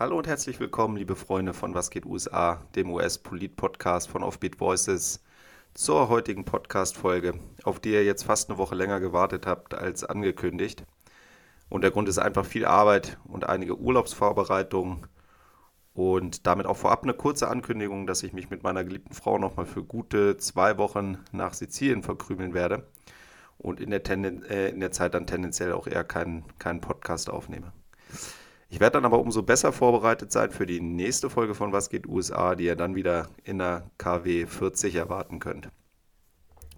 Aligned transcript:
Hallo 0.00 0.16
und 0.16 0.26
herzlich 0.26 0.58
willkommen, 0.60 0.96
liebe 0.96 1.14
Freunde 1.14 1.52
von 1.52 1.74
Was 1.74 1.90
geht 1.90 2.06
USA, 2.06 2.64
dem 2.74 2.90
US-Polit-Podcast 2.90 4.08
von 4.08 4.22
Offbeat 4.22 4.58
Voices, 4.58 5.22
zur 5.74 6.08
heutigen 6.08 6.46
Podcast-Folge, 6.46 7.34
auf 7.64 7.80
die 7.80 7.90
ihr 7.90 8.02
jetzt 8.02 8.22
fast 8.22 8.48
eine 8.48 8.56
Woche 8.56 8.74
länger 8.74 8.98
gewartet 8.98 9.46
habt 9.46 9.74
als 9.74 10.02
angekündigt. 10.02 10.86
Und 11.68 11.82
der 11.82 11.90
Grund 11.90 12.08
ist 12.08 12.16
einfach 12.16 12.46
viel 12.46 12.64
Arbeit 12.64 13.18
und 13.24 13.46
einige 13.46 13.78
Urlaubsvorbereitungen 13.78 15.06
und 15.92 16.46
damit 16.46 16.64
auch 16.64 16.78
vorab 16.78 17.02
eine 17.02 17.12
kurze 17.12 17.48
Ankündigung, 17.48 18.06
dass 18.06 18.22
ich 18.22 18.32
mich 18.32 18.48
mit 18.48 18.62
meiner 18.62 18.84
geliebten 18.84 19.12
Frau 19.12 19.36
nochmal 19.36 19.66
für 19.66 19.84
gute 19.84 20.38
zwei 20.38 20.78
Wochen 20.78 21.18
nach 21.30 21.52
Sizilien 21.52 22.02
verkrümeln 22.02 22.54
werde 22.54 22.88
und 23.58 23.82
in 23.82 23.90
der, 23.90 24.02
Tenden 24.02 24.44
äh, 24.44 24.70
in 24.70 24.80
der 24.80 24.92
Zeit 24.92 25.12
dann 25.12 25.26
tendenziell 25.26 25.74
auch 25.74 25.86
eher 25.86 26.04
keinen, 26.04 26.44
keinen 26.58 26.80
Podcast 26.80 27.28
aufnehme. 27.28 27.70
Ich 28.72 28.78
werde 28.78 28.94
dann 28.94 29.04
aber 29.04 29.18
umso 29.18 29.42
besser 29.42 29.72
vorbereitet 29.72 30.30
sein 30.30 30.52
für 30.52 30.64
die 30.64 30.80
nächste 30.80 31.28
Folge 31.28 31.56
von 31.56 31.72
Was 31.72 31.90
geht 31.90 32.06
USA, 32.06 32.54
die 32.54 32.66
ihr 32.66 32.76
dann 32.76 32.94
wieder 32.94 33.28
in 33.42 33.58
der 33.58 33.90
KW 33.98 34.46
40 34.46 34.94
erwarten 34.94 35.40
könnt. 35.40 35.70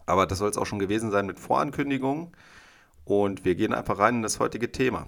Aber 0.06 0.26
das 0.26 0.38
soll 0.38 0.48
es 0.48 0.56
auch 0.56 0.64
schon 0.64 0.78
gewesen 0.78 1.10
sein 1.10 1.26
mit 1.26 1.38
Vorankündigungen. 1.38 2.32
Und 3.04 3.44
wir 3.44 3.56
gehen 3.56 3.74
einfach 3.74 3.98
rein 3.98 4.16
in 4.16 4.22
das 4.22 4.40
heutige 4.40 4.72
Thema. 4.72 5.06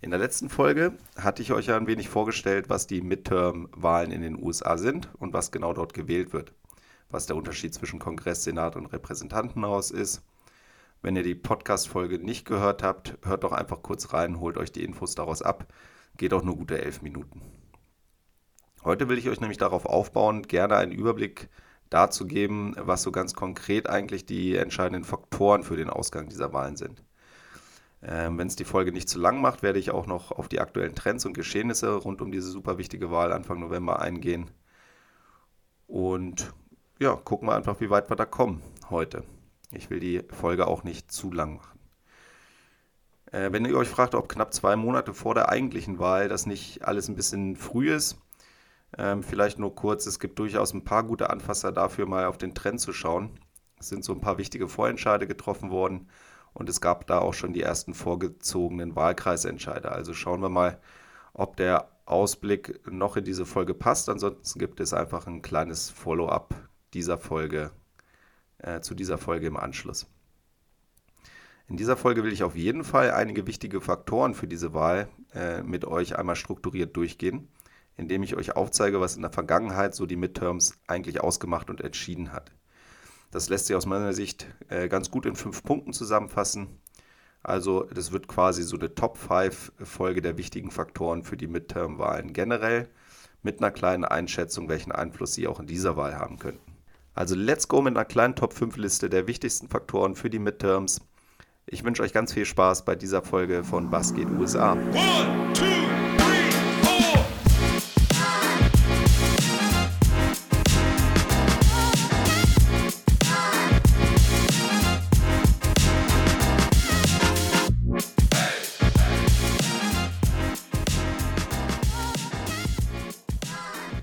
In 0.00 0.10
der 0.10 0.18
letzten 0.18 0.48
Folge 0.48 0.96
hatte 1.14 1.42
ich 1.42 1.52
euch 1.52 1.66
ja 1.66 1.76
ein 1.76 1.86
wenig 1.86 2.08
vorgestellt, 2.08 2.70
was 2.70 2.86
die 2.86 3.02
Midterm-Wahlen 3.02 4.12
in 4.12 4.22
den 4.22 4.42
USA 4.42 4.78
sind 4.78 5.10
und 5.18 5.34
was 5.34 5.50
genau 5.50 5.74
dort 5.74 5.92
gewählt 5.92 6.32
wird. 6.32 6.54
Was 7.10 7.26
der 7.26 7.36
Unterschied 7.36 7.74
zwischen 7.74 7.98
Kongress, 7.98 8.44
Senat 8.44 8.76
und 8.76 8.86
Repräsentantenhaus 8.86 9.90
ist 9.90 10.22
wenn 11.04 11.16
ihr 11.16 11.22
die 11.22 11.34
Podcast-Folge 11.34 12.18
nicht 12.18 12.46
gehört 12.46 12.82
habt, 12.82 13.18
hört 13.24 13.44
doch 13.44 13.52
einfach 13.52 13.82
kurz 13.82 14.14
rein, 14.14 14.40
holt 14.40 14.56
euch 14.56 14.72
die 14.72 14.82
Infos 14.82 15.14
daraus 15.14 15.42
ab. 15.42 15.70
Geht 16.16 16.32
auch 16.32 16.42
nur 16.42 16.56
gute 16.56 16.80
elf 16.82 17.02
Minuten. 17.02 17.42
Heute 18.82 19.10
will 19.10 19.18
ich 19.18 19.28
euch 19.28 19.38
nämlich 19.38 19.58
darauf 19.58 19.84
aufbauen, 19.84 20.44
gerne 20.44 20.76
einen 20.76 20.92
Überblick 20.92 21.50
dazu 21.90 22.26
geben, 22.26 22.74
was 22.78 23.02
so 23.02 23.12
ganz 23.12 23.34
konkret 23.34 23.86
eigentlich 23.86 24.24
die 24.24 24.56
entscheidenden 24.56 25.04
Faktoren 25.04 25.62
für 25.62 25.76
den 25.76 25.90
Ausgang 25.90 26.30
dieser 26.30 26.54
Wahlen 26.54 26.76
sind. 26.76 27.04
Ähm, 28.02 28.38
Wenn 28.38 28.46
es 28.46 28.56
die 28.56 28.64
Folge 28.64 28.90
nicht 28.90 29.10
zu 29.10 29.18
lang 29.18 29.42
macht, 29.42 29.62
werde 29.62 29.78
ich 29.78 29.90
auch 29.90 30.06
noch 30.06 30.32
auf 30.32 30.48
die 30.48 30.60
aktuellen 30.60 30.94
Trends 30.94 31.26
und 31.26 31.34
Geschehnisse 31.34 31.96
rund 31.96 32.22
um 32.22 32.32
diese 32.32 32.48
super 32.48 32.78
wichtige 32.78 33.10
Wahl 33.10 33.30
Anfang 33.30 33.60
November 33.60 34.00
eingehen. 34.00 34.50
Und 35.86 36.54
ja, 36.98 37.14
gucken 37.14 37.48
wir 37.48 37.54
einfach, 37.54 37.78
wie 37.80 37.90
weit 37.90 38.10
wir 38.10 38.16
da 38.16 38.24
kommen 38.24 38.62
heute. 38.88 39.22
Ich 39.74 39.90
will 39.90 40.00
die 40.00 40.22
Folge 40.28 40.66
auch 40.66 40.84
nicht 40.84 41.10
zu 41.10 41.30
lang 41.30 41.56
machen. 41.56 41.78
Äh, 43.32 43.52
wenn 43.52 43.64
ihr 43.64 43.76
euch 43.76 43.88
fragt, 43.88 44.14
ob 44.14 44.28
knapp 44.28 44.54
zwei 44.54 44.76
Monate 44.76 45.12
vor 45.12 45.34
der 45.34 45.48
eigentlichen 45.48 45.98
Wahl 45.98 46.28
das 46.28 46.46
nicht 46.46 46.84
alles 46.84 47.08
ein 47.08 47.16
bisschen 47.16 47.56
früh 47.56 47.92
ist, 47.92 48.18
ähm, 48.96 49.22
vielleicht 49.22 49.58
nur 49.58 49.74
kurz, 49.74 50.06
es 50.06 50.20
gibt 50.20 50.38
durchaus 50.38 50.72
ein 50.72 50.84
paar 50.84 51.02
gute 51.02 51.30
Anfasser 51.30 51.72
dafür, 51.72 52.06
mal 52.06 52.26
auf 52.26 52.38
den 52.38 52.54
Trend 52.54 52.80
zu 52.80 52.92
schauen. 52.92 53.30
Es 53.78 53.88
sind 53.88 54.04
so 54.04 54.12
ein 54.12 54.20
paar 54.20 54.38
wichtige 54.38 54.68
Vorentscheide 54.68 55.26
getroffen 55.26 55.70
worden 55.70 56.08
und 56.52 56.68
es 56.68 56.80
gab 56.80 57.06
da 57.08 57.18
auch 57.18 57.34
schon 57.34 57.52
die 57.52 57.62
ersten 57.62 57.92
vorgezogenen 57.92 58.94
Wahlkreisentscheide. 58.94 59.90
Also 59.90 60.14
schauen 60.14 60.40
wir 60.40 60.48
mal, 60.48 60.78
ob 61.32 61.56
der 61.56 61.88
Ausblick 62.06 62.80
noch 62.90 63.16
in 63.16 63.24
diese 63.24 63.46
Folge 63.46 63.74
passt. 63.74 64.08
Ansonsten 64.08 64.58
gibt 64.60 64.78
es 64.78 64.94
einfach 64.94 65.26
ein 65.26 65.42
kleines 65.42 65.90
Follow-up 65.90 66.54
dieser 66.92 67.18
Folge 67.18 67.72
äh, 68.64 68.80
zu 68.80 68.94
dieser 68.94 69.18
Folge 69.18 69.46
im 69.46 69.56
Anschluss. 69.56 70.06
In 71.66 71.76
dieser 71.76 71.96
Folge 71.96 72.22
will 72.22 72.32
ich 72.32 72.42
auf 72.42 72.56
jeden 72.56 72.84
Fall 72.84 73.10
einige 73.10 73.46
wichtige 73.46 73.80
Faktoren 73.80 74.34
für 74.34 74.46
diese 74.46 74.74
Wahl 74.74 75.08
äh, 75.34 75.62
mit 75.62 75.84
euch 75.86 76.18
einmal 76.18 76.36
strukturiert 76.36 76.94
durchgehen, 76.96 77.48
indem 77.96 78.22
ich 78.22 78.36
euch 78.36 78.54
aufzeige, 78.54 79.00
was 79.00 79.16
in 79.16 79.22
der 79.22 79.32
Vergangenheit 79.32 79.94
so 79.94 80.04
die 80.04 80.16
Midterms 80.16 80.74
eigentlich 80.86 81.22
ausgemacht 81.22 81.70
und 81.70 81.80
entschieden 81.80 82.32
hat. 82.32 82.52
Das 83.30 83.48
lässt 83.48 83.66
sich 83.66 83.76
aus 83.76 83.86
meiner 83.86 84.12
Sicht 84.12 84.46
äh, 84.68 84.88
ganz 84.88 85.10
gut 85.10 85.26
in 85.26 85.36
fünf 85.36 85.64
Punkten 85.64 85.92
zusammenfassen. 85.92 86.68
Also 87.42 87.84
das 87.84 88.12
wird 88.12 88.28
quasi 88.28 88.62
so 88.62 88.76
eine 88.76 88.94
Top-5-Folge 88.94 90.22
der 90.22 90.38
wichtigen 90.38 90.70
Faktoren 90.70 91.24
für 91.24 91.36
die 91.36 91.46
Midterm-Wahlen 91.46 92.32
generell, 92.32 92.88
mit 93.42 93.58
einer 93.60 93.70
kleinen 93.70 94.04
Einschätzung, 94.04 94.68
welchen 94.68 94.92
Einfluss 94.92 95.34
sie 95.34 95.46
auch 95.46 95.60
in 95.60 95.66
dieser 95.66 95.96
Wahl 95.96 96.16
haben 96.16 96.38
könnten. 96.38 96.63
Also 97.16 97.36
let's 97.36 97.68
go 97.68 97.80
mit 97.80 97.96
einer 97.96 98.04
kleinen 98.04 98.34
Top 98.34 98.52
5 98.52 98.76
Liste 98.76 99.08
der 99.08 99.28
wichtigsten 99.28 99.68
Faktoren 99.68 100.16
für 100.16 100.30
die 100.30 100.40
Midterms. 100.40 101.00
Ich 101.66 101.84
wünsche 101.84 102.02
euch 102.02 102.12
ganz 102.12 102.32
viel 102.32 102.44
Spaß 102.44 102.84
bei 102.84 102.96
dieser 102.96 103.22
Folge 103.22 103.62
von 103.62 103.92
Was 103.92 104.14
geht 104.14 104.28
USA. 104.28 104.72
One, 104.72 105.52
two. 105.54 105.64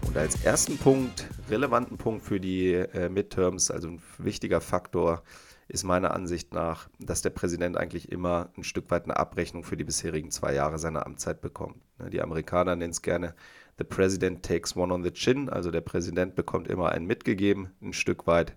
Und 0.07 0.17
als 0.17 0.43
ersten 0.43 0.77
Punkt 0.77 1.25
relevanten 1.51 1.97
Punkt 1.97 2.23
für 2.23 2.39
die 2.39 2.73
äh, 2.73 3.09
Midterms, 3.09 3.69
also 3.69 3.89
ein 3.89 4.01
wichtiger 4.17 4.61
Faktor, 4.61 5.23
ist 5.67 5.83
meiner 5.83 6.13
Ansicht 6.13 6.53
nach, 6.53 6.89
dass 6.99 7.21
der 7.21 7.29
Präsident 7.29 7.77
eigentlich 7.77 8.11
immer 8.11 8.49
ein 8.57 8.63
Stück 8.63 8.91
weit 8.91 9.05
eine 9.05 9.17
Abrechnung 9.17 9.63
für 9.63 9.77
die 9.77 9.85
bisherigen 9.85 10.31
zwei 10.31 10.53
Jahre 10.53 10.79
seiner 10.79 11.05
Amtszeit 11.05 11.39
bekommt. 11.39 11.77
Ne, 11.97 12.09
die 12.09 12.21
Amerikaner 12.21 12.75
nennen 12.75 12.91
es 12.91 13.01
gerne 13.01 13.35
The 13.77 13.85
President 13.85 14.43
takes 14.45 14.75
one 14.75 14.93
on 14.93 15.03
the 15.03 15.11
chin, 15.11 15.49
also 15.49 15.71
der 15.71 15.81
Präsident 15.81 16.35
bekommt 16.35 16.67
immer 16.67 16.91
einen 16.91 17.07
mitgegeben, 17.07 17.71
ein 17.81 17.93
Stück 17.93 18.27
weit, 18.27 18.55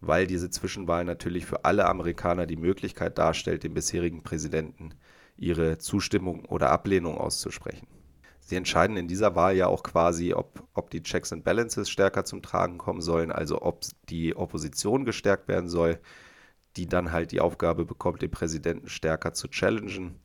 weil 0.00 0.26
diese 0.26 0.50
Zwischenwahl 0.50 1.04
natürlich 1.04 1.46
für 1.46 1.64
alle 1.64 1.86
Amerikaner 1.86 2.46
die 2.46 2.56
Möglichkeit 2.56 3.18
darstellt, 3.18 3.62
dem 3.62 3.74
bisherigen 3.74 4.22
Präsidenten 4.22 4.94
ihre 5.36 5.78
Zustimmung 5.78 6.44
oder 6.46 6.70
Ablehnung 6.70 7.18
auszusprechen. 7.18 7.86
Sie 8.52 8.58
entscheiden 8.58 8.98
in 8.98 9.08
dieser 9.08 9.34
Wahl 9.34 9.56
ja 9.56 9.66
auch 9.66 9.82
quasi, 9.82 10.34
ob, 10.34 10.62
ob 10.74 10.90
die 10.90 11.02
Checks 11.02 11.32
and 11.32 11.42
Balances 11.42 11.88
stärker 11.88 12.26
zum 12.26 12.42
Tragen 12.42 12.76
kommen 12.76 13.00
sollen, 13.00 13.32
also 13.32 13.62
ob 13.62 13.80
die 14.10 14.36
Opposition 14.36 15.06
gestärkt 15.06 15.48
werden 15.48 15.70
soll, 15.70 15.98
die 16.76 16.86
dann 16.86 17.12
halt 17.12 17.32
die 17.32 17.40
Aufgabe 17.40 17.86
bekommt, 17.86 18.20
den 18.20 18.30
Präsidenten 18.30 18.90
stärker 18.90 19.32
zu 19.32 19.48
challengen 19.48 20.16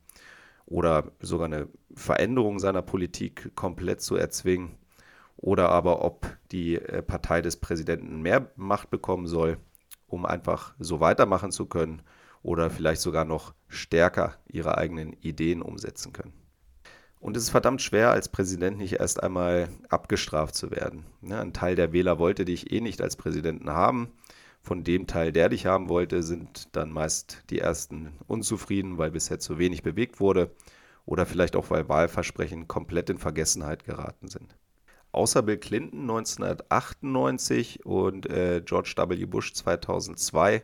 oder 0.66 1.10
sogar 1.20 1.46
eine 1.46 1.68
Veränderung 1.94 2.58
seiner 2.58 2.82
Politik 2.82 3.52
komplett 3.54 4.02
zu 4.02 4.16
erzwingen 4.16 4.76
oder 5.38 5.70
aber 5.70 6.04
ob 6.04 6.26
die 6.52 6.74
äh, 6.74 7.00
Partei 7.00 7.40
des 7.40 7.56
Präsidenten 7.56 8.20
mehr 8.20 8.52
Macht 8.56 8.90
bekommen 8.90 9.26
soll, 9.26 9.56
um 10.06 10.26
einfach 10.26 10.74
so 10.78 11.00
weitermachen 11.00 11.50
zu 11.50 11.64
können 11.64 12.02
oder 12.42 12.68
vielleicht 12.68 13.00
sogar 13.00 13.24
noch 13.24 13.54
stärker 13.68 14.34
ihre 14.48 14.76
eigenen 14.76 15.14
Ideen 15.14 15.62
umsetzen 15.62 16.12
können. 16.12 16.47
Und 17.20 17.36
es 17.36 17.44
ist 17.44 17.50
verdammt 17.50 17.82
schwer, 17.82 18.10
als 18.10 18.28
Präsident 18.28 18.78
nicht 18.78 18.94
erst 18.94 19.22
einmal 19.22 19.68
abgestraft 19.88 20.54
zu 20.54 20.70
werden. 20.70 21.04
Ja, 21.22 21.40
ein 21.40 21.52
Teil 21.52 21.74
der 21.74 21.92
Wähler 21.92 22.18
wollte 22.18 22.44
dich 22.44 22.72
eh 22.72 22.80
nicht 22.80 23.02
als 23.02 23.16
Präsidenten 23.16 23.70
haben. 23.70 24.12
Von 24.60 24.84
dem 24.84 25.06
Teil, 25.06 25.32
der 25.32 25.48
dich 25.48 25.66
haben 25.66 25.88
wollte, 25.88 26.22
sind 26.22 26.76
dann 26.76 26.90
meist 26.90 27.42
die 27.50 27.58
ersten 27.58 28.12
unzufrieden, 28.26 28.98
weil 28.98 29.10
bisher 29.10 29.38
zu 29.38 29.58
wenig 29.58 29.82
bewegt 29.82 30.20
wurde 30.20 30.50
oder 31.06 31.26
vielleicht 31.26 31.56
auch, 31.56 31.70
weil 31.70 31.88
Wahlversprechen 31.88 32.68
komplett 32.68 33.10
in 33.10 33.18
Vergessenheit 33.18 33.84
geraten 33.84 34.28
sind. 34.28 34.56
Außer 35.10 35.42
Bill 35.42 35.56
Clinton 35.56 36.02
1998 36.02 37.86
und 37.86 38.26
äh, 38.26 38.62
George 38.64 38.94
W. 38.96 39.24
Bush 39.24 39.54
2002 39.54 40.62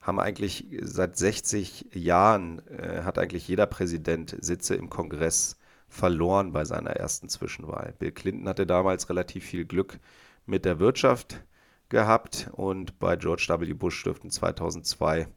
haben 0.00 0.18
eigentlich 0.18 0.66
seit 0.82 1.16
60 1.16 1.86
Jahren, 1.92 2.60
äh, 2.68 3.02
hat 3.02 3.18
eigentlich 3.18 3.46
jeder 3.46 3.66
Präsident 3.66 4.36
Sitze 4.40 4.74
im 4.74 4.90
Kongress 4.90 5.56
verloren 5.88 6.52
bei 6.52 6.64
seiner 6.64 6.90
ersten 6.90 7.28
Zwischenwahl. 7.28 7.94
Bill 7.98 8.12
Clinton 8.12 8.48
hatte 8.48 8.66
damals 8.66 9.08
relativ 9.08 9.44
viel 9.44 9.64
Glück 9.64 9.98
mit 10.46 10.64
der 10.64 10.78
Wirtschaft 10.78 11.42
gehabt 11.88 12.50
und 12.52 12.98
bei 12.98 13.16
George 13.16 13.46
W. 13.48 13.72
Bush 13.72 14.04
dürften 14.04 14.30
2002 14.30 15.28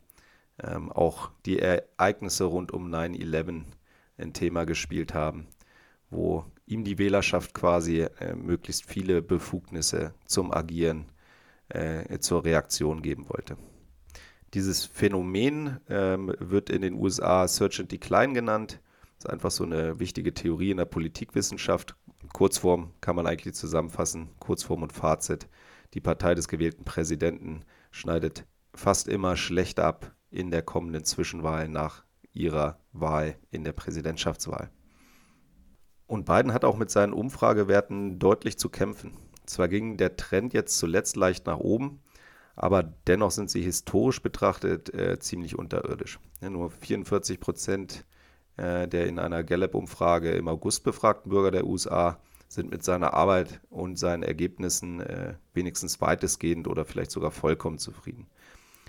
ähm, 0.64 0.92
auch 0.92 1.32
die 1.46 1.60
Ereignisse 1.60 2.46
rund 2.46 2.72
um 2.72 2.94
9-11 2.94 3.64
ein 4.18 4.34
Thema 4.34 4.66
gespielt 4.66 5.14
haben, 5.14 5.48
wo 6.10 6.46
ihm 6.66 6.84
die 6.84 6.98
Wählerschaft 6.98 7.54
quasi 7.54 8.02
äh, 8.02 8.36
möglichst 8.36 8.86
viele 8.86 9.22
Befugnisse 9.22 10.14
zum 10.26 10.54
Agieren, 10.54 11.06
äh, 11.70 12.20
zur 12.20 12.44
Reaktion 12.44 13.02
geben 13.02 13.30
wollte. 13.30 13.58
Dieses 14.54 14.86
Phänomen 14.86 15.80
ähm, 15.90 16.34
wird 16.40 16.70
in 16.70 16.82
den 16.82 16.96
USA 16.96 17.48
Search 17.48 17.80
and 17.80 17.92
Decline 17.92 18.34
genannt 18.34 18.82
das 19.22 19.26
ist 19.26 19.34
einfach 19.34 19.52
so 19.52 19.64
eine 19.64 20.00
wichtige 20.00 20.34
Theorie 20.34 20.72
in 20.72 20.78
der 20.78 20.86
Politikwissenschaft. 20.86 21.96
Kurzform 22.34 22.92
kann 23.02 23.16
man 23.16 23.28
eigentlich 23.28 23.54
zusammenfassen, 23.54 24.30
Kurzform 24.40 24.82
und 24.82 24.94
Fazit. 24.94 25.48
Die 25.94 26.02
Partei 26.02 26.34
des 26.34 26.48
gewählten 26.48 26.86
Präsidenten 26.86 27.64
schneidet 27.92 28.48
fast 28.74 29.08
immer 29.08 29.38
schlecht 29.38 29.80
ab 29.80 30.16
in 30.32 30.50
der 30.50 30.64
kommenden 30.64 31.04
Zwischenwahl 31.04 31.68
nach 31.68 32.04
ihrer 32.34 32.80
Wahl 32.94 33.36
in 33.52 33.64
der 33.64 33.74
Präsidentschaftswahl. 33.74 34.72
Und 36.08 36.26
Biden 36.26 36.52
hat 36.52 36.66
auch 36.66 36.78
mit 36.78 36.90
seinen 36.90 37.14
Umfragewerten 37.14 38.18
deutlich 38.18 38.58
zu 38.58 38.70
kämpfen. 38.70 39.20
Zwar 39.46 39.68
ging 39.68 39.98
der 39.98 40.16
Trend 40.16 40.54
jetzt 40.54 40.80
zuletzt 40.80 41.16
leicht 41.16 41.46
nach 41.46 41.60
oben, 41.60 42.00
aber 42.56 42.82
dennoch 42.82 43.30
sind 43.32 43.52
sie 43.52 43.62
historisch 43.62 44.24
betrachtet 44.24 44.92
äh, 44.96 45.20
ziemlich 45.20 45.60
unterirdisch. 45.60 46.20
Ja, 46.42 46.50
nur 46.50 46.72
44 46.72 47.40
Prozent 47.40 48.06
der 48.58 49.08
in 49.08 49.18
einer 49.18 49.44
Gallup-Umfrage 49.44 50.32
im 50.32 50.48
August 50.48 50.84
befragten 50.84 51.30
Bürger 51.30 51.52
der 51.52 51.66
USA 51.66 52.20
sind 52.52 52.70
mit 52.70 52.84
seiner 52.84 53.14
Arbeit 53.14 53.62
und 53.70 53.98
seinen 53.98 54.24
Ergebnissen 54.24 55.00
äh, 55.00 55.36
wenigstens 55.54 56.02
weitestgehend 56.02 56.68
oder 56.68 56.84
vielleicht 56.84 57.12
sogar 57.12 57.32
vollkommen 57.32 57.78
zufrieden. 57.78 58.28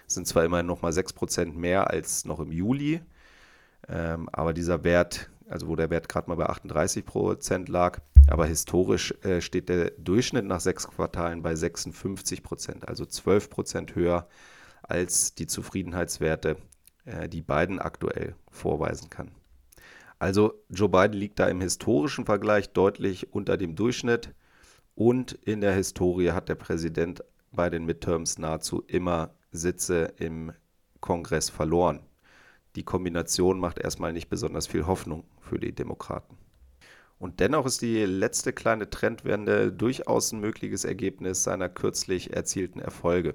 Es 0.06 0.14
sind 0.14 0.26
zwar 0.26 0.44
immerhin 0.44 0.66
noch 0.66 0.82
mal 0.82 0.92
6 0.92 1.12
Prozent 1.12 1.56
mehr 1.56 1.88
als 1.88 2.24
noch 2.24 2.40
im 2.40 2.50
Juli, 2.50 3.00
ähm, 3.88 4.28
aber 4.32 4.52
dieser 4.52 4.82
Wert, 4.82 5.30
also 5.48 5.68
wo 5.68 5.76
der 5.76 5.90
Wert 5.90 6.08
gerade 6.08 6.28
mal 6.28 6.34
bei 6.34 6.46
38 6.46 7.06
Prozent 7.06 7.68
lag, 7.68 8.00
aber 8.28 8.46
historisch 8.46 9.14
äh, 9.22 9.40
steht 9.40 9.68
der 9.68 9.92
Durchschnitt 9.92 10.44
nach 10.44 10.60
sechs 10.60 10.88
Quartalen 10.88 11.42
bei 11.42 11.54
56 11.54 12.42
Prozent, 12.42 12.88
also 12.88 13.06
12 13.06 13.48
Prozent 13.48 13.94
höher 13.94 14.26
als 14.82 15.34
die 15.34 15.46
Zufriedenheitswerte, 15.46 16.56
äh, 17.04 17.28
die 17.28 17.42
Biden 17.42 17.78
aktuell 17.78 18.34
vorweisen 18.50 19.08
kann. 19.08 19.30
Also 20.22 20.62
Joe 20.68 20.88
Biden 20.88 21.18
liegt 21.18 21.40
da 21.40 21.48
im 21.48 21.60
historischen 21.60 22.26
Vergleich 22.26 22.72
deutlich 22.72 23.32
unter 23.32 23.56
dem 23.56 23.74
Durchschnitt 23.74 24.32
und 24.94 25.32
in 25.32 25.60
der 25.60 25.74
Historie 25.74 26.30
hat 26.30 26.48
der 26.48 26.54
Präsident 26.54 27.24
bei 27.50 27.68
den 27.68 27.86
Midterms 27.86 28.38
nahezu 28.38 28.84
immer 28.86 29.34
Sitze 29.50 30.12
im 30.18 30.52
Kongress 31.00 31.50
verloren. 31.50 32.06
Die 32.76 32.84
Kombination 32.84 33.58
macht 33.58 33.80
erstmal 33.80 34.12
nicht 34.12 34.28
besonders 34.28 34.68
viel 34.68 34.86
Hoffnung 34.86 35.24
für 35.40 35.58
die 35.58 35.74
Demokraten. 35.74 36.38
Und 37.18 37.40
dennoch 37.40 37.66
ist 37.66 37.82
die 37.82 38.04
letzte 38.04 38.52
kleine 38.52 38.88
Trendwende 38.90 39.72
durchaus 39.72 40.30
ein 40.30 40.38
mögliches 40.38 40.84
Ergebnis 40.84 41.42
seiner 41.42 41.68
kürzlich 41.68 42.32
erzielten 42.32 42.78
Erfolge. 42.78 43.34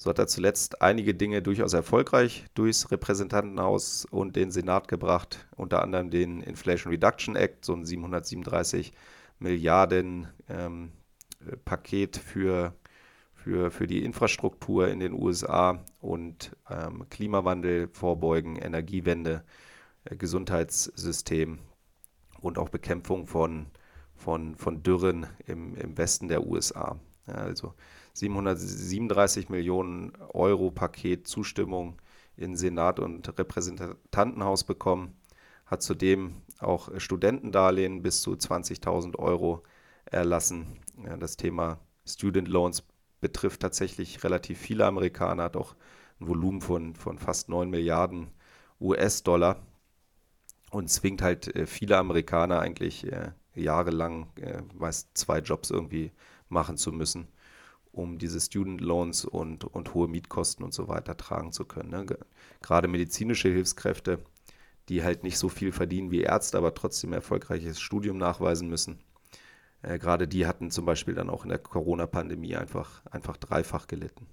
So 0.00 0.10
hat 0.10 0.20
er 0.20 0.28
zuletzt 0.28 0.80
einige 0.80 1.12
Dinge 1.12 1.42
durchaus 1.42 1.72
erfolgreich 1.72 2.46
durchs 2.54 2.92
Repräsentantenhaus 2.92 4.04
und 4.04 4.36
den 4.36 4.52
Senat 4.52 4.86
gebracht, 4.86 5.48
unter 5.56 5.82
anderem 5.82 6.10
den 6.10 6.40
Inflation 6.40 6.92
Reduction 6.92 7.34
Act, 7.34 7.64
so 7.64 7.74
ein 7.74 7.84
737 7.84 8.92
Milliarden 9.40 10.28
ähm, 10.48 10.92
Paket 11.64 12.16
für, 12.16 12.76
für, 13.34 13.72
für 13.72 13.88
die 13.88 14.04
Infrastruktur 14.04 14.86
in 14.86 15.00
den 15.00 15.12
USA 15.12 15.84
und 16.00 16.56
ähm, 16.70 17.08
Klimawandel 17.10 17.88
vorbeugen, 17.88 18.54
Energiewende, 18.54 19.42
äh, 20.04 20.16
Gesundheitssystem 20.16 21.58
und 22.40 22.56
auch 22.56 22.68
Bekämpfung 22.68 23.26
von, 23.26 23.66
von, 24.14 24.54
von 24.54 24.84
Dürren 24.84 25.26
im, 25.46 25.74
im 25.74 25.98
Westen 25.98 26.28
der 26.28 26.46
USA. 26.46 27.00
Ja, 27.26 27.34
also 27.34 27.74
737 28.18 29.48
Millionen 29.48 30.12
Euro 30.32 30.70
Paket 30.70 31.26
Zustimmung 31.26 32.00
in 32.36 32.56
Senat 32.56 33.00
und 33.00 33.38
Repräsentantenhaus 33.38 34.64
bekommen, 34.64 35.16
hat 35.66 35.82
zudem 35.82 36.42
auch 36.58 36.90
Studentendarlehen 36.98 38.02
bis 38.02 38.22
zu 38.22 38.32
20.000 38.32 39.16
Euro 39.16 39.62
erlassen. 40.06 40.78
Ja, 41.04 41.16
das 41.16 41.36
Thema 41.36 41.78
Student 42.06 42.48
Loans 42.48 42.84
betrifft 43.20 43.60
tatsächlich 43.60 44.24
relativ 44.24 44.58
viele 44.58 44.86
Amerikaner, 44.86 45.44
hat 45.44 45.56
auch 45.56 45.74
ein 46.20 46.28
Volumen 46.28 46.60
von, 46.60 46.94
von 46.94 47.18
fast 47.18 47.48
9 47.48 47.68
Milliarden 47.68 48.28
US-Dollar 48.80 49.56
und 50.70 50.88
zwingt 50.88 51.22
halt 51.22 51.54
äh, 51.54 51.66
viele 51.66 51.98
Amerikaner 51.98 52.60
eigentlich 52.60 53.10
äh, 53.10 53.32
jahrelang 53.54 54.28
äh, 54.36 54.62
meist 54.74 55.10
zwei 55.14 55.38
Jobs 55.38 55.70
irgendwie 55.70 56.12
machen 56.48 56.76
zu 56.76 56.92
müssen, 56.92 57.28
um 57.92 58.18
diese 58.18 58.40
Student 58.40 58.80
Loans 58.80 59.24
und, 59.24 59.64
und 59.64 59.94
hohe 59.94 60.08
Mietkosten 60.08 60.64
und 60.64 60.72
so 60.72 60.88
weiter 60.88 61.16
tragen 61.16 61.52
zu 61.52 61.64
können. 61.64 61.90
Ne? 61.90 62.06
Gerade 62.62 62.88
medizinische 62.88 63.48
Hilfskräfte, 63.48 64.20
die 64.88 65.02
halt 65.02 65.22
nicht 65.22 65.38
so 65.38 65.48
viel 65.48 65.72
verdienen 65.72 66.10
wie 66.10 66.22
Ärzte, 66.22 66.58
aber 66.58 66.74
trotzdem 66.74 67.12
erfolgreiches 67.12 67.80
Studium 67.80 68.18
nachweisen 68.18 68.68
müssen. 68.68 69.00
Äh, 69.82 69.98
gerade 69.98 70.26
die 70.26 70.46
hatten 70.46 70.70
zum 70.70 70.84
Beispiel 70.84 71.14
dann 71.14 71.30
auch 71.30 71.44
in 71.44 71.50
der 71.50 71.58
Corona-Pandemie 71.58 72.56
einfach, 72.56 73.04
einfach 73.06 73.36
dreifach 73.36 73.86
gelitten. 73.86 74.26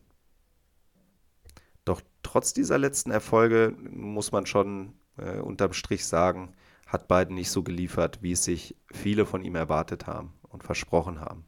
Doch 1.84 2.02
trotz 2.24 2.54
dieser 2.54 2.78
letzten 2.80 3.12
Erfolge 3.12 3.76
muss 3.78 4.32
man 4.32 4.46
schon 4.46 4.94
äh, 5.18 5.40
unterm 5.40 5.74
Strich 5.74 6.06
sagen, 6.06 6.56
hat 6.88 7.08
Biden 7.08 7.36
nicht 7.36 7.52
so 7.52 7.64
geliefert, 7.64 8.22
wie 8.22 8.32
es 8.32 8.44
sich 8.44 8.76
viele 8.92 9.26
von 9.26 9.44
ihm 9.44 9.56
erwartet 9.56 10.08
haben 10.08 10.34
und 10.50 10.64
versprochen 10.64 11.20
haben. 11.20 11.46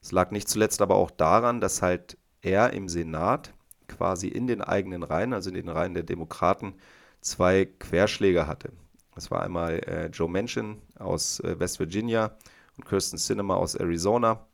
Es 0.00 0.12
lag 0.12 0.30
nicht 0.30 0.48
zuletzt 0.48 0.80
aber 0.82 0.94
auch 0.96 1.10
daran, 1.10 1.60
dass 1.60 1.82
halt 1.82 2.18
er 2.42 2.72
im 2.72 2.88
Senat 2.88 3.52
quasi 3.88 4.28
in 4.28 4.46
den 4.46 4.62
eigenen 4.62 5.02
Reihen, 5.02 5.32
also 5.32 5.50
in 5.50 5.56
den 5.56 5.68
Reihen 5.68 5.94
der 5.94 6.02
Demokraten, 6.02 6.74
zwei 7.20 7.64
Querschläger 7.64 8.46
hatte. 8.46 8.72
Das 9.14 9.30
war 9.30 9.42
einmal 9.42 9.80
äh, 9.80 10.06
Joe 10.06 10.28
Manchin 10.28 10.80
aus 10.98 11.40
äh, 11.40 11.58
West 11.58 11.80
Virginia 11.80 12.36
und 12.76 12.86
Kirsten 12.86 13.18
Sinema 13.18 13.56
aus 13.56 13.74
Arizona. 13.74 14.46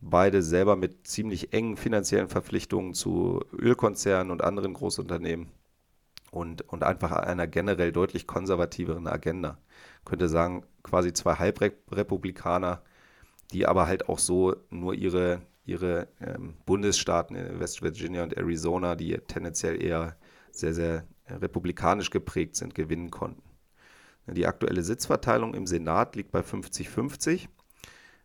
Beide 0.00 0.42
selber 0.42 0.76
mit 0.76 1.06
ziemlich 1.06 1.52
engen 1.52 1.76
finanziellen 1.76 2.28
Verpflichtungen 2.28 2.94
zu 2.94 3.44
Ölkonzernen 3.52 4.30
und 4.30 4.42
anderen 4.42 4.72
Großunternehmen 4.72 5.50
und, 6.30 6.62
und 6.62 6.82
einfach 6.82 7.12
einer 7.12 7.46
generell 7.46 7.92
deutlich 7.92 8.26
konservativeren 8.26 9.06
Agenda. 9.06 9.58
Ich 9.98 10.06
könnte 10.06 10.28
sagen, 10.28 10.64
quasi 10.82 11.12
zwei 11.12 11.34
Halbrepublikaner, 11.34 12.82
die 13.52 13.66
aber 13.66 13.86
halt 13.86 14.08
auch 14.08 14.18
so 14.18 14.56
nur 14.70 14.94
ihre, 14.94 15.42
ihre 15.64 16.08
ähm, 16.20 16.54
Bundesstaaten 16.66 17.36
in 17.36 17.60
West 17.60 17.82
Virginia 17.82 18.22
und 18.22 18.36
Arizona, 18.36 18.94
die 18.96 19.18
tendenziell 19.26 19.82
eher 19.82 20.16
sehr, 20.50 20.74
sehr 20.74 21.06
republikanisch 21.28 22.10
geprägt 22.10 22.56
sind, 22.56 22.74
gewinnen 22.74 23.10
konnten. 23.10 23.42
Die 24.26 24.46
aktuelle 24.46 24.82
Sitzverteilung 24.82 25.54
im 25.54 25.66
Senat 25.66 26.14
liegt 26.14 26.30
bei 26.30 26.40
50-50, 26.40 27.48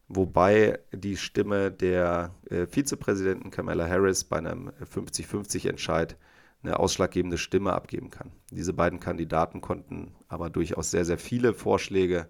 wobei 0.07 0.79
die 0.91 1.17
Stimme 1.17 1.71
der 1.71 2.35
äh, 2.49 2.67
Vizepräsidenten 2.67 3.49
Kamala 3.49 3.87
Harris 3.87 4.23
bei 4.23 4.37
einem 4.37 4.69
50-50-Entscheid 4.69 6.15
eine 6.63 6.79
ausschlaggebende 6.79 7.37
Stimme 7.37 7.73
abgeben 7.73 8.09
kann. 8.09 8.31
Diese 8.51 8.73
beiden 8.73 8.99
Kandidaten 8.99 9.61
konnten 9.61 10.13
aber 10.27 10.49
durchaus 10.49 10.91
sehr, 10.91 11.05
sehr 11.05 11.17
viele 11.17 11.53
Vorschläge 11.53 12.27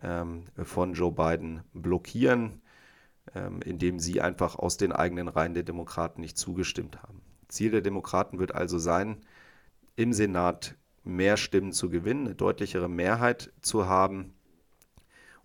ähm, 0.00 0.44
von 0.62 0.94
Joe 0.94 1.12
Biden 1.12 1.62
blockieren, 1.74 2.62
ähm, 3.34 3.60
indem 3.62 3.98
sie 3.98 4.20
einfach 4.20 4.56
aus 4.56 4.76
den 4.76 4.92
eigenen 4.92 5.28
Reihen 5.28 5.54
der 5.54 5.62
Demokraten 5.62 6.20
nicht 6.20 6.38
zugestimmt 6.38 7.02
haben. 7.02 7.20
Ziel 7.48 7.70
der 7.70 7.82
Demokraten 7.82 8.38
wird 8.38 8.54
also 8.54 8.78
sein, 8.78 9.18
im 9.96 10.12
Senat 10.12 10.76
mehr 11.04 11.36
Stimmen 11.36 11.72
zu 11.72 11.90
gewinnen, 11.90 12.26
eine 12.26 12.34
deutlichere 12.34 12.88
Mehrheit 12.88 13.52
zu 13.60 13.86
haben, 13.86 14.32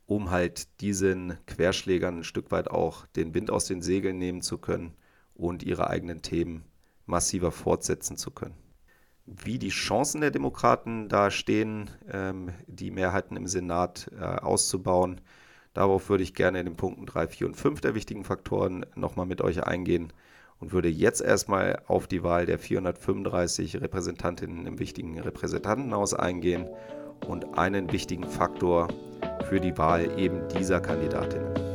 um 0.05 0.31
halt 0.31 0.79
diesen 0.79 1.37
Querschlägern 1.47 2.19
ein 2.19 2.23
Stück 2.23 2.51
weit 2.51 2.69
auch 2.69 3.05
den 3.07 3.33
Wind 3.33 3.51
aus 3.51 3.65
den 3.65 3.81
Segeln 3.81 4.17
nehmen 4.17 4.41
zu 4.41 4.57
können 4.57 4.93
und 5.35 5.63
ihre 5.63 5.89
eigenen 5.89 6.21
Themen 6.21 6.63
massiver 7.05 7.51
fortsetzen 7.51 8.17
zu 8.17 8.31
können. 8.31 8.55
Wie 9.27 9.59
die 9.59 9.69
Chancen 9.69 10.21
der 10.21 10.31
Demokraten 10.31 11.09
da 11.09 11.29
stehen, 11.31 11.89
ähm, 12.09 12.49
die 12.65 12.91
Mehrheiten 12.91 13.35
im 13.35 13.45
Senat 13.45 14.09
äh, 14.17 14.23
auszubauen, 14.23 15.19
darauf 15.73 16.09
würde 16.09 16.23
ich 16.23 16.33
gerne 16.33 16.61
in 16.61 16.65
den 16.65 16.77
Punkten 16.77 17.05
3, 17.05 17.27
4 17.27 17.47
und 17.47 17.55
5 17.55 17.81
der 17.81 17.93
wichtigen 17.93 18.23
Faktoren 18.23 18.85
nochmal 18.95 19.25
mit 19.25 19.41
euch 19.41 19.61
eingehen 19.63 20.13
und 20.59 20.71
würde 20.71 20.87
jetzt 20.87 21.21
erstmal 21.21 21.81
auf 21.87 22.07
die 22.07 22.23
Wahl 22.23 22.45
der 22.45 22.57
435 22.57 23.81
Repräsentantinnen 23.81 24.65
im 24.65 24.79
wichtigen 24.79 25.19
Repräsentantenhaus 25.19 26.13
eingehen 26.13 26.65
und 27.27 27.57
einen 27.57 27.91
wichtigen 27.91 28.29
Faktor 28.29 28.87
für 29.49 29.59
die 29.59 29.77
Wahl 29.77 30.17
eben 30.17 30.47
dieser 30.49 30.79
Kandidatinnen. 30.79 31.66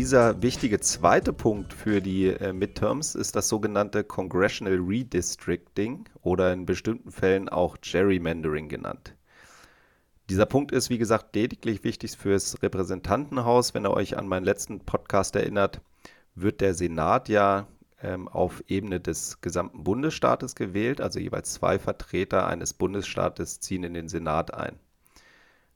Dieser 0.00 0.40
wichtige 0.40 0.80
zweite 0.80 1.30
Punkt 1.30 1.74
für 1.74 2.00
die 2.00 2.28
äh, 2.28 2.54
Midterms 2.54 3.14
ist 3.14 3.36
das 3.36 3.50
sogenannte 3.50 4.02
Congressional 4.02 4.78
Redistricting 4.78 6.08
oder 6.22 6.54
in 6.54 6.64
bestimmten 6.64 7.10
Fällen 7.10 7.50
auch 7.50 7.76
Gerrymandering 7.82 8.70
genannt. 8.70 9.14
Dieser 10.30 10.46
Punkt 10.46 10.72
ist, 10.72 10.88
wie 10.88 10.96
gesagt, 10.96 11.36
lediglich 11.36 11.84
wichtig 11.84 12.16
fürs 12.16 12.62
Repräsentantenhaus. 12.62 13.74
Wenn 13.74 13.84
ihr 13.84 13.90
euch 13.90 14.16
an 14.16 14.26
meinen 14.26 14.44
letzten 14.44 14.80
Podcast 14.80 15.36
erinnert, 15.36 15.82
wird 16.34 16.62
der 16.62 16.72
Senat 16.72 17.28
ja 17.28 17.66
ähm, 18.02 18.26
auf 18.26 18.64
Ebene 18.68 19.00
des 19.00 19.42
gesamten 19.42 19.84
Bundesstaates 19.84 20.54
gewählt, 20.54 21.02
also 21.02 21.20
jeweils 21.20 21.52
zwei 21.52 21.78
Vertreter 21.78 22.46
eines 22.46 22.72
Bundesstaates 22.72 23.60
ziehen 23.60 23.84
in 23.84 23.92
den 23.92 24.08
Senat 24.08 24.54
ein. 24.54 24.78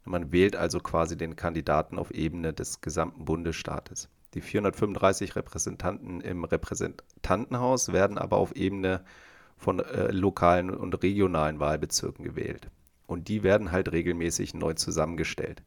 Man 0.05 0.33
wählt 0.33 0.55
also 0.55 0.81
quasi 0.81 1.17
den 1.17 1.37
Kandidaten 1.37 1.99
auf 1.99 2.11
Ebene 2.11 2.53
des 2.53 2.81
gesamten 2.81 3.25
Bundesstaates. 3.25 4.09
Die 4.35 4.41
435 4.41 5.37
Repräsentanten 5.37 6.21
im 6.21 6.45
Repräsentantenhaus 6.45 7.93
werden 7.93 8.19
aber 8.19 8.37
auf 8.37 8.55
Ebene 8.57 9.05
von 9.57 9.79
äh, 9.79 10.11
lokalen 10.11 10.71
und 10.71 11.03
regionalen 11.03 11.61
Wahlbezirken 11.61 12.25
gewählt. 12.25 12.69
Und 13.07 13.29
die 13.29 13.43
werden 13.43 13.73
halt 13.73 13.93
regelmäßig 13.93 14.55
neu 14.55 14.75
zusammengestellt. 14.75 15.63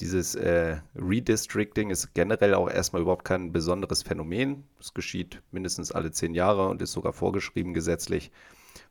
Dieses 0.00 0.34
äh, 0.34 0.78
Redistricting 0.96 1.90
ist 1.90 2.14
generell 2.14 2.54
auch 2.54 2.70
erstmal 2.70 3.02
überhaupt 3.02 3.26
kein 3.26 3.52
besonderes 3.52 4.02
Phänomen. 4.02 4.64
Es 4.80 4.94
geschieht 4.94 5.42
mindestens 5.50 5.92
alle 5.92 6.10
zehn 6.10 6.34
Jahre 6.34 6.68
und 6.68 6.80
ist 6.80 6.92
sogar 6.92 7.12
vorgeschrieben 7.12 7.74
gesetzlich, 7.74 8.32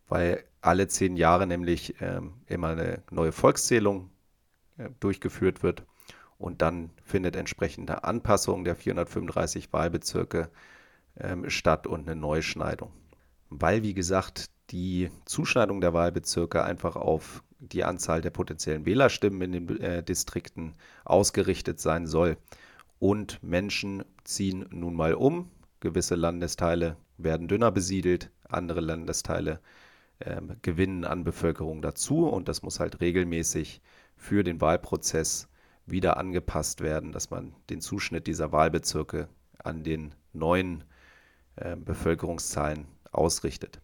weil 0.08 0.44
alle 0.62 0.88
zehn 0.88 1.18
Jahre 1.18 1.48
nämlich 1.48 1.96
ähm, 2.00 2.34
immer 2.46 2.70
eine 2.70 3.02
neue 3.10 3.32
Volkszählung 3.32 4.06
äh, 4.06 4.19
durchgeführt 5.00 5.64
wird 5.64 5.84
und 6.38 6.62
dann 6.62 6.90
findet 7.04 7.36
entsprechende 7.36 8.04
Anpassung 8.04 8.64
der 8.64 8.76
435 8.76 9.72
Wahlbezirke 9.74 10.50
ähm, 11.18 11.50
statt 11.50 11.86
und 11.86 12.08
eine 12.08 12.20
Neuschneidung. 12.20 12.92
Weil, 13.50 13.84
wie 13.84 13.94
gesagt, 13.94 14.46
die 14.72 15.10
Zuschneidung 15.26 15.82
der 15.82 15.94
Wahlbezirke 15.94 16.64
einfach 16.64 16.96
auf 16.96 17.44
die 17.60 17.84
Anzahl 17.84 18.22
der 18.22 18.30
potenziellen 18.30 18.86
Wählerstimmen 18.86 19.42
in 19.42 19.68
den 19.68 19.82
äh, 19.82 20.02
Distrikten 20.02 20.76
ausgerichtet 21.04 21.80
sein 21.80 22.08
soll. 22.08 22.38
Und 23.00 23.44
Menschen 23.44 24.06
ziehen 24.24 24.66
nun 24.72 24.96
mal 24.96 25.14
um. 25.14 25.52
Gewisse 25.82 26.16
Landesteile 26.16 26.96
werden 27.18 27.48
dünner 27.48 27.72
besiedelt, 27.72 28.32
andere 28.48 28.80
Landesteile 28.80 29.60
äh, 30.20 30.42
gewinnen 30.62 31.04
an 31.04 31.24
Bevölkerung 31.24 31.82
dazu 31.82 32.28
und 32.28 32.48
das 32.48 32.62
muss 32.62 32.80
halt 32.80 33.02
regelmäßig 33.02 33.82
für 34.20 34.44
den 34.44 34.60
Wahlprozess 34.62 35.48
wieder 35.86 36.18
angepasst 36.18 36.82
werden, 36.82 37.12
dass 37.14 37.32
man 37.32 37.56
den 37.70 37.82
Zuschnitt 37.82 38.28
dieser 38.28 38.52
Wahlbezirke 38.52 39.30
an 39.64 39.84
den 39.84 40.14
neuen 40.34 40.84
äh, 41.56 41.76
Bevölkerungszahlen 41.78 42.86
ausrichtet. 43.12 43.80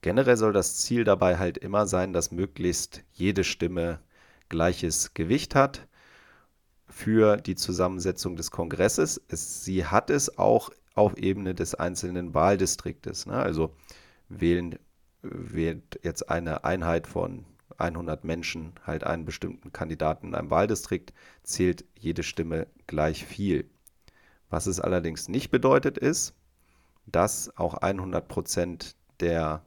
Generell 0.00 0.38
soll 0.38 0.52
das 0.52 0.78
Ziel 0.78 1.04
dabei 1.04 1.36
halt 1.36 1.58
immer 1.58 1.86
sein, 1.86 2.12
dass 2.12 2.32
möglichst 2.32 3.04
jede 3.12 3.44
Stimme 3.44 4.00
gleiches 4.48 5.14
Gewicht 5.14 5.54
hat 5.54 5.86
für 6.88 7.36
die 7.36 7.54
Zusammensetzung 7.54 8.36
des 8.36 8.50
Kongresses. 8.50 9.20
Es, 9.28 9.62
sie 9.62 9.84
hat 9.84 10.10
es 10.10 10.38
auch 10.38 10.70
auf 10.94 11.16
Ebene 11.18 11.54
des 11.54 11.74
einzelnen 11.74 12.34
Wahldistriktes. 12.34 13.26
Ne? 13.26 13.34
Also 13.34 13.74
wählen, 14.28 14.78
wählt 15.22 16.00
jetzt 16.02 16.28
eine 16.30 16.64
Einheit 16.64 17.06
von 17.06 17.44
100 17.80 18.24
Menschen 18.24 18.72
halt 18.86 19.04
einen 19.04 19.24
bestimmten 19.24 19.72
Kandidaten 19.72 20.28
in 20.28 20.34
einem 20.34 20.50
Wahldistrikt, 20.50 21.12
zählt 21.42 21.84
jede 21.98 22.22
Stimme 22.22 22.66
gleich 22.86 23.24
viel. 23.24 23.68
Was 24.48 24.66
es 24.66 24.80
allerdings 24.80 25.28
nicht 25.28 25.50
bedeutet 25.50 25.98
ist, 25.98 26.34
dass 27.06 27.56
auch 27.56 27.74
100 27.74 28.28
Prozent 28.28 28.96
der 29.20 29.64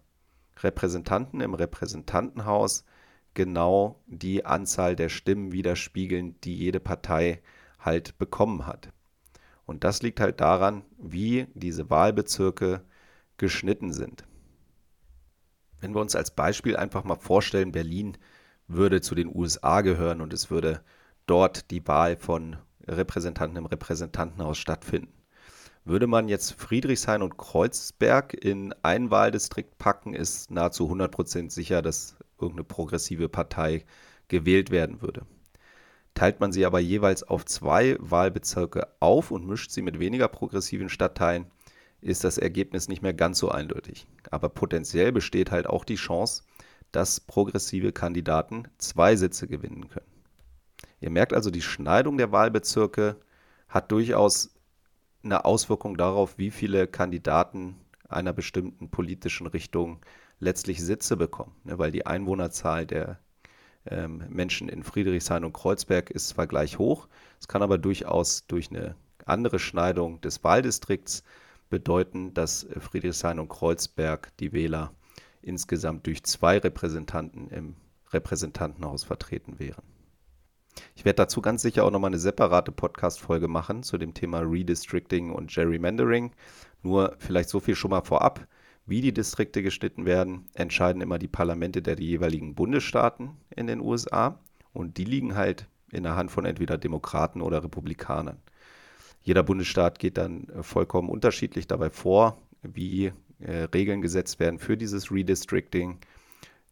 Repräsentanten 0.58 1.42
im 1.42 1.54
Repräsentantenhaus 1.54 2.86
genau 3.34 4.02
die 4.08 4.46
Anzahl 4.46 4.96
der 4.96 5.10
Stimmen 5.10 5.52
widerspiegeln, 5.52 6.40
die 6.42 6.56
jede 6.56 6.80
Partei 6.80 7.42
halt 7.80 8.18
bekommen 8.18 8.68
hat. 8.68 8.90
Und 9.66 9.84
das 9.84 10.02
liegt 10.02 10.20
halt 10.20 10.42
daran, 10.42 10.84
wie 10.98 11.48
diese 11.54 11.90
Wahlbezirke 11.90 12.82
geschnitten 13.38 13.94
sind. 13.94 14.26
Wenn 15.84 15.94
wir 15.94 16.00
uns 16.00 16.16
als 16.16 16.32
Beispiel 16.32 16.78
einfach 16.78 17.04
mal 17.04 17.18
vorstellen, 17.18 17.74
Berlin 17.74 18.18
würde 18.70 19.02
zu 19.02 19.16
den 19.16 19.28
USA 19.28 19.82
gehören 19.82 20.22
und 20.22 20.32
es 20.32 20.50
würde 20.50 20.82
dort 21.26 21.72
die 21.72 21.86
Wahl 21.86 22.16
von 22.16 22.56
Repräsentanten 22.88 23.58
im 23.58 23.66
Repräsentantenhaus 23.66 24.58
stattfinden. 24.58 25.12
Würde 25.84 26.08
man 26.08 26.30
jetzt 26.30 26.54
Friedrichshain 26.54 27.22
und 27.22 27.38
Kreuzberg 27.38 28.34
in 28.34 28.74
ein 28.82 29.12
Wahldistrikt 29.12 29.78
packen, 29.78 30.14
ist 30.14 30.52
nahezu 30.52 30.90
100% 30.90 31.52
sicher, 31.52 31.82
dass 31.82 32.16
irgendeine 32.40 32.64
progressive 32.64 33.28
Partei 33.28 33.84
gewählt 34.30 34.72
werden 34.72 35.02
würde. 35.02 35.26
Teilt 36.14 36.40
man 36.40 36.54
sie 36.54 36.66
aber 36.66 36.80
jeweils 36.80 37.24
auf 37.24 37.44
zwei 37.44 37.98
Wahlbezirke 38.00 38.88
auf 39.02 39.32
und 39.32 39.46
mischt 39.46 39.72
sie 39.72 39.82
mit 39.82 40.00
weniger 40.00 40.30
progressiven 40.30 40.88
Stadtteilen, 40.88 41.48
ist 42.04 42.24
das 42.24 42.38
Ergebnis 42.38 42.88
nicht 42.88 43.02
mehr 43.02 43.14
ganz 43.14 43.40
so 43.40 43.50
eindeutig. 43.50 44.08
Aber 44.32 44.50
potenziell 44.50 45.12
besteht 45.12 45.52
halt 45.52 45.68
auch 45.68 45.86
die 45.86 45.96
Chance, 45.96 46.44
dass 46.92 47.20
progressive 47.20 47.92
Kandidaten 47.92 48.68
zwei 48.78 49.16
Sitze 49.16 49.48
gewinnen 49.48 49.90
können. 49.90 50.06
Ihr 51.02 51.10
merkt 51.10 51.34
also, 51.34 51.50
die 51.50 51.62
Schneidung 51.62 52.18
der 52.18 52.32
Wahlbezirke 52.32 53.18
hat 53.68 53.92
durchaus 53.92 54.56
eine 55.24 55.46
Auswirkung 55.46 55.98
darauf, 55.98 56.38
wie 56.38 56.52
viele 56.52 56.88
Kandidaten 56.88 57.76
einer 58.08 58.34
bestimmten 58.34 58.90
politischen 58.90 59.48
Richtung 59.48 60.00
letztlich 60.40 60.82
Sitze 60.84 61.18
bekommen. 61.18 61.56
Ne, 61.64 61.80
weil 61.80 61.92
die 61.92 62.06
Einwohnerzahl 62.06 62.86
der 62.86 63.20
ähm, 63.86 64.24
Menschen 64.30 64.70
in 64.70 64.84
Friedrichshain 64.84 65.44
und 65.44 65.54
Kreuzberg 65.54 66.10
ist 66.12 66.30
zwar 66.30 66.48
gleich 66.48 66.78
hoch, 66.78 67.08
es 67.40 67.48
kann 67.48 67.62
aber 67.62 67.78
durchaus 67.78 68.48
durch 68.48 68.70
eine 68.70 68.96
andere 69.26 69.60
Schneidung 69.60 70.22
des 70.22 70.44
Wahldistrikts 70.44 71.24
bedeuten, 71.74 72.36
dass 72.36 72.68
Friedrichshain 72.78 73.40
und 73.40 73.50
Kreuzberg 73.50 74.38
die 74.38 74.54
Wähler 74.54 74.94
insgesamt 75.42 76.06
durch 76.06 76.24
zwei 76.24 76.60
Repräsentanten 76.60 77.50
im 77.50 77.76
Repräsentantenhaus 78.12 79.04
vertreten 79.04 79.58
wären. 79.58 79.82
Ich 80.94 81.04
werde 81.04 81.16
dazu 81.16 81.42
ganz 81.42 81.64
sicher 81.64 81.84
auch 81.84 81.90
nochmal 81.90 82.12
eine 82.12 82.20
separate 82.20 82.72
Podcast-Folge 82.72 83.48
machen 83.48 83.82
zu 83.82 83.98
dem 83.98 84.14
Thema 84.14 84.42
Redistricting 84.42 85.32
und 85.32 85.52
Gerrymandering. 85.52 86.34
Nur 86.84 87.16
vielleicht 87.18 87.50
so 87.50 87.60
viel 87.60 87.74
schon 87.74 87.90
mal 87.90 88.04
vorab. 88.04 88.48
Wie 88.86 89.02
die 89.02 89.12
Distrikte 89.12 89.64
geschnitten 89.64 90.06
werden, 90.06 90.46
entscheiden 90.54 91.02
immer 91.02 91.18
die 91.18 91.28
Parlamente 91.28 91.82
der 91.82 92.00
jeweiligen 92.00 92.54
Bundesstaaten 92.54 93.32
in 93.50 93.66
den 93.66 93.82
USA. 93.82 94.40
Und 94.74 95.00
die 95.00 95.06
liegen 95.06 95.34
halt 95.36 95.68
in 95.92 96.04
der 96.04 96.16
Hand 96.16 96.30
von 96.30 96.46
entweder 96.46 96.78
Demokraten 96.78 97.42
oder 97.42 97.64
Republikanern. 97.64 98.38
Jeder 99.24 99.42
Bundesstaat 99.42 100.00
geht 100.00 100.18
dann 100.18 100.50
äh, 100.50 100.64
vollkommen 100.64 101.10
unterschiedlich 101.10 101.66
dabei 101.68 101.90
vor, 101.90 102.38
wie 102.62 103.12
äh, 103.40 103.64
Regeln 103.74 104.02
gesetzt 104.02 104.40
werden 104.40 104.60
für 104.60 104.78
dieses 104.78 105.12
Redistricting. 105.12 105.98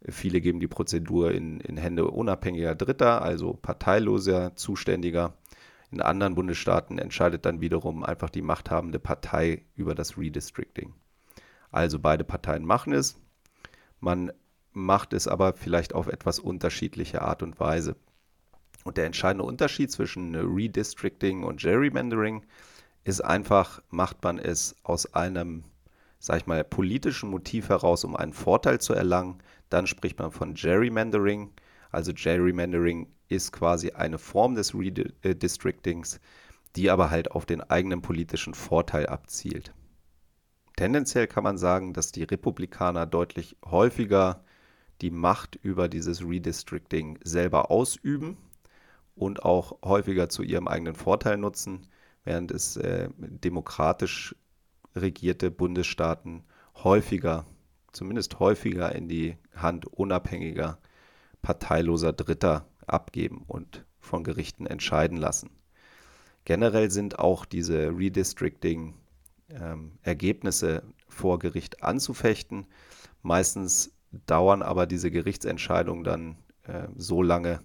Viele 0.07 0.41
geben 0.41 0.59
die 0.59 0.67
Prozedur 0.67 1.31
in, 1.31 1.59
in 1.61 1.77
Hände 1.77 2.09
unabhängiger 2.09 2.75
Dritter, 2.75 3.21
also 3.21 3.53
parteiloser 3.53 4.55
Zuständiger. 4.55 5.33
In 5.91 6.01
anderen 6.01 6.35
Bundesstaaten 6.35 6.97
entscheidet 6.97 7.45
dann 7.45 7.61
wiederum 7.61 8.03
einfach 8.03 8.29
die 8.29 8.41
machthabende 8.41 8.99
Partei 8.99 9.63
über 9.75 9.93
das 9.93 10.17
Redistricting. 10.17 10.93
Also 11.69 11.99
beide 11.99 12.23
Parteien 12.23 12.65
machen 12.65 12.93
es. 12.93 13.19
Man 13.99 14.31
macht 14.73 15.13
es 15.13 15.27
aber 15.27 15.53
vielleicht 15.53 15.93
auf 15.93 16.07
etwas 16.07 16.39
unterschiedliche 16.39 17.21
Art 17.21 17.43
und 17.43 17.59
Weise. 17.59 17.95
Und 18.83 18.97
der 18.97 19.05
entscheidende 19.05 19.45
Unterschied 19.45 19.91
zwischen 19.91 20.35
Redistricting 20.35 21.43
und 21.43 21.61
Gerrymandering 21.61 22.45
ist 23.03 23.21
einfach, 23.21 23.81
macht 23.89 24.23
man 24.23 24.39
es 24.39 24.75
aus 24.83 25.13
einem, 25.13 25.63
sag 26.19 26.37
ich 26.37 26.47
mal, 26.47 26.63
politischen 26.63 27.29
Motiv 27.29 27.69
heraus, 27.69 28.03
um 28.03 28.15
einen 28.15 28.33
Vorteil 28.33 28.79
zu 28.79 28.93
erlangen, 28.93 29.41
dann 29.69 29.87
spricht 29.87 30.19
man 30.19 30.31
von 30.31 30.53
Gerrymandering. 30.53 31.51
Also 31.91 32.11
Gerrymandering 32.13 33.07
ist 33.27 33.51
quasi 33.51 33.91
eine 33.91 34.17
Form 34.17 34.55
des 34.55 34.73
Redistrictings, 34.73 36.19
die 36.75 36.89
aber 36.89 37.09
halt 37.09 37.31
auf 37.31 37.45
den 37.45 37.61
eigenen 37.61 38.01
politischen 38.01 38.53
Vorteil 38.53 39.07
abzielt. 39.07 39.73
Tendenziell 40.77 41.27
kann 41.27 41.43
man 41.43 41.57
sagen, 41.57 41.93
dass 41.93 42.11
die 42.11 42.23
Republikaner 42.23 43.05
deutlich 43.05 43.57
häufiger 43.65 44.43
die 45.01 45.11
Macht 45.11 45.55
über 45.61 45.89
dieses 45.89 46.23
Redistricting 46.23 47.19
selber 47.23 47.71
ausüben 47.71 48.37
und 49.15 49.43
auch 49.43 49.81
häufiger 49.83 50.29
zu 50.29 50.43
ihrem 50.43 50.67
eigenen 50.67 50.95
Vorteil 50.95 51.37
nutzen, 51.37 51.87
während 52.23 52.51
es 52.51 52.77
äh, 52.77 53.09
demokratisch 53.17 54.35
regierte 54.95 55.51
Bundesstaaten 55.51 56.43
häufiger 56.75 57.45
zumindest 57.91 58.39
häufiger 58.39 58.93
in 58.93 59.07
die 59.07 59.37
Hand 59.55 59.85
unabhängiger, 59.85 60.79
parteiloser 61.41 62.11
Dritter 62.13 62.67
abgeben 62.87 63.43
und 63.47 63.85
von 63.99 64.23
Gerichten 64.23 64.65
entscheiden 64.65 65.17
lassen. 65.17 65.51
Generell 66.45 66.89
sind 66.89 67.19
auch 67.19 67.45
diese 67.45 67.95
Redistricting-Ergebnisse 67.95 70.77
ähm, 70.77 70.93
vor 71.07 71.37
Gericht 71.39 71.83
anzufechten. 71.83 72.65
Meistens 73.21 73.93
dauern 74.25 74.63
aber 74.63 74.87
diese 74.87 75.11
Gerichtsentscheidungen 75.11 76.03
dann 76.03 76.37
äh, 76.63 76.87
so 76.95 77.21
lange, 77.21 77.59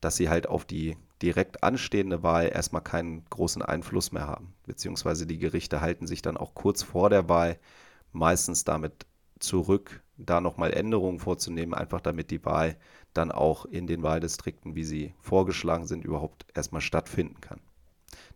dass 0.00 0.16
sie 0.16 0.28
halt 0.28 0.48
auf 0.48 0.64
die 0.64 0.96
direkt 1.22 1.62
anstehende 1.62 2.22
Wahl 2.22 2.50
erstmal 2.52 2.82
keinen 2.82 3.24
großen 3.28 3.62
Einfluss 3.62 4.12
mehr 4.12 4.26
haben. 4.26 4.54
Beziehungsweise 4.66 5.26
die 5.26 5.38
Gerichte 5.38 5.80
halten 5.80 6.06
sich 6.06 6.22
dann 6.22 6.36
auch 6.36 6.54
kurz 6.54 6.82
vor 6.82 7.10
der 7.10 7.28
Wahl 7.28 7.58
meistens 8.12 8.64
damit 8.64 9.06
zurück, 9.38 10.02
da 10.16 10.40
nochmal 10.40 10.72
Änderungen 10.72 11.18
vorzunehmen, 11.18 11.74
einfach 11.74 12.00
damit 12.00 12.30
die 12.30 12.44
Wahl 12.44 12.76
dann 13.14 13.32
auch 13.32 13.64
in 13.64 13.86
den 13.86 14.02
Wahldistrikten, 14.02 14.74
wie 14.74 14.84
sie 14.84 15.14
vorgeschlagen 15.20 15.86
sind, 15.86 16.04
überhaupt 16.04 16.46
erstmal 16.54 16.82
stattfinden 16.82 17.40
kann. 17.40 17.60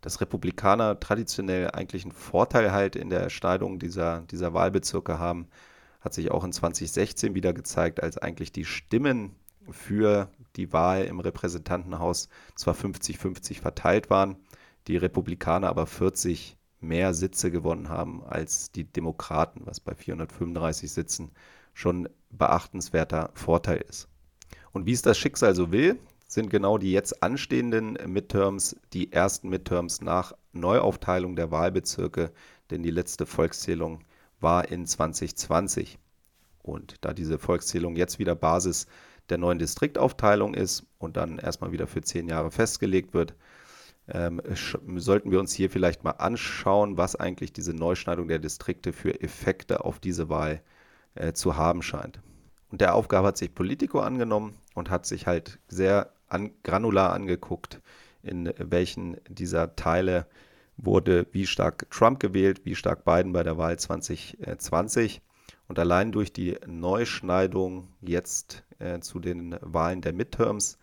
Dass 0.00 0.20
Republikaner 0.20 0.98
traditionell 0.98 1.70
eigentlich 1.70 2.04
einen 2.04 2.12
Vorteil 2.12 2.72
halt 2.72 2.96
in 2.96 3.10
der 3.10 3.20
Erschneidung 3.20 3.78
dieser, 3.78 4.20
dieser 4.22 4.52
Wahlbezirke 4.54 5.18
haben, 5.18 5.48
hat 6.00 6.14
sich 6.14 6.30
auch 6.30 6.44
in 6.44 6.52
2016 6.52 7.34
wieder 7.34 7.52
gezeigt, 7.52 8.02
als 8.02 8.18
eigentlich 8.18 8.52
die 8.52 8.66
Stimmen 8.66 9.34
für 9.70 10.28
die 10.56 10.72
Wahl 10.72 11.04
im 11.04 11.20
Repräsentantenhaus 11.20 12.28
zwar 12.54 12.74
50-50 12.74 13.60
verteilt 13.60 14.10
waren, 14.10 14.36
die 14.86 14.96
Republikaner 14.96 15.68
aber 15.68 15.86
40 15.86 16.56
mehr 16.80 17.14
Sitze 17.14 17.50
gewonnen 17.50 17.88
haben 17.88 18.22
als 18.24 18.70
die 18.70 18.84
Demokraten, 18.84 19.62
was 19.64 19.80
bei 19.80 19.94
435 19.94 20.92
Sitzen 20.92 21.30
schon 21.72 22.08
beachtenswerter 22.30 23.30
Vorteil 23.34 23.84
ist. 23.88 24.08
Und 24.72 24.86
wie 24.86 24.92
es 24.92 25.02
das 25.02 25.18
Schicksal 25.18 25.54
so 25.54 25.72
will, 25.72 25.98
sind 26.26 26.50
genau 26.50 26.78
die 26.78 26.92
jetzt 26.92 27.22
anstehenden 27.22 27.96
Midterms 28.06 28.76
die 28.92 29.12
ersten 29.12 29.48
Midterms 29.48 30.00
nach 30.00 30.32
Neuaufteilung 30.52 31.36
der 31.36 31.50
Wahlbezirke, 31.50 32.32
denn 32.70 32.82
die 32.82 32.90
letzte 32.90 33.26
Volkszählung 33.26 34.04
war 34.40 34.68
in 34.68 34.86
2020. 34.86 35.98
Und 36.62 36.96
da 37.02 37.12
diese 37.12 37.38
Volkszählung 37.38 37.94
jetzt 37.94 38.18
wieder 38.18 38.34
Basis 38.34 38.86
der 39.30 39.38
neuen 39.38 39.58
Distriktaufteilung 39.58 40.54
ist 40.54 40.84
und 40.98 41.16
dann 41.16 41.38
erstmal 41.38 41.72
wieder 41.72 41.86
für 41.86 42.02
zehn 42.02 42.28
Jahre 42.28 42.50
festgelegt 42.50 43.14
wird, 43.14 43.34
ähm, 44.08 44.40
sollten 44.96 45.30
wir 45.30 45.40
uns 45.40 45.52
hier 45.52 45.70
vielleicht 45.70 46.04
mal 46.04 46.12
anschauen, 46.12 46.98
was 46.98 47.16
eigentlich 47.16 47.52
diese 47.52 47.72
Neuschneidung 47.72 48.28
der 48.28 48.38
Distrikte 48.38 48.92
für 48.92 49.20
Effekte 49.20 49.84
auf 49.84 49.98
diese 49.98 50.28
Wahl 50.28 50.62
äh, 51.14 51.32
zu 51.32 51.56
haben 51.56 51.82
scheint. 51.82 52.20
Und 52.70 52.80
der 52.80 52.94
Aufgabe 52.94 53.28
hat 53.28 53.38
sich 53.38 53.54
Politico 53.54 54.00
angenommen 54.00 54.58
und 54.74 54.90
hat 54.90 55.06
sich 55.06 55.26
halt 55.26 55.58
sehr 55.68 56.12
an, 56.28 56.50
granular 56.62 57.12
angeguckt, 57.12 57.80
in 58.22 58.52
welchen 58.58 59.16
dieser 59.28 59.76
Teile 59.76 60.26
wurde 60.76 61.26
wie 61.32 61.46
stark 61.46 61.88
Trump 61.90 62.20
gewählt, 62.20 62.62
wie 62.64 62.74
stark 62.74 63.04
Biden 63.04 63.32
bei 63.32 63.42
der 63.42 63.56
Wahl 63.56 63.78
2020. 63.78 65.22
Und 65.68 65.78
allein 65.78 66.12
durch 66.12 66.32
die 66.32 66.56
Neuschneidung 66.66 67.88
jetzt 68.00 68.64
äh, 68.78 69.00
zu 69.00 69.18
den 69.18 69.56
Wahlen 69.60 70.02
der 70.02 70.12
Midterms 70.12 70.78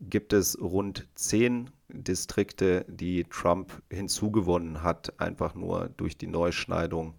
gibt 0.00 0.32
es 0.32 0.60
rund 0.60 1.08
zehn 1.14 1.70
Distrikte, 1.88 2.84
die 2.88 3.24
Trump 3.24 3.82
hinzugewonnen 3.90 4.82
hat, 4.82 5.20
einfach 5.20 5.54
nur 5.54 5.90
durch 5.96 6.16
die 6.16 6.26
Neuschneidung 6.26 7.14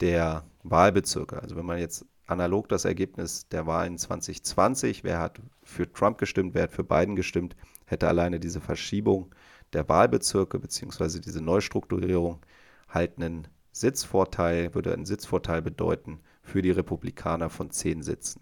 der 0.00 0.44
Wahlbezirke. 0.62 1.42
Also 1.42 1.56
wenn 1.56 1.66
man 1.66 1.78
jetzt 1.78 2.06
analog 2.26 2.68
das 2.68 2.84
Ergebnis 2.84 3.48
der 3.48 3.66
Wahlen 3.66 3.98
2020, 3.98 5.04
wer 5.04 5.20
hat 5.20 5.40
für 5.62 5.90
Trump 5.92 6.18
gestimmt, 6.18 6.54
wer 6.54 6.64
hat 6.64 6.72
für 6.72 6.84
Biden 6.84 7.16
gestimmt, 7.16 7.56
hätte 7.86 8.08
alleine 8.08 8.40
diese 8.40 8.60
Verschiebung 8.60 9.34
der 9.72 9.88
Wahlbezirke 9.88 10.58
bzw. 10.58 11.20
diese 11.20 11.40
Neustrukturierung 11.40 12.40
halt 12.88 13.16
einen 13.18 13.48
Sitzvorteil, 13.76 14.74
würde 14.74 14.92
einen 14.94 15.04
Sitzvorteil 15.04 15.60
bedeuten 15.60 16.20
für 16.42 16.62
die 16.62 16.70
Republikaner 16.70 17.50
von 17.50 17.70
zehn 17.70 18.02
Sitzen. 18.02 18.40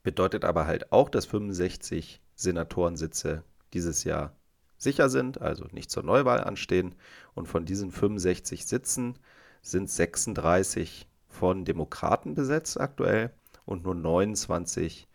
Bedeutet 0.02 0.44
aber 0.44 0.66
halt 0.66 0.92
auch, 0.92 1.10
dass 1.10 1.26
65 1.26 2.22
Senatorensitze 2.36 3.44
dieses 3.74 4.04
Jahr 4.04 4.36
sicher 4.78 5.10
sind, 5.10 5.42
also 5.42 5.66
nicht 5.72 5.92
zur 5.92 6.04
Neuwahl 6.04 6.44
anstehen. 6.44 6.96
Und 7.36 7.48
von 7.48 7.66
diesen 7.66 7.92
65 7.92 8.66
Sitzen 8.66 9.20
sind 9.62 9.90
36 9.90 11.08
von 11.28 11.66
Demokraten 11.66 12.34
besetzt 12.34 12.80
aktuell 12.80 13.32
und 13.68 13.84
nur 13.84 13.94
29 13.94 15.08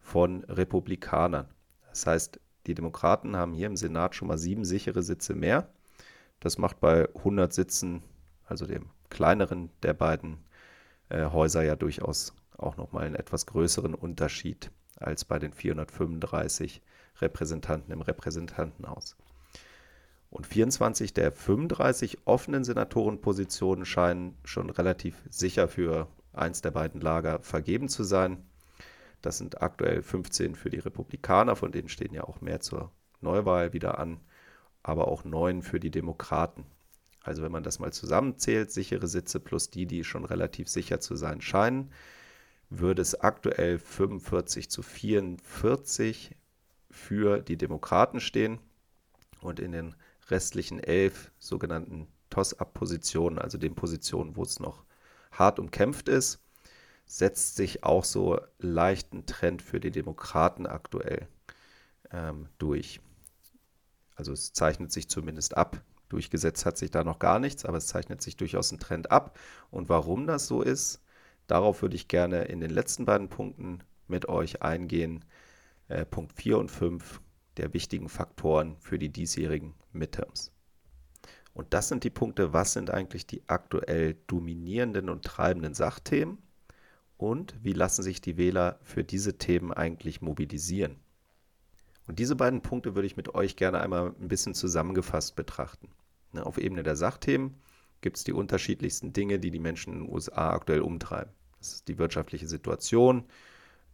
von 0.00 0.42
Republikanern. 0.44 1.46
Das 1.90 2.06
heißt, 2.06 2.40
die 2.66 2.74
Demokraten 2.74 3.36
haben 3.36 3.52
hier 3.52 3.66
im 3.66 3.76
Senat 3.76 4.14
schon 4.14 4.28
mal 4.28 4.38
sieben 4.38 4.64
sichere 4.64 5.02
Sitze 5.02 5.34
mehr. 5.34 5.68
Das 6.40 6.58
macht 6.58 6.80
bei 6.80 7.08
100 7.14 7.52
Sitzen, 7.52 8.02
also 8.46 8.66
dem 8.66 8.86
kleineren 9.10 9.70
der 9.82 9.94
beiden 9.94 10.38
äh, 11.10 11.26
Häuser, 11.26 11.62
ja 11.62 11.76
durchaus 11.76 12.34
auch 12.56 12.76
nochmal 12.76 13.04
einen 13.04 13.14
etwas 13.14 13.46
größeren 13.46 13.94
Unterschied 13.94 14.70
als 14.96 15.24
bei 15.24 15.38
den 15.38 15.52
435 15.52 16.80
Repräsentanten 17.20 17.92
im 17.92 18.00
Repräsentantenhaus. 18.00 19.16
Und 20.30 20.46
24 20.46 21.12
der 21.12 21.32
35 21.32 22.26
offenen 22.26 22.64
Senatorenpositionen 22.64 23.84
scheinen 23.84 24.36
schon 24.44 24.70
relativ 24.70 25.22
sicher 25.28 25.68
für 25.68 26.08
eins 26.38 26.62
der 26.62 26.70
beiden 26.70 27.00
Lager 27.00 27.40
vergeben 27.40 27.88
zu 27.88 28.04
sein. 28.04 28.44
Das 29.22 29.38
sind 29.38 29.62
aktuell 29.62 30.02
15 30.02 30.54
für 30.54 30.70
die 30.70 30.78
Republikaner, 30.78 31.56
von 31.56 31.72
denen 31.72 31.88
stehen 31.88 32.14
ja 32.14 32.24
auch 32.24 32.40
mehr 32.40 32.60
zur 32.60 32.92
Neuwahl 33.20 33.72
wieder 33.72 33.98
an, 33.98 34.20
aber 34.82 35.08
auch 35.08 35.24
neun 35.24 35.62
für 35.62 35.80
die 35.80 35.90
Demokraten. 35.90 36.66
Also 37.22 37.42
wenn 37.42 37.52
man 37.52 37.64
das 37.64 37.78
mal 37.78 37.92
zusammenzählt, 37.92 38.70
sichere 38.70 39.06
Sitze 39.06 39.40
plus 39.40 39.70
die, 39.70 39.86
die 39.86 40.04
schon 40.04 40.24
relativ 40.24 40.68
sicher 40.68 41.00
zu 41.00 41.16
sein 41.16 41.40
scheinen, 41.40 41.90
würde 42.70 43.02
es 43.02 43.20
aktuell 43.20 43.78
45 43.78 44.70
zu 44.70 44.82
44 44.82 46.36
für 46.90 47.40
die 47.40 47.56
Demokraten 47.56 48.20
stehen 48.20 48.60
und 49.40 49.60
in 49.60 49.72
den 49.72 49.94
restlichen 50.28 50.78
elf 50.78 51.32
sogenannten 51.38 52.08
Toss-Up-Positionen, 52.30 53.38
also 53.38 53.58
den 53.58 53.74
Positionen, 53.74 54.36
wo 54.36 54.42
es 54.42 54.60
noch 54.60 54.84
hart 55.32 55.58
umkämpft 55.58 56.08
ist, 56.08 56.40
setzt 57.06 57.56
sich 57.56 57.84
auch 57.84 58.04
so 58.04 58.40
leicht 58.58 59.12
ein 59.12 59.26
Trend 59.26 59.62
für 59.62 59.80
die 59.80 59.90
Demokraten 59.90 60.66
aktuell 60.66 61.26
ähm, 62.12 62.48
durch. 62.58 63.00
Also 64.14 64.32
es 64.32 64.52
zeichnet 64.52 64.92
sich 64.92 65.08
zumindest 65.08 65.56
ab. 65.56 65.82
Durchgesetzt 66.08 66.66
hat 66.66 66.78
sich 66.78 66.90
da 66.90 67.04
noch 67.04 67.18
gar 67.18 67.38
nichts, 67.38 67.64
aber 67.64 67.78
es 67.78 67.86
zeichnet 67.86 68.22
sich 68.22 68.36
durchaus 68.36 68.72
ein 68.72 68.78
Trend 68.78 69.10
ab. 69.10 69.38
Und 69.70 69.88
warum 69.88 70.26
das 70.26 70.46
so 70.46 70.62
ist, 70.62 71.00
darauf 71.46 71.82
würde 71.82 71.96
ich 71.96 72.08
gerne 72.08 72.44
in 72.44 72.60
den 72.60 72.70
letzten 72.70 73.04
beiden 73.04 73.28
Punkten 73.28 73.80
mit 74.06 74.28
euch 74.28 74.62
eingehen. 74.62 75.24
Äh, 75.88 76.04
Punkt 76.04 76.32
4 76.32 76.58
und 76.58 76.70
5, 76.70 77.20
der 77.56 77.72
wichtigen 77.74 78.08
Faktoren 78.08 78.76
für 78.80 78.98
die 78.98 79.10
diesjährigen 79.10 79.74
Midterms. 79.92 80.52
Und 81.58 81.74
das 81.74 81.88
sind 81.88 82.04
die 82.04 82.10
Punkte, 82.10 82.52
was 82.52 82.72
sind 82.72 82.88
eigentlich 82.88 83.26
die 83.26 83.42
aktuell 83.48 84.16
dominierenden 84.28 85.08
und 85.08 85.24
treibenden 85.24 85.74
Sachthemen 85.74 86.38
und 87.16 87.56
wie 87.64 87.72
lassen 87.72 88.04
sich 88.04 88.20
die 88.20 88.36
Wähler 88.36 88.78
für 88.84 89.02
diese 89.02 89.38
Themen 89.38 89.72
eigentlich 89.72 90.22
mobilisieren. 90.22 90.94
Und 92.06 92.20
diese 92.20 92.36
beiden 92.36 92.62
Punkte 92.62 92.94
würde 92.94 93.06
ich 93.06 93.16
mit 93.16 93.34
euch 93.34 93.56
gerne 93.56 93.80
einmal 93.80 94.14
ein 94.20 94.28
bisschen 94.28 94.54
zusammengefasst 94.54 95.34
betrachten. 95.34 95.88
Ne, 96.30 96.46
auf 96.46 96.58
Ebene 96.58 96.84
der 96.84 96.94
Sachthemen 96.94 97.56
gibt 98.02 98.18
es 98.18 98.24
die 98.24 98.32
unterschiedlichsten 98.32 99.12
Dinge, 99.12 99.40
die 99.40 99.50
die 99.50 99.58
Menschen 99.58 99.94
in 99.94 100.04
den 100.04 100.14
USA 100.14 100.50
aktuell 100.52 100.82
umtreiben. 100.82 101.32
Das 101.58 101.72
ist 101.72 101.88
die 101.88 101.98
wirtschaftliche 101.98 102.46
Situation, 102.46 103.24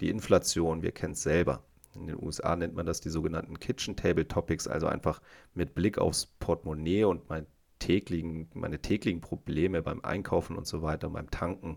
die 0.03 0.11
Inflation, 0.11 0.83
wir 0.83 0.92
kennen 0.92 1.14
es 1.14 1.22
selber. 1.22 1.64
In 1.94 2.09
den 2.09 2.22
USA 2.22 2.57
nennt 2.57 2.74
man 2.74 2.85
das 2.85 3.00
die 3.00 3.09
sogenannten 3.09 3.59
Kitchen 3.59 3.96
Table 3.96 4.29
Topics, 4.29 4.68
also 4.68 4.87
einfach 4.87 5.22
mit 5.55 5.74
Blick 5.74 5.96
aufs 5.96 6.27
Portemonnaie 6.27 7.05
und 7.05 7.31
mein 7.31 7.46
täglichen, 7.85 8.49
meine 8.55 8.81
täglichen 8.81 9.20
Probleme 9.20 9.83
beim 9.83 10.01
Einkaufen 10.03 10.57
und 10.57 10.66
so 10.66 10.81
weiter, 10.81 11.11
beim 11.11 11.31
Tanken. 11.31 11.77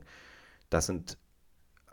Das 0.69 0.85
sind 0.85 1.17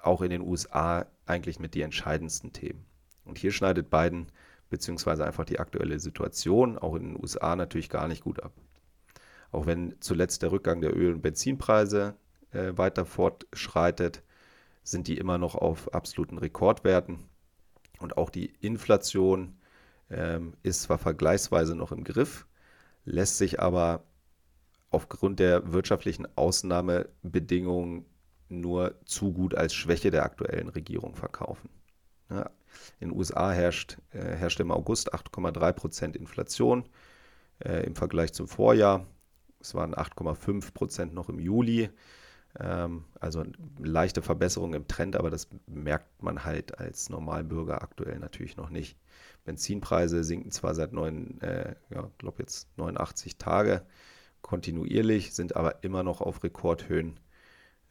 auch 0.00 0.22
in 0.22 0.31
den 0.31 0.40
USA 0.40 1.07
eigentlich 1.27 1.59
mit 1.59 1.74
die 1.74 1.83
entscheidendsten 1.83 2.53
Themen. 2.53 2.85
Und 3.24 3.38
hier 3.38 3.50
schneidet 3.50 3.90
Biden 3.90 4.29
beziehungsweise 4.70 5.24
einfach 5.24 5.44
die 5.44 5.59
aktuelle 5.59 5.98
Situation 5.98 6.79
auch 6.79 6.94
in 6.94 7.03
den 7.03 7.20
USA 7.20 7.57
natürlich 7.57 7.88
gar 7.88 8.07
nicht 8.07 8.22
gut 8.22 8.40
ab. 8.40 8.53
Auch 9.50 9.66
wenn 9.66 9.96
zuletzt 10.00 10.42
der 10.42 10.53
Rückgang 10.53 10.81
der 10.81 10.96
Öl- 10.96 11.14
und 11.14 11.22
Benzinpreise 11.22 12.14
äh, 12.53 12.72
weiter 12.77 13.05
fortschreitet, 13.05 14.22
sind 14.85 15.09
die 15.09 15.18
immer 15.18 15.38
noch 15.38 15.57
auf 15.57 15.92
absoluten 15.92 16.38
Rekordwerten. 16.38 17.18
Und 17.98 18.16
auch 18.16 18.31
die 18.31 18.53
Inflation 18.61 19.57
ähm, 20.09 20.55
ist 20.62 20.83
zwar 20.83 20.98
vergleichsweise 20.98 21.74
noch 21.74 21.90
im 21.90 22.05
Griff, 22.05 22.46
lässt 23.04 23.38
sich 23.38 23.60
aber 23.60 24.04
aufgrund 24.90 25.40
der 25.40 25.72
wirtschaftlichen 25.72 26.26
Ausnahmebedingungen 26.36 28.06
nur 28.48 28.94
zu 29.04 29.32
gut 29.32 29.54
als 29.54 29.74
Schwäche 29.74 30.10
der 30.10 30.24
aktuellen 30.24 30.68
Regierung 30.68 31.16
verkaufen. 31.16 31.68
Ja, 32.30 32.50
in 33.00 33.10
den 33.10 33.18
USA 33.18 33.52
herrscht, 33.52 33.98
äh, 34.12 34.18
herrscht 34.18 34.60
im 34.60 34.70
August 34.70 35.12
8,3 35.12 35.72
Prozent 35.72 36.16
Inflation 36.16 36.84
äh, 37.58 37.84
im 37.84 37.96
Vergleich 37.96 38.32
zum 38.32 38.48
Vorjahr. 38.48 39.06
Es 39.60 39.74
waren 39.74 39.94
8,5 39.94 40.72
Prozent 40.72 41.14
noch 41.14 41.28
im 41.28 41.38
Juli. 41.38 41.90
Ähm, 42.58 43.04
also 43.20 43.40
eine 43.40 43.52
leichte 43.78 44.22
Verbesserung 44.22 44.74
im 44.74 44.86
Trend, 44.86 45.16
aber 45.16 45.30
das 45.30 45.48
merkt 45.66 46.22
man 46.22 46.44
halt 46.44 46.78
als 46.78 47.08
Normalbürger 47.10 47.82
aktuell 47.82 48.18
natürlich 48.18 48.56
noch 48.56 48.70
nicht. 48.70 48.96
Benzinpreise 49.44 50.24
sinken 50.24 50.50
zwar 50.50 50.74
seit 50.74 50.92
neun, 50.92 51.40
äh, 51.40 51.74
ja, 51.90 52.11
glaube 52.18 52.42
jetzt 52.42 52.68
89 52.78 53.37
Tage 53.37 53.87
kontinuierlich, 54.42 55.35
sind 55.35 55.57
aber 55.57 55.83
immer 55.85 56.02
noch 56.02 56.20
auf 56.20 56.42
Rekordhöhen. 56.44 57.20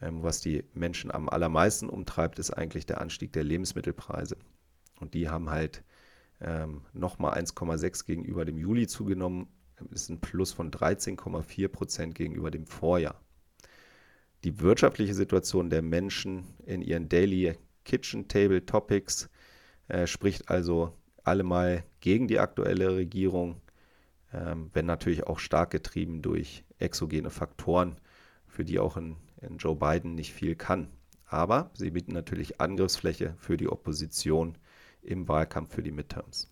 Ähm, 0.01 0.23
was 0.23 0.41
die 0.41 0.63
Menschen 0.73 1.11
am 1.11 1.29
allermeisten 1.29 1.89
umtreibt, 1.89 2.39
ist 2.39 2.51
eigentlich 2.51 2.85
der 2.85 3.01
Anstieg 3.01 3.33
der 3.33 3.43
Lebensmittelpreise. 3.43 4.37
Und 4.99 5.13
die 5.13 5.29
haben 5.29 5.49
halt 5.49 5.83
ähm, 6.41 6.81
nochmal 6.93 7.37
1,6 7.37 8.05
gegenüber 8.05 8.45
dem 8.45 8.57
Juli 8.57 8.87
zugenommen. 8.87 9.47
Das 9.89 10.03
ist 10.03 10.09
ein 10.09 10.21
Plus 10.21 10.51
von 10.51 10.71
13,4 10.71 11.67
Prozent 11.67 12.15
gegenüber 12.15 12.51
dem 12.51 12.65
Vorjahr. 12.65 13.19
Die 14.43 14.59
wirtschaftliche 14.59 15.13
Situation 15.13 15.69
der 15.69 15.81
Menschen 15.81 16.43
in 16.65 16.81
ihren 16.81 17.09
Daily 17.09 17.57
Kitchen 17.85 18.27
Table 18.27 18.65
Topics 18.65 19.29
äh, 19.87 20.05
spricht 20.05 20.49
also 20.49 20.93
allemal 21.23 21.83
gegen 21.99 22.27
die 22.27 22.39
aktuelle 22.39 22.95
Regierung, 22.95 23.61
ähm, 24.33 24.69
wenn 24.73 24.85
natürlich 24.85 25.25
auch 25.25 25.39
stark 25.39 25.71
getrieben 25.71 26.21
durch 26.21 26.63
exogene 26.79 27.29
Faktoren, 27.29 27.97
für 28.47 28.65
die 28.65 28.79
auch 28.79 28.97
in, 28.97 29.15
in 29.41 29.57
Joe 29.57 29.75
Biden 29.75 30.15
nicht 30.15 30.33
viel 30.33 30.55
kann. 30.55 30.89
Aber 31.25 31.71
sie 31.73 31.91
bieten 31.91 32.13
natürlich 32.13 32.61
Angriffsfläche 32.61 33.35
für 33.39 33.57
die 33.57 33.67
Opposition 33.67 34.57
im 35.01 35.27
Wahlkampf 35.27 35.73
für 35.73 35.83
die 35.83 35.91
Midterms. 35.91 36.49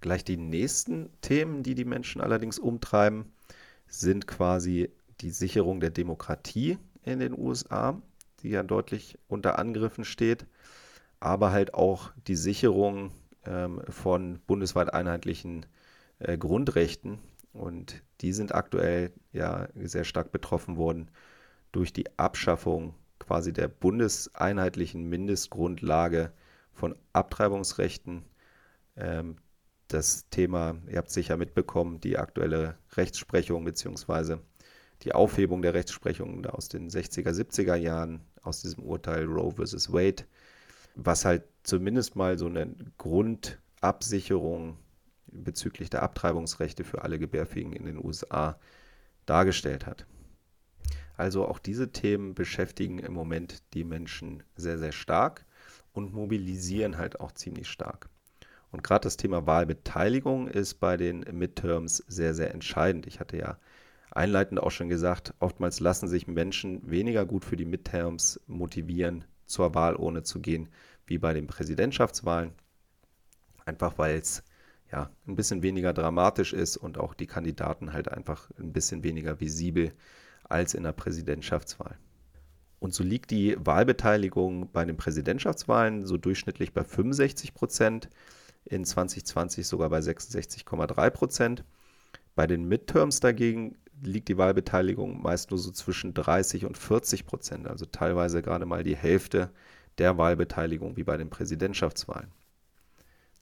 Gleich 0.00 0.24
die 0.24 0.36
nächsten 0.36 1.10
Themen, 1.22 1.62
die 1.62 1.74
die 1.74 1.86
Menschen 1.86 2.20
allerdings 2.20 2.58
umtreiben, 2.58 3.32
sind 3.86 4.26
quasi 4.26 4.90
die 5.20 5.30
Sicherung 5.30 5.80
der 5.80 5.90
Demokratie 5.90 6.78
in 7.04 7.20
den 7.20 7.38
USA, 7.38 8.00
die 8.40 8.50
ja 8.50 8.62
deutlich 8.62 9.18
unter 9.28 9.58
Angriffen 9.58 10.04
steht, 10.04 10.46
aber 11.22 11.52
halt 11.52 11.72
auch 11.72 12.10
die 12.26 12.34
Sicherung 12.34 13.12
ähm, 13.46 13.80
von 13.88 14.40
bundesweit 14.48 14.92
einheitlichen 14.92 15.66
äh, 16.18 16.36
Grundrechten. 16.36 17.20
Und 17.52 18.02
die 18.20 18.32
sind 18.32 18.52
aktuell 18.52 19.12
ja 19.32 19.68
sehr 19.76 20.02
stark 20.02 20.32
betroffen 20.32 20.76
worden 20.76 21.12
durch 21.70 21.92
die 21.92 22.18
Abschaffung 22.18 22.94
quasi 23.20 23.52
der 23.52 23.68
bundeseinheitlichen 23.68 25.08
Mindestgrundlage 25.08 26.32
von 26.72 26.96
Abtreibungsrechten. 27.12 28.24
Ähm, 28.96 29.36
das 29.86 30.28
Thema, 30.28 30.74
ihr 30.88 30.98
habt 30.98 31.10
sicher 31.10 31.36
mitbekommen, 31.36 32.00
die 32.00 32.18
aktuelle 32.18 32.78
Rechtsprechung 32.96 33.64
bzw. 33.64 34.38
die 35.02 35.12
Aufhebung 35.12 35.62
der 35.62 35.74
Rechtsprechung 35.74 36.44
aus 36.46 36.68
den 36.68 36.90
60er, 36.90 37.30
70er 37.30 37.76
Jahren 37.76 38.22
aus 38.42 38.60
diesem 38.62 38.82
Urteil 38.82 39.24
Roe 39.26 39.52
vs. 39.52 39.92
Wade, 39.92 40.24
was 40.94 41.24
halt 41.24 41.44
zumindest 41.62 42.16
mal 42.16 42.38
so 42.38 42.46
eine 42.46 42.74
Grundabsicherung 42.98 44.78
bezüglich 45.26 45.90
der 45.90 46.02
Abtreibungsrechte 46.02 46.84
für 46.84 47.02
alle 47.02 47.18
Gebärfähigen 47.18 47.72
in 47.72 47.86
den 47.86 48.04
USA 48.04 48.58
dargestellt 49.26 49.86
hat. 49.86 50.06
Also 51.16 51.46
auch 51.46 51.58
diese 51.58 51.92
Themen 51.92 52.34
beschäftigen 52.34 52.98
im 52.98 53.12
Moment 53.12 53.62
die 53.74 53.84
Menschen 53.84 54.42
sehr, 54.56 54.78
sehr 54.78 54.92
stark 54.92 55.44
und 55.92 56.12
mobilisieren 56.12 56.98
halt 56.98 57.20
auch 57.20 57.32
ziemlich 57.32 57.68
stark. 57.68 58.08
Und 58.70 58.82
gerade 58.82 59.04
das 59.04 59.18
Thema 59.18 59.46
Wahlbeteiligung 59.46 60.48
ist 60.48 60.80
bei 60.80 60.96
den 60.96 61.20
Midterms 61.30 61.98
sehr, 62.08 62.34
sehr 62.34 62.52
entscheidend. 62.52 63.06
Ich 63.06 63.20
hatte 63.20 63.36
ja 63.36 63.58
einleitend 64.10 64.60
auch 64.60 64.70
schon 64.70 64.88
gesagt, 64.88 65.34
oftmals 65.40 65.80
lassen 65.80 66.08
sich 66.08 66.26
Menschen 66.26 66.90
weniger 66.90 67.26
gut 67.26 67.44
für 67.44 67.56
die 67.56 67.66
Midterms 67.66 68.40
motivieren, 68.46 69.24
zur 69.52 69.74
Wahl 69.74 69.94
ohne 69.96 70.22
zu 70.22 70.40
gehen, 70.40 70.68
wie 71.06 71.18
bei 71.18 71.34
den 71.34 71.46
Präsidentschaftswahlen. 71.46 72.52
Einfach 73.64 73.98
weil 73.98 74.16
es 74.16 74.42
ja 74.90 75.10
ein 75.26 75.36
bisschen 75.36 75.62
weniger 75.62 75.92
dramatisch 75.92 76.52
ist 76.52 76.76
und 76.76 76.98
auch 76.98 77.14
die 77.14 77.26
Kandidaten 77.26 77.92
halt 77.92 78.10
einfach 78.10 78.50
ein 78.58 78.72
bisschen 78.72 79.04
weniger 79.04 79.40
visibel 79.40 79.92
als 80.44 80.74
in 80.74 80.82
der 80.82 80.92
Präsidentschaftswahl. 80.92 81.96
Und 82.80 82.94
so 82.94 83.04
liegt 83.04 83.30
die 83.30 83.56
Wahlbeteiligung 83.60 84.70
bei 84.72 84.84
den 84.84 84.96
Präsidentschaftswahlen 84.96 86.04
so 86.04 86.16
durchschnittlich 86.16 86.72
bei 86.72 86.82
65 86.82 87.54
Prozent, 87.54 88.08
in 88.64 88.84
2020 88.84 89.66
sogar 89.66 89.90
bei 89.90 89.98
66,3 89.98 91.10
Prozent. 91.10 91.64
Bei 92.34 92.46
den 92.46 92.66
Midterms 92.66 93.20
dagegen 93.20 93.76
liegt 94.02 94.28
die 94.28 94.38
Wahlbeteiligung 94.38 95.22
meist 95.22 95.50
nur 95.50 95.58
so 95.58 95.70
zwischen 95.70 96.14
30 96.14 96.66
und 96.66 96.76
40 96.76 97.24
Prozent, 97.24 97.68
also 97.68 97.86
teilweise 97.86 98.42
gerade 98.42 98.66
mal 98.66 98.82
die 98.82 98.96
Hälfte 98.96 99.50
der 99.98 100.18
Wahlbeteiligung 100.18 100.96
wie 100.96 101.04
bei 101.04 101.16
den 101.16 101.30
Präsidentschaftswahlen. 101.30 102.30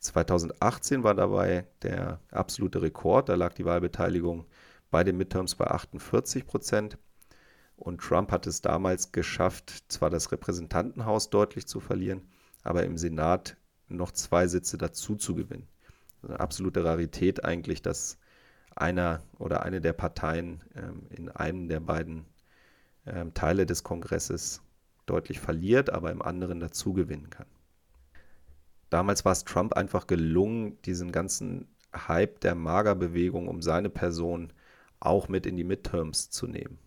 2018 0.00 1.04
war 1.04 1.14
dabei 1.14 1.66
der 1.82 2.20
absolute 2.30 2.82
Rekord, 2.82 3.28
da 3.28 3.34
lag 3.34 3.54
die 3.54 3.64
Wahlbeteiligung 3.64 4.46
bei 4.90 5.04
den 5.04 5.16
Midterms 5.16 5.54
bei 5.54 5.66
48 5.66 6.46
Prozent. 6.46 6.98
Und 7.76 8.00
Trump 8.00 8.30
hat 8.30 8.46
es 8.46 8.60
damals 8.60 9.12
geschafft, 9.12 9.84
zwar 9.88 10.10
das 10.10 10.32
Repräsentantenhaus 10.32 11.30
deutlich 11.30 11.66
zu 11.66 11.80
verlieren, 11.80 12.28
aber 12.62 12.84
im 12.84 12.98
Senat 12.98 13.56
noch 13.88 14.12
zwei 14.12 14.46
Sitze 14.48 14.76
dazu 14.76 15.16
zu 15.16 15.34
gewinnen. 15.34 15.68
Eine 16.22 16.40
absolute 16.40 16.84
Rarität 16.84 17.44
eigentlich, 17.44 17.80
dass 17.80 18.18
einer 18.80 19.22
oder 19.38 19.62
eine 19.62 19.80
der 19.80 19.92
Parteien 19.92 20.62
ähm, 20.74 21.06
in 21.10 21.28
einem 21.28 21.68
der 21.68 21.80
beiden 21.80 22.26
ähm, 23.06 23.34
Teile 23.34 23.66
des 23.66 23.82
Kongresses 23.84 24.62
deutlich 25.06 25.40
verliert, 25.40 25.90
aber 25.90 26.10
im 26.10 26.22
anderen 26.22 26.60
dazu 26.60 26.92
gewinnen 26.92 27.30
kann. 27.30 27.46
Damals 28.90 29.24
war 29.24 29.32
es 29.32 29.44
Trump 29.44 29.74
einfach 29.74 30.06
gelungen, 30.06 30.80
diesen 30.82 31.12
ganzen 31.12 31.68
Hype 31.94 32.40
der 32.40 32.54
Magerbewegung 32.54 33.48
um 33.48 33.62
seine 33.62 33.90
Person 33.90 34.52
auch 34.98 35.28
mit 35.28 35.46
in 35.46 35.56
die 35.56 35.64
Midterms 35.64 36.30
zu 36.30 36.46
nehmen. 36.46 36.78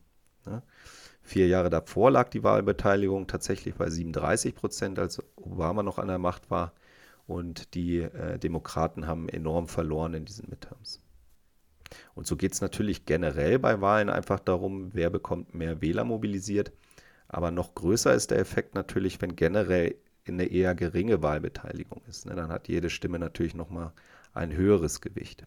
Ne? 0.45 0.62
Vier 1.21 1.47
Jahre 1.47 1.69
davor 1.69 2.12
lag 2.12 2.29
die 2.29 2.43
Wahlbeteiligung 2.43 3.27
tatsächlich 3.27 3.75
bei 3.75 3.89
37 3.89 4.53
Prozent, 4.56 4.99
als 4.99 5.23
Obama 5.38 5.82
noch 5.82 5.97
an 5.97 6.10
der 6.10 6.19
Macht 6.19 6.51
war. 6.51 6.73
Und 7.25 7.73
die 7.73 7.99
äh, 7.99 8.38
Demokraten 8.38 9.08
haben 9.08 9.29
enorm 9.29 9.69
verloren 9.69 10.13
in 10.13 10.25
diesen 10.25 10.49
Midterms. 10.49 11.02
Und 12.15 12.27
so 12.27 12.36
geht 12.36 12.53
es 12.53 12.62
natürlich 12.62 13.06
generell 13.06 13.60
bei 13.60 13.82
Wahlen 13.82 14.10
einfach 14.10 14.39
darum, 14.39 14.93
wer 14.93 15.10
bekommt 15.10 15.53
mehr 15.53 15.82
Wähler 15.82 16.03
mobilisiert. 16.03 16.71
Aber 17.27 17.51
noch 17.51 17.75
größer 17.75 18.13
ist 18.13 18.32
der 18.32 18.39
Effekt 18.39 18.75
natürlich, 18.75 19.21
wenn 19.21 19.36
generell 19.36 19.95
eine 20.27 20.45
eher 20.45 20.75
geringe 20.75 21.21
Wahlbeteiligung 21.21 22.01
ist. 22.08 22.25
Ne? 22.25 22.36
Dann 22.36 22.51
hat 22.51 22.67
jede 22.67 22.89
Stimme 22.89 23.19
natürlich 23.19 23.56
nochmal 23.56 23.91
ein 24.34 24.53
höheres 24.53 25.01
Gewicht. 25.01 25.45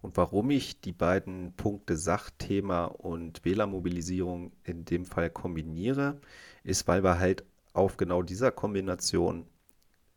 Und 0.00 0.16
warum 0.16 0.50
ich 0.50 0.80
die 0.80 0.92
beiden 0.92 1.54
Punkte 1.56 1.96
Sachthema 1.96 2.84
und 2.84 3.44
Wählermobilisierung 3.44 4.52
in 4.62 4.84
dem 4.84 5.04
Fall 5.04 5.30
kombiniere, 5.30 6.20
ist, 6.62 6.86
weil 6.86 7.02
wir 7.02 7.18
halt 7.18 7.44
auf 7.72 7.96
genau 7.96 8.22
dieser 8.22 8.52
Kombination 8.52 9.46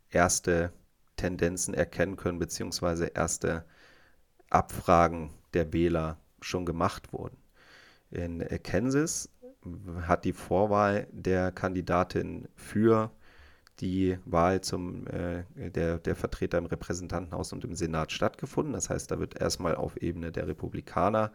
erste 0.09 0.73
Tendenzen 1.15 1.73
erkennen 1.73 2.15
können, 2.15 2.39
beziehungsweise 2.39 3.07
erste 3.07 3.65
Abfragen 4.49 5.31
der 5.53 5.73
Wähler 5.73 6.17
schon 6.41 6.65
gemacht 6.65 7.13
wurden. 7.13 7.37
In 8.11 8.43
Kansas 8.63 9.29
hat 10.01 10.25
die 10.25 10.33
Vorwahl 10.33 11.07
der 11.11 11.51
Kandidatin 11.51 12.47
für 12.55 13.11
die 13.79 14.17
Wahl 14.25 14.61
zum, 14.61 15.07
äh, 15.07 15.43
der, 15.55 15.99
der 15.99 16.15
Vertreter 16.15 16.57
im 16.57 16.65
Repräsentantenhaus 16.65 17.53
und 17.53 17.63
im 17.63 17.75
Senat 17.75 18.11
stattgefunden. 18.11 18.73
Das 18.73 18.89
heißt, 18.89 19.09
da 19.11 19.19
wird 19.19 19.39
erstmal 19.39 19.75
auf 19.75 19.97
Ebene 19.97 20.31
der 20.31 20.47
Republikaner 20.47 21.31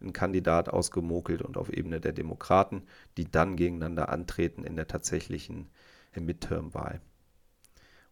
ein 0.00 0.12
Kandidat 0.12 0.68
ausgemokelt 0.68 1.42
und 1.42 1.56
auf 1.56 1.72
Ebene 1.72 2.00
der 2.00 2.12
Demokraten, 2.12 2.84
die 3.16 3.28
dann 3.28 3.56
gegeneinander 3.56 4.10
antreten 4.10 4.62
in 4.62 4.76
der 4.76 4.86
tatsächlichen 4.86 5.70
Midterm-Wahl. 6.14 7.00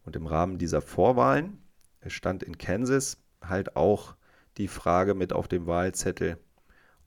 Und 0.03 0.15
im 0.15 0.27
Rahmen 0.27 0.57
dieser 0.57 0.81
Vorwahlen 0.81 1.61
stand 2.07 2.43
in 2.43 2.57
Kansas 2.57 3.23
halt 3.41 3.75
auch 3.77 4.16
die 4.57 4.67
Frage 4.67 5.13
mit 5.13 5.33
auf 5.33 5.47
dem 5.47 5.67
Wahlzettel, 5.67 6.37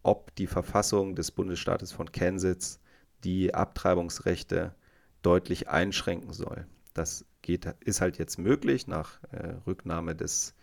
ob 0.02 0.34
die 0.36 0.46
Verfassung 0.46 1.14
des 1.14 1.30
Bundesstaates 1.30 1.92
von 1.92 2.10
Kansas 2.12 2.80
die 3.24 3.54
Abtreibungsrechte 3.54 4.74
deutlich 5.22 5.68
einschränken 5.68 6.32
soll. 6.32 6.66
Das 6.94 7.24
geht, 7.42 7.66
ist 7.80 8.00
halt 8.00 8.18
jetzt 8.18 8.38
möglich 8.38 8.86
nach 8.86 9.18
äh, 9.32 9.54
Rücknahme 9.66 10.14
des, 10.14 10.54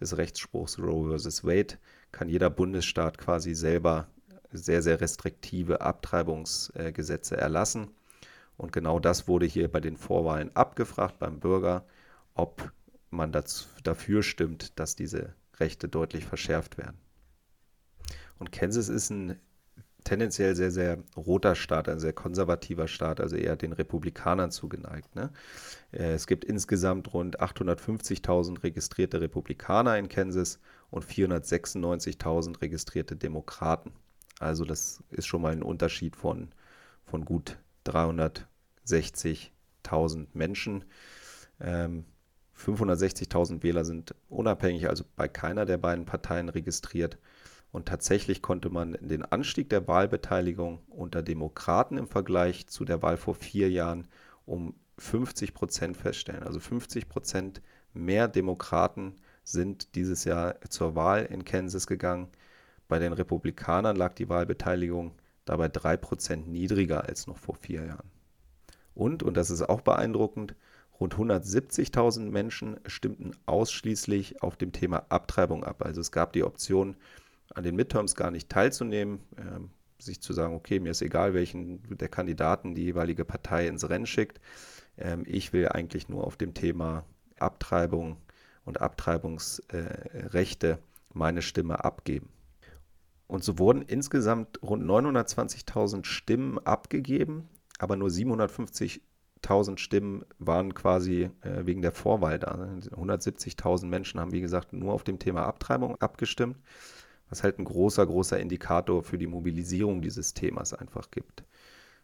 des 0.00 0.16
Rechtsspruchs 0.16 0.78
Roe 0.78 1.18
vs. 1.18 1.44
Wade 1.44 1.76
kann 2.12 2.28
jeder 2.28 2.50
Bundesstaat 2.50 3.18
quasi 3.18 3.54
selber 3.54 4.08
sehr, 4.52 4.82
sehr 4.82 5.00
restriktive 5.00 5.80
Abtreibungsgesetze 5.80 7.36
äh, 7.36 7.40
erlassen. 7.40 7.90
Und 8.56 8.72
genau 8.72 8.98
das 8.98 9.28
wurde 9.28 9.44
hier 9.44 9.70
bei 9.70 9.80
den 9.80 9.96
Vorwahlen 9.96 10.54
abgefragt 10.56 11.18
beim 11.18 11.40
Bürger, 11.40 11.84
ob 12.34 12.72
man 13.10 13.32
dazu, 13.32 13.66
dafür 13.82 14.22
stimmt, 14.22 14.78
dass 14.78 14.96
diese 14.96 15.34
Rechte 15.58 15.88
deutlich 15.88 16.24
verschärft 16.24 16.78
werden. 16.78 16.98
Und 18.38 18.52
Kansas 18.52 18.88
ist 18.88 19.10
ein 19.10 19.40
tendenziell 20.06 20.54
sehr, 20.54 20.70
sehr 20.70 20.98
roter 21.16 21.56
Staat, 21.56 21.88
ein 21.88 21.98
sehr 21.98 22.12
konservativer 22.12 22.86
Staat, 22.88 23.20
also 23.20 23.36
eher 23.36 23.56
den 23.56 23.72
Republikanern 23.72 24.52
zugeneigt. 24.52 25.16
Ne? 25.16 25.30
Äh, 25.92 26.12
es 26.12 26.26
gibt 26.26 26.44
insgesamt 26.44 27.12
rund 27.12 27.40
850.000 27.40 28.62
registrierte 28.62 29.20
Republikaner 29.20 29.98
in 29.98 30.08
Kansas 30.08 30.60
und 30.90 31.04
496.000 31.04 32.62
registrierte 32.62 33.16
Demokraten. 33.16 33.92
Also 34.38 34.64
das 34.64 35.02
ist 35.10 35.26
schon 35.26 35.42
mal 35.42 35.52
ein 35.52 35.62
Unterschied 35.62 36.14
von, 36.14 36.50
von 37.04 37.24
gut 37.24 37.58
360.000 37.86 40.26
Menschen. 40.34 40.84
Ähm, 41.60 42.04
560.000 42.58 43.62
Wähler 43.62 43.84
sind 43.84 44.14
unabhängig, 44.28 44.88
also 44.88 45.04
bei 45.14 45.28
keiner 45.28 45.66
der 45.66 45.78
beiden 45.78 46.06
Parteien 46.06 46.48
registriert. 46.48 47.18
Und 47.72 47.86
tatsächlich 47.86 48.40
konnte 48.40 48.70
man 48.70 48.96
den 49.00 49.22
Anstieg 49.22 49.68
der 49.68 49.86
Wahlbeteiligung 49.86 50.80
unter 50.88 51.22
Demokraten 51.22 51.98
im 51.98 52.08
Vergleich 52.08 52.66
zu 52.68 52.84
der 52.84 53.02
Wahl 53.02 53.16
vor 53.16 53.34
vier 53.34 53.70
Jahren 53.70 54.08
um 54.46 54.74
50 54.98 55.52
Prozent 55.52 55.96
feststellen. 55.96 56.42
Also 56.42 56.58
50 56.58 57.08
Prozent 57.08 57.60
mehr 57.92 58.28
Demokraten 58.28 59.16
sind 59.44 59.94
dieses 59.94 60.24
Jahr 60.24 60.60
zur 60.68 60.94
Wahl 60.94 61.26
in 61.26 61.44
Kansas 61.44 61.86
gegangen. 61.86 62.28
Bei 62.88 62.98
den 62.98 63.12
Republikanern 63.12 63.96
lag 63.96 64.14
die 64.14 64.28
Wahlbeteiligung 64.28 65.12
dabei 65.44 65.68
drei 65.68 65.96
Prozent 65.96 66.48
niedriger 66.48 67.04
als 67.04 67.26
noch 67.26 67.36
vor 67.36 67.56
vier 67.56 67.84
Jahren. 67.84 68.10
Und, 68.94 69.22
und 69.22 69.36
das 69.36 69.50
ist 69.50 69.62
auch 69.62 69.82
beeindruckend, 69.82 70.54
rund 71.00 71.14
170.000 71.14 72.30
Menschen 72.30 72.80
stimmten 72.86 73.32
ausschließlich 73.46 74.42
auf 74.42 74.56
dem 74.56 74.72
Thema 74.72 75.06
Abtreibung 75.08 75.64
ab. 75.64 75.84
Also 75.84 76.00
es 76.00 76.12
gab 76.12 76.32
die 76.32 76.44
Option, 76.44 76.96
an 77.54 77.64
den 77.64 77.76
Midterms 77.76 78.14
gar 78.14 78.30
nicht 78.30 78.48
teilzunehmen, 78.48 79.20
äh, 79.36 80.02
sich 80.02 80.20
zu 80.20 80.32
sagen, 80.32 80.54
okay, 80.54 80.80
mir 80.80 80.90
ist 80.90 81.02
egal, 81.02 81.34
welchen 81.34 81.80
der 81.96 82.08
Kandidaten 82.08 82.74
die 82.74 82.84
jeweilige 82.84 83.24
Partei 83.24 83.68
ins 83.68 83.88
Rennen 83.88 84.06
schickt. 84.06 84.40
Ähm, 84.98 85.22
ich 85.26 85.52
will 85.52 85.68
eigentlich 85.68 86.08
nur 86.08 86.24
auf 86.24 86.36
dem 86.36 86.54
Thema 86.54 87.04
Abtreibung 87.38 88.16
und 88.64 88.80
Abtreibungsrechte 88.80 90.68
äh, 90.68 90.78
meine 91.12 91.42
Stimme 91.42 91.84
abgeben. 91.84 92.28
Und 93.26 93.42
so 93.42 93.58
wurden 93.58 93.82
insgesamt 93.82 94.62
rund 94.62 94.84
920.000 94.84 96.04
Stimmen 96.04 96.58
abgegeben, 96.58 97.48
aber 97.78 97.96
nur 97.96 98.10
750.000 99.46 99.78
Stimmen 99.78 100.24
waren 100.38 100.74
quasi 100.74 101.30
äh, 101.42 101.66
wegen 101.66 101.82
der 101.82 101.92
Vorwahl 101.92 102.38
da. 102.38 102.54
170.000 102.54 103.86
Menschen 103.86 104.20
haben, 104.20 104.32
wie 104.32 104.40
gesagt, 104.40 104.72
nur 104.72 104.92
auf 104.92 105.04
dem 105.04 105.18
Thema 105.18 105.44
Abtreibung 105.44 105.96
abgestimmt 106.00 106.56
was 107.28 107.42
halt 107.42 107.58
ein 107.58 107.64
großer, 107.64 108.06
großer 108.06 108.38
Indikator 108.38 109.02
für 109.02 109.18
die 109.18 109.26
Mobilisierung 109.26 110.02
dieses 110.02 110.34
Themas 110.34 110.72
einfach 110.72 111.10
gibt. 111.10 111.44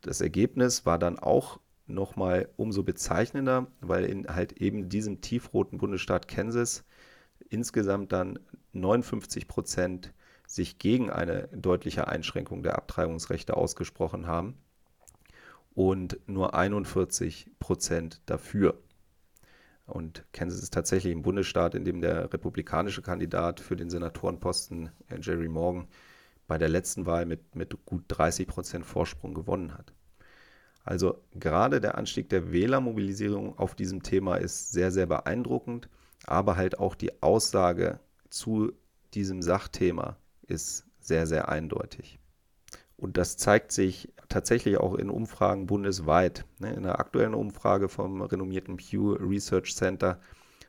Das 0.00 0.20
Ergebnis 0.20 0.84
war 0.84 0.98
dann 0.98 1.18
auch 1.18 1.60
nochmal 1.86 2.48
umso 2.56 2.82
bezeichnender, 2.82 3.66
weil 3.80 4.04
in 4.04 4.26
halt 4.26 4.52
eben 4.52 4.88
diesem 4.88 5.20
tiefroten 5.20 5.78
Bundesstaat 5.78 6.28
Kansas 6.28 6.84
insgesamt 7.50 8.12
dann 8.12 8.38
59 8.72 9.46
Prozent 9.46 10.12
sich 10.46 10.78
gegen 10.78 11.10
eine 11.10 11.48
deutliche 11.52 12.08
Einschränkung 12.08 12.62
der 12.62 12.76
Abtreibungsrechte 12.76 13.56
ausgesprochen 13.56 14.26
haben 14.26 14.56
und 15.74 16.18
nur 16.26 16.54
41 16.54 17.50
Prozent 17.58 18.20
dafür. 18.26 18.78
Und 19.86 20.24
Kansas 20.32 20.62
ist 20.62 20.72
tatsächlich 20.72 21.14
ein 21.14 21.22
Bundesstaat, 21.22 21.74
in 21.74 21.84
dem 21.84 22.00
der 22.00 22.32
republikanische 22.32 23.02
Kandidat 23.02 23.60
für 23.60 23.76
den 23.76 23.90
Senatorenposten, 23.90 24.90
äh, 25.08 25.18
Jerry 25.20 25.48
Morgan, 25.48 25.88
bei 26.46 26.58
der 26.58 26.68
letzten 26.68 27.06
Wahl 27.06 27.26
mit, 27.26 27.54
mit 27.54 27.84
gut 27.84 28.04
30 28.08 28.46
Prozent 28.46 28.86
Vorsprung 28.86 29.34
gewonnen 29.34 29.74
hat. 29.74 29.92
Also 30.84 31.22
gerade 31.32 31.80
der 31.80 31.96
Anstieg 31.96 32.28
der 32.28 32.52
Wählermobilisierung 32.52 33.56
auf 33.58 33.74
diesem 33.74 34.02
Thema 34.02 34.36
ist 34.36 34.72
sehr, 34.72 34.90
sehr 34.90 35.06
beeindruckend, 35.06 35.88
aber 36.26 36.56
halt 36.56 36.78
auch 36.78 36.94
die 36.94 37.22
Aussage 37.22 38.00
zu 38.30 38.72
diesem 39.14 39.42
Sachthema 39.42 40.16
ist 40.46 40.86
sehr, 41.00 41.26
sehr 41.26 41.48
eindeutig. 41.48 42.18
Und 42.96 43.16
das 43.16 43.36
zeigt 43.36 43.72
sich 43.72 44.12
tatsächlich 44.32 44.78
auch 44.78 44.94
in 44.94 45.10
Umfragen 45.10 45.66
bundesweit. 45.66 46.44
Ne, 46.58 46.70
in 46.70 46.78
einer 46.78 46.98
aktuellen 46.98 47.34
Umfrage 47.34 47.88
vom 47.88 48.22
renommierten 48.22 48.76
Pew 48.76 49.12
Research 49.12 49.76
Center 49.76 50.20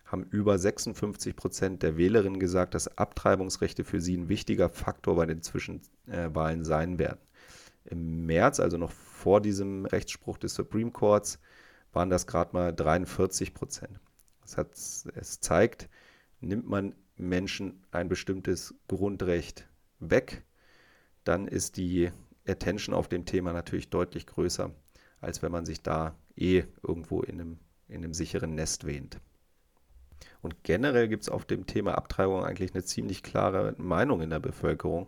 haben 0.06 0.24
über 0.26 0.60
56 0.60 1.36
Prozent 1.36 1.82
der 1.82 1.98
Wählerinnen 1.98 2.40
gesagt, 2.40 2.76
dass 2.76 2.98
Abtreibungsrechte 2.98 3.84
für 3.84 4.00
sie 4.00 4.16
ein 4.16 4.30
wichtiger 4.30 4.70
Faktor 4.70 5.16
bei 5.16 5.26
den 5.26 5.42
Zwischenwahlen 5.42 6.64
sein 6.64 7.00
werden. 7.00 7.20
Im 7.86 8.26
März, 8.26 8.60
also 8.60 8.78
noch 8.78 8.92
vor 8.92 9.42
diesem 9.42 9.86
Rechtsspruch 9.86 10.38
des 10.38 10.54
Supreme 10.54 10.92
Courts, 10.92 11.40
waren 11.94 12.10
das 12.10 12.28
gerade 12.28 12.52
mal 12.54 12.74
43 12.74 13.54
Prozent. 13.54 14.00
Das 14.42 14.58
hat, 14.58 14.72
es 14.72 15.40
zeigt, 15.40 15.90
nimmt 16.42 16.68
man 16.68 16.96
Menschen 17.16 17.84
ein 17.92 18.10
bestimmtes 18.10 18.76
Grundrecht 18.88 19.68
weg, 20.00 20.44
dann 21.24 21.48
ist 21.48 21.78
die 21.78 22.12
Attention 22.48 22.94
auf 22.94 23.08
dem 23.08 23.26
Thema 23.26 23.54
natürlich 23.54 23.90
deutlich 23.90 24.26
größer, 24.28 24.72
als 25.22 25.42
wenn 25.42 25.52
man 25.52 25.66
sich 25.66 25.82
da 25.82 26.16
eh 26.36 26.64
irgendwo 26.82 27.22
in 27.22 27.40
einem, 27.40 27.60
in 27.88 28.04
einem 28.04 28.14
sicheren 28.14 28.56
Nest 28.56 28.86
wähnt. 28.86 29.20
Und 30.42 30.64
generell 30.64 31.08
gibt 31.08 31.24
es 31.24 31.30
auf 31.30 31.46
dem 31.46 31.66
Thema 31.68 31.96
Abtreibung 31.96 32.44
eigentlich 32.44 32.74
eine 32.74 32.84
ziemlich 32.84 33.24
klare 33.24 33.76
Meinung 33.78 34.22
in 34.22 34.30
der 34.30 34.40
Bevölkerung. 34.40 35.08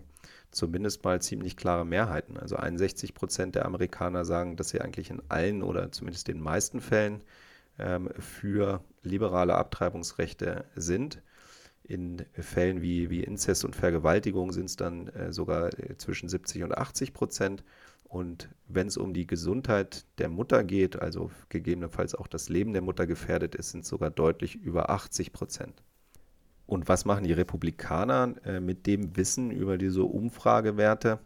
Zumindest 0.52 1.04
mal 1.04 1.22
ziemlich 1.22 1.58
klare 1.58 1.86
Mehrheiten. 1.86 2.38
Also 2.38 2.56
61 2.56 3.14
Prozent 3.14 3.56
der 3.56 3.66
Amerikaner 3.66 4.24
sagen, 4.24 4.56
dass 4.56 4.70
sie 4.70 4.80
eigentlich 4.80 5.10
in 5.10 5.22
allen 5.28 5.62
oder 5.62 5.92
zumindest 5.92 6.30
den 6.30 6.40
meisten 6.40 6.80
Fällen 6.80 7.22
ähm, 7.78 8.10
für 8.18 8.82
liberale 9.02 9.56
Abtreibungsrechte 9.56 10.66
sind. 10.76 11.22
In 11.88 12.26
Fällen 12.34 12.82
wie, 12.82 13.10
wie 13.10 13.24
Inzest 13.24 13.64
und 13.64 13.76
Vergewaltigung 13.76 14.52
sind 14.52 14.66
es 14.66 14.76
dann 14.76 15.08
äh, 15.10 15.32
sogar 15.32 15.68
äh, 15.78 15.98
zwischen 15.98 16.30
70 16.30 16.64
und 16.64 16.78
80 16.78 17.14
Prozent. 17.14 17.64
Und 18.06 18.50
wenn 18.68 18.88
es 18.88 18.98
um 18.98 19.14
die 19.14 19.28
Gesundheit 19.28 20.06
der 20.18 20.30
Mutter 20.30 20.64
geht, 20.64 21.00
also 21.00 21.32
gegebenenfalls 21.50 22.16
auch 22.16 22.28
das 22.28 22.50
Leben 22.50 22.74
der 22.74 22.82
Mutter 22.82 23.06
gefährdet 23.06 23.56
ist, 23.56 23.72
sind 23.72 23.84
es 23.84 23.90
sogar 23.90 24.10
deutlich 24.10 24.56
über 24.56 24.90
80 24.90 25.32
Prozent. 25.34 25.84
Und 26.66 26.88
was 26.88 27.06
machen 27.06 27.26
die 27.26 27.34
Republikaner 27.34 28.36
äh, 28.46 28.60
mit 28.60 28.88
dem 28.88 29.16
Wissen 29.16 29.52
über 29.52 29.78
diese 29.78 30.04
Umfragewerte? 30.04 31.20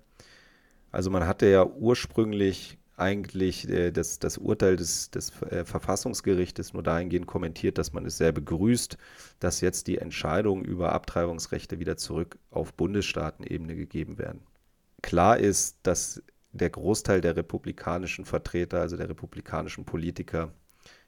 Also 0.91 1.10
man 1.10 1.28
hatte 1.28 1.45
ja 1.45 1.65
ursprünglich 1.65 2.78
eigentlich 2.99 3.67
äh, 3.69 3.91
das, 3.91 4.19
das 4.19 4.38
Urteil 4.38 4.75
des, 4.75 5.12
des 5.12 5.41
äh, 5.43 5.65
Verfassungsgerichtes 5.65 6.73
nur 6.73 6.83
dahingehend 6.83 7.27
kommentiert, 7.27 7.77
dass 7.77 7.93
man 7.93 8.05
es 8.05 8.17
sehr 8.17 8.31
begrüßt, 8.31 8.97
dass 9.39 9.62
jetzt 9.62 9.88
die 9.88 9.97
Entscheidungen 9.97 10.65
über 10.65 10.93
Abtreibungsrechte 10.93 11.79
wieder 11.79 11.97
zurück 11.97 12.38
auf 12.51 12.73
Bundesstaatenebene 12.73 13.75
gegeben 13.75 14.17
werden. 14.17 14.41
Klar 15.01 15.38
ist, 15.38 15.77
dass 15.83 16.21
der 16.51 16.69
Großteil 16.69 17.21
der 17.21 17.35
republikanischen 17.35 18.25
Vertreter, 18.25 18.81
also 18.81 18.97
der 18.97 19.09
republikanischen 19.09 19.85
Politiker, 19.85 20.51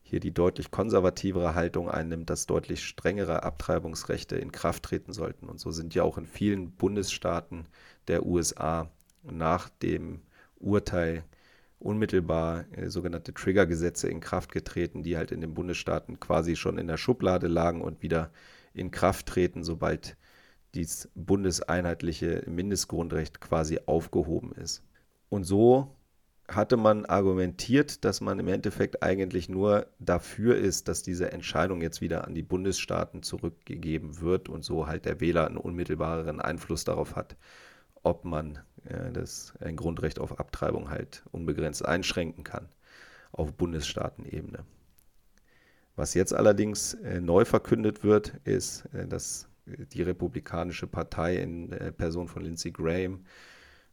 hier 0.04 0.20
die 0.20 0.34
deutlich 0.34 0.72
konservativere 0.72 1.56
Haltung 1.56 1.90
einnimmt, 1.90 2.30
dass 2.30 2.46
deutlich 2.46 2.84
strengere 2.84 3.44
Abtreibungsrechte 3.44 4.36
in 4.36 4.52
Kraft 4.52 4.84
treten 4.84 5.14
sollten. 5.14 5.48
Und 5.48 5.60
so 5.60 5.72
sind 5.72 5.96
ja 5.96 6.04
auch 6.04 6.18
in 6.18 6.26
vielen 6.26 6.72
Bundesstaaten 6.72 7.66
der 8.08 8.26
USA 8.26 8.92
nach 9.24 9.70
dem 9.70 10.22
Urteil 10.60 11.24
unmittelbar 11.82 12.66
äh, 12.72 12.90
sogenannte 12.90 13.34
Triggergesetze 13.34 14.08
in 14.08 14.20
Kraft 14.20 14.52
getreten, 14.52 15.04
die 15.04 15.18
halt 15.18 15.32
in 15.32 15.42
den 15.42 15.54
Bundesstaaten 15.54 16.20
quasi 16.20 16.56
schon 16.56 16.78
in 16.78 16.88
der 16.88 16.98
Schublade 16.98 17.48
lagen 17.48 17.82
und 17.82 18.02
wieder 18.02 18.32
in 18.74 18.92
Kraft 18.92 19.26
treten, 19.26 19.64
sobald 19.64 20.16
dieses 20.76 21.10
bundeseinheitliche 21.16 22.44
Mindestgrundrecht 22.48 23.42
quasi 23.42 23.80
aufgehoben 23.86 24.54
ist. 24.54 24.84
Und 25.30 25.44
so 25.44 25.96
hatte 26.48 26.78
man 26.78 27.06
argumentiert, 27.06 28.04
dass 28.04 28.22
man 28.22 28.40
im 28.40 28.48
Endeffekt 28.48 29.04
eigentlich 29.04 29.50
nur 29.50 29.88
dafür 30.00 30.58
ist, 30.58 30.88
dass 30.88 31.04
diese 31.04 31.32
Entscheidung 31.32 31.82
jetzt 31.82 32.02
wieder 32.02 32.26
an 32.26 32.36
die 32.36 32.44
Bundesstaaten 32.44 33.24
zurückgegeben 33.24 34.22
wird 34.22 34.50
und 34.50 34.64
so 34.64 34.88
halt 34.88 35.06
der 35.06 35.20
Wähler 35.20 35.48
einen 35.48 35.58
unmittelbareren 35.58 36.42
Einfluss 36.42 36.84
darauf 36.84 37.16
hat, 37.16 37.38
ob 38.04 38.26
man 38.26 38.60
das, 39.14 39.54
ein 39.60 39.76
Grundrecht 39.76 40.20
auf 40.20 40.40
Abtreibung 40.40 40.90
halt 40.90 41.24
unbegrenzt 41.32 41.86
einschränken 41.86 42.44
kann 42.44 42.68
auf 43.32 43.54
Bundesstaatenebene. 43.54 44.66
Was 45.96 46.14
jetzt 46.14 46.34
allerdings 46.34 46.94
äh, 46.96 47.20
neu 47.20 47.46
verkündet 47.46 48.04
wird, 48.04 48.40
ist, 48.44 48.86
äh, 48.94 49.08
dass 49.08 49.48
die 49.66 50.02
Republikanische 50.02 50.88
Partei 50.88 51.38
in 51.38 51.72
äh, 51.72 51.92
Person 51.92 52.28
von 52.28 52.44
Lindsey 52.44 52.72
Graham, 52.72 53.26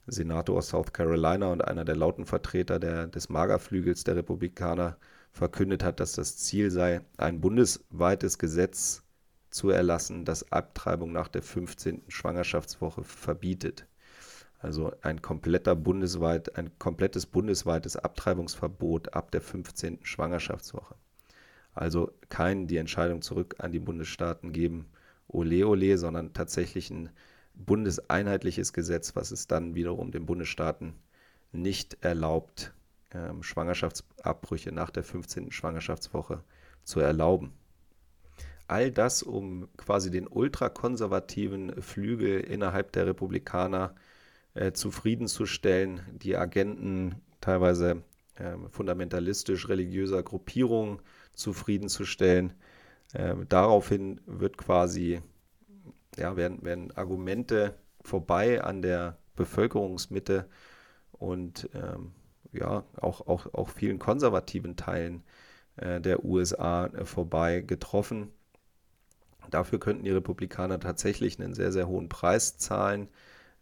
Senator 0.06 0.56
aus 0.56 0.68
South 0.68 0.92
Carolina 0.92 1.48
und 1.48 1.62
einer 1.62 1.84
der 1.84 1.96
lauten 1.96 2.24
Vertreter 2.24 2.78
der, 2.78 3.08
des 3.08 3.28
Magerflügels 3.28 4.04
der 4.04 4.16
Republikaner, 4.16 4.96
verkündet 5.32 5.84
hat, 5.84 6.00
dass 6.00 6.12
das 6.12 6.36
Ziel 6.38 6.70
sei, 6.70 7.02
ein 7.18 7.40
bundesweites 7.40 8.38
Gesetz 8.38 9.02
zu 9.50 9.70
erlassen, 9.70 10.24
das 10.24 10.50
Abtreibung 10.50 11.12
nach 11.12 11.28
der 11.28 11.42
15. 11.42 12.02
Schwangerschaftswoche 12.08 13.04
verbietet. 13.04 13.86
Also 14.58 14.92
ein 15.02 15.22
kompletter 15.22 15.76
bundesweit, 15.76 16.56
ein 16.56 16.76
komplettes 16.78 17.26
bundesweites 17.26 17.96
Abtreibungsverbot 17.96 19.14
ab 19.14 19.30
der 19.30 19.40
15. 19.40 20.00
Schwangerschaftswoche. 20.02 20.96
Also 21.74 22.10
kein 22.28 22.66
die 22.66 22.78
Entscheidung 22.78 23.22
zurück 23.22 23.56
an 23.58 23.70
die 23.70 23.78
Bundesstaaten 23.78 24.52
geben, 24.52 24.86
ole 25.28 25.64
ole, 25.66 25.96
sondern 25.96 26.32
tatsächlich 26.32 26.90
ein 26.90 27.10
bundeseinheitliches 27.54 28.72
Gesetz, 28.72 29.14
was 29.14 29.30
es 29.30 29.46
dann 29.46 29.76
wiederum 29.76 30.10
den 30.10 30.26
Bundesstaaten 30.26 30.94
nicht 31.52 31.98
erlaubt, 32.00 32.72
ähm, 33.12 33.44
Schwangerschaftsabbrüche 33.44 34.72
nach 34.72 34.90
der 34.90 35.04
15. 35.04 35.52
Schwangerschaftswoche 35.52 36.42
zu 36.82 36.98
erlauben. 36.98 37.52
All 38.66 38.90
das, 38.90 39.22
um 39.22 39.68
quasi 39.76 40.10
den 40.10 40.26
ultrakonservativen 40.26 41.80
Flügel 41.80 42.40
innerhalb 42.40 42.92
der 42.92 43.06
Republikaner 43.06 43.94
äh, 43.94 44.17
zufriedenzustellen, 44.72 46.00
die 46.12 46.36
Agenten 46.36 47.16
teilweise 47.40 48.02
äh, 48.34 48.56
fundamentalistisch 48.70 49.68
religiöser 49.68 50.22
Gruppierungen 50.22 51.00
zufriedenzustellen. 51.34 52.54
Äh, 53.12 53.34
daraufhin 53.48 54.20
wird 54.26 54.56
quasi, 54.58 55.22
ja, 56.16 56.36
werden, 56.36 56.62
werden 56.62 56.90
Argumente 56.92 57.74
vorbei 58.00 58.62
an 58.62 58.82
der 58.82 59.18
Bevölkerungsmitte 59.36 60.48
und 61.12 61.68
ähm, 61.74 62.12
ja, 62.52 62.84
auch, 63.00 63.26
auch, 63.26 63.52
auch 63.54 63.68
vielen 63.68 63.98
konservativen 63.98 64.76
Teilen 64.76 65.22
äh, 65.76 66.00
der 66.00 66.24
USA 66.24 66.86
äh, 66.86 67.04
vorbei 67.04 67.60
getroffen. 67.60 68.32
Dafür 69.50 69.80
könnten 69.80 70.04
die 70.04 70.10
Republikaner 70.10 70.78
tatsächlich 70.78 71.40
einen 71.40 71.54
sehr, 71.54 71.72
sehr 71.72 71.88
hohen 71.88 72.08
Preis 72.08 72.58
zahlen 72.58 73.08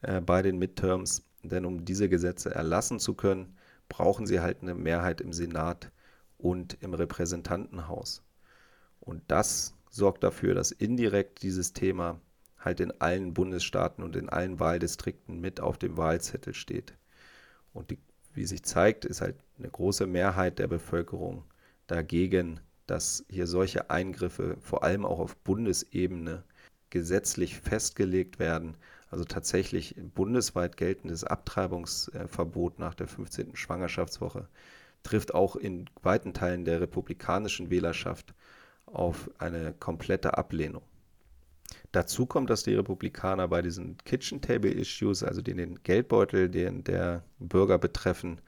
äh, 0.02 0.20
bei 0.20 0.42
den 0.42 0.58
Midterms, 0.58 1.24
denn 1.42 1.64
um 1.64 1.84
diese 1.84 2.08
Gesetze 2.08 2.54
erlassen 2.54 2.98
zu 2.98 3.14
können, 3.14 3.56
brauchen 3.88 4.26
sie 4.26 4.40
halt 4.40 4.62
eine 4.62 4.74
Mehrheit 4.74 5.20
im 5.20 5.32
Senat 5.32 5.90
und 6.38 6.76
im 6.80 6.94
Repräsentantenhaus. 6.94 8.22
Und 9.00 9.22
das 9.28 9.74
sorgt 9.90 10.24
dafür, 10.24 10.54
dass 10.54 10.72
indirekt 10.72 11.42
dieses 11.42 11.72
Thema 11.72 12.20
halt 12.58 12.80
in 12.80 12.92
allen 13.00 13.32
Bundesstaaten 13.32 14.02
und 14.02 14.16
in 14.16 14.28
allen 14.28 14.58
Wahldistrikten 14.58 15.40
mit 15.40 15.60
auf 15.60 15.78
dem 15.78 15.96
Wahlzettel 15.96 16.52
steht. 16.52 16.94
Und 17.72 17.90
die, 17.90 17.98
wie 18.34 18.44
sich 18.44 18.64
zeigt, 18.64 19.04
ist 19.04 19.20
halt 19.20 19.36
eine 19.58 19.70
große 19.70 20.06
Mehrheit 20.06 20.58
der 20.58 20.66
Bevölkerung 20.66 21.44
dagegen, 21.86 22.60
dass 22.86 23.24
hier 23.28 23.46
solche 23.46 23.90
Eingriffe 23.90 24.56
vor 24.60 24.82
allem 24.82 25.04
auch 25.04 25.18
auf 25.18 25.36
Bundesebene 25.36 26.44
gesetzlich 26.90 27.58
festgelegt 27.58 28.38
werden. 28.38 28.76
Also 29.10 29.24
tatsächlich 29.24 29.94
bundesweit 30.14 30.76
geltendes 30.76 31.24
Abtreibungsverbot 31.24 32.78
nach 32.78 32.94
der 32.94 33.06
15. 33.06 33.54
Schwangerschaftswoche 33.54 34.48
trifft 35.02 35.34
auch 35.34 35.54
in 35.54 35.88
weiten 36.02 36.34
Teilen 36.34 36.64
der 36.64 36.80
republikanischen 36.80 37.70
Wählerschaft 37.70 38.34
auf 38.86 39.30
eine 39.38 39.72
komplette 39.72 40.36
Ablehnung. 40.36 40.82
Dazu 41.92 42.26
kommt, 42.26 42.50
dass 42.50 42.64
die 42.64 42.74
Republikaner 42.74 43.48
bei 43.48 43.62
diesen 43.62 43.96
Kitchen 44.04 44.40
Table 44.40 44.70
Issues, 44.70 45.22
also 45.22 45.42
den, 45.42 45.56
den 45.56 45.82
Geldbeutel, 45.82 46.48
den 46.48 46.84
der 46.84 47.24
Bürger 47.38 47.78
betreffen, 47.78 48.40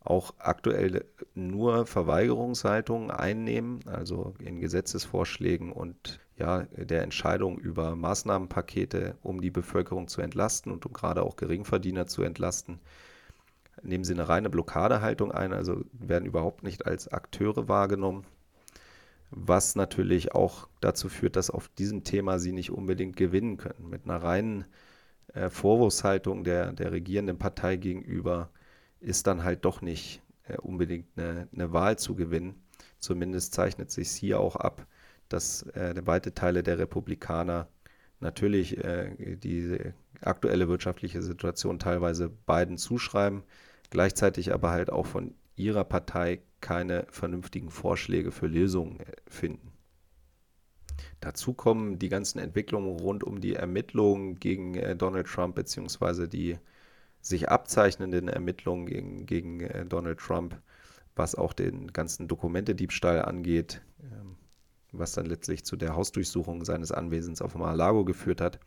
auch 0.00 0.34
aktuell 0.38 1.04
nur 1.34 1.86
Verweigerungshaltungen 1.86 3.10
einnehmen, 3.10 3.80
also 3.86 4.34
in 4.40 4.60
Gesetzesvorschlägen 4.60 5.72
und 5.72 6.18
ja, 6.42 6.62
der 6.76 7.02
Entscheidung 7.02 7.58
über 7.58 7.96
Maßnahmenpakete, 7.96 9.16
um 9.22 9.40
die 9.40 9.50
Bevölkerung 9.50 10.08
zu 10.08 10.20
entlasten 10.20 10.72
und 10.72 10.84
um 10.84 10.92
gerade 10.92 11.22
auch 11.22 11.36
Geringverdiener 11.36 12.06
zu 12.06 12.22
entlasten, 12.22 12.80
nehmen 13.82 14.04
sie 14.04 14.12
eine 14.12 14.28
reine 14.28 14.50
Blockadehaltung 14.50 15.32
ein, 15.32 15.52
also 15.52 15.84
werden 15.92 16.26
überhaupt 16.26 16.62
nicht 16.62 16.86
als 16.86 17.08
Akteure 17.08 17.68
wahrgenommen 17.68 18.26
was 19.32 19.76
natürlich 19.76 20.34
auch 20.34 20.68
dazu 20.80 21.08
führt, 21.08 21.36
dass 21.36 21.50
auf 21.50 21.68
diesem 21.68 22.04
Thema 22.04 22.38
sie 22.38 22.52
nicht 22.52 22.70
unbedingt 22.70 23.16
gewinnen 23.16 23.56
können. 23.56 23.88
Mit 23.88 24.04
einer 24.04 24.22
reinen 24.22 24.66
äh, 25.32 25.48
Vorwurfshaltung 25.48 26.44
der, 26.44 26.72
der 26.72 26.92
regierenden 26.92 27.38
Partei 27.38 27.76
gegenüber 27.76 28.50
ist 29.00 29.26
dann 29.26 29.42
halt 29.42 29.64
doch 29.64 29.80
nicht 29.80 30.22
äh, 30.44 30.58
unbedingt 30.58 31.06
eine, 31.16 31.48
eine, 31.52 31.72
Wahl 31.72 31.98
zu 31.98 32.14
gewinnen. 32.14 32.62
Zumindest 32.98 33.54
zeichnet 33.54 33.90
sich 33.90 34.10
hier 34.10 34.38
auch 34.38 34.56
ab, 34.56 34.86
dass 35.32 35.62
äh, 35.74 35.94
weite 36.04 36.34
Teile 36.34 36.62
der 36.62 36.78
Republikaner 36.78 37.68
natürlich 38.20 38.82
äh, 38.82 39.36
die 39.36 39.78
aktuelle 40.20 40.68
wirtschaftliche 40.68 41.22
Situation 41.22 41.78
teilweise 41.78 42.28
beiden 42.28 42.78
zuschreiben, 42.78 43.42
gleichzeitig 43.90 44.52
aber 44.52 44.70
halt 44.70 44.90
auch 44.90 45.06
von 45.06 45.34
ihrer 45.56 45.84
Partei 45.84 46.40
keine 46.60 47.06
vernünftigen 47.10 47.70
Vorschläge 47.70 48.30
für 48.30 48.46
Lösungen 48.46 49.00
äh, 49.00 49.04
finden. 49.28 49.72
Dazu 51.20 51.52
kommen 51.54 51.98
die 51.98 52.08
ganzen 52.08 52.38
Entwicklungen 52.38 52.98
rund 52.98 53.24
um 53.24 53.40
die 53.40 53.54
Ermittlungen 53.54 54.38
gegen 54.38 54.74
äh, 54.74 54.96
Donald 54.96 55.26
Trump 55.26 55.54
beziehungsweise 55.54 56.28
die 56.28 56.58
sich 57.20 57.48
abzeichnenden 57.48 58.28
Ermittlungen 58.28 58.86
gegen, 58.86 59.26
gegen 59.26 59.60
äh, 59.60 59.86
Donald 59.86 60.18
Trump, 60.18 60.60
was 61.14 61.34
auch 61.34 61.52
den 61.52 61.92
ganzen 61.92 62.26
Dokumentediebstahl 62.28 63.22
angeht, 63.22 63.82
ähm, 64.02 64.36
was 64.92 65.12
dann 65.12 65.26
letztlich 65.26 65.64
zu 65.64 65.76
der 65.76 65.96
Hausdurchsuchung 65.96 66.64
seines 66.64 66.92
Anwesens 66.92 67.42
auf 67.42 67.54
Mar-a-Lago 67.54 68.04
geführt 68.04 68.40
hat. 68.40 68.60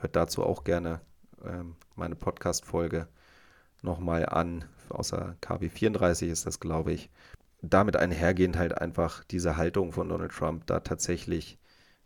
Hört 0.00 0.16
dazu 0.16 0.44
auch 0.44 0.64
gerne 0.64 1.00
ähm, 1.44 1.76
meine 1.94 2.16
Podcast-Folge 2.16 3.08
nochmal 3.82 4.26
an. 4.26 4.64
Außer 4.88 5.36
KW 5.40 5.68
34 5.68 6.30
ist 6.30 6.46
das, 6.46 6.60
glaube 6.60 6.92
ich. 6.92 7.10
Damit 7.62 7.96
einhergehend 7.96 8.56
halt 8.56 8.76
einfach 8.76 9.24
diese 9.24 9.56
Haltung 9.56 9.92
von 9.92 10.08
Donald 10.08 10.32
Trump, 10.32 10.66
da 10.66 10.80
tatsächlich 10.80 11.58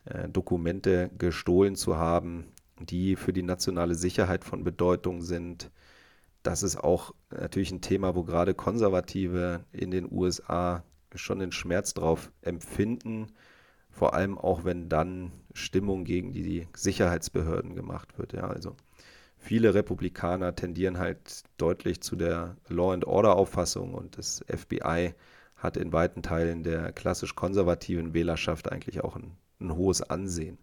äh, 0.05 0.29
Dokumente 0.29 1.11
gestohlen 1.19 1.77
zu 1.77 1.97
haben, 1.97 2.47
die 2.81 3.17
für 3.17 3.33
die 3.33 3.43
nationale 3.43 3.95
Sicherheit 3.95 4.45
von 4.45 4.65
Bedeutung 4.65 5.23
sind. 5.23 5.71
Das 6.43 6.63
ist 6.63 6.77
auch 6.77 7.15
natürlich 7.31 7.71
ein 7.71 7.83
Thema, 7.83 8.15
wo 8.17 8.25
gerade 8.25 8.55
Konservative 8.55 9.65
in 9.73 9.91
den 9.91 10.11
USA 10.11 10.83
schon 11.15 11.39
den 11.39 11.53
Schmerz 11.53 11.95
drauf 11.95 12.33
empfinden, 12.41 13.29
vor 13.93 14.15
allem 14.15 14.39
auch 14.39 14.65
wenn 14.65 14.89
dann 14.89 15.31
Stimmung 15.55 16.05
gegen 16.05 16.33
die 16.33 16.67
Sicherheitsbehörden 16.75 17.75
gemacht 17.75 18.19
wird. 18.19 18.33
Ja, 18.33 18.49
also 18.49 18.75
viele 19.37 19.75
Republikaner 19.75 20.57
tendieren 20.57 20.99
halt 20.99 21.45
deutlich 21.59 22.01
zu 22.01 22.17
der 22.17 22.57
Law 22.69 22.93
and 22.93 23.07
Order 23.07 23.37
Auffassung 23.37 23.95
und 23.95 24.19
das 24.19 24.45
FBI 24.49 25.15
hat 25.57 25.77
in 25.77 25.93
weiten 25.93 26.23
Teilen 26.23 26.65
der 26.65 26.93
klassisch 26.93 27.37
konservativen 27.37 28.15
Wählerschaft 28.15 28.73
eigentlich 28.73 29.05
auch 29.05 29.15
ein, 29.17 29.37
ein 29.61 29.77
hohes 29.77 30.03
Ansehen. 30.03 30.59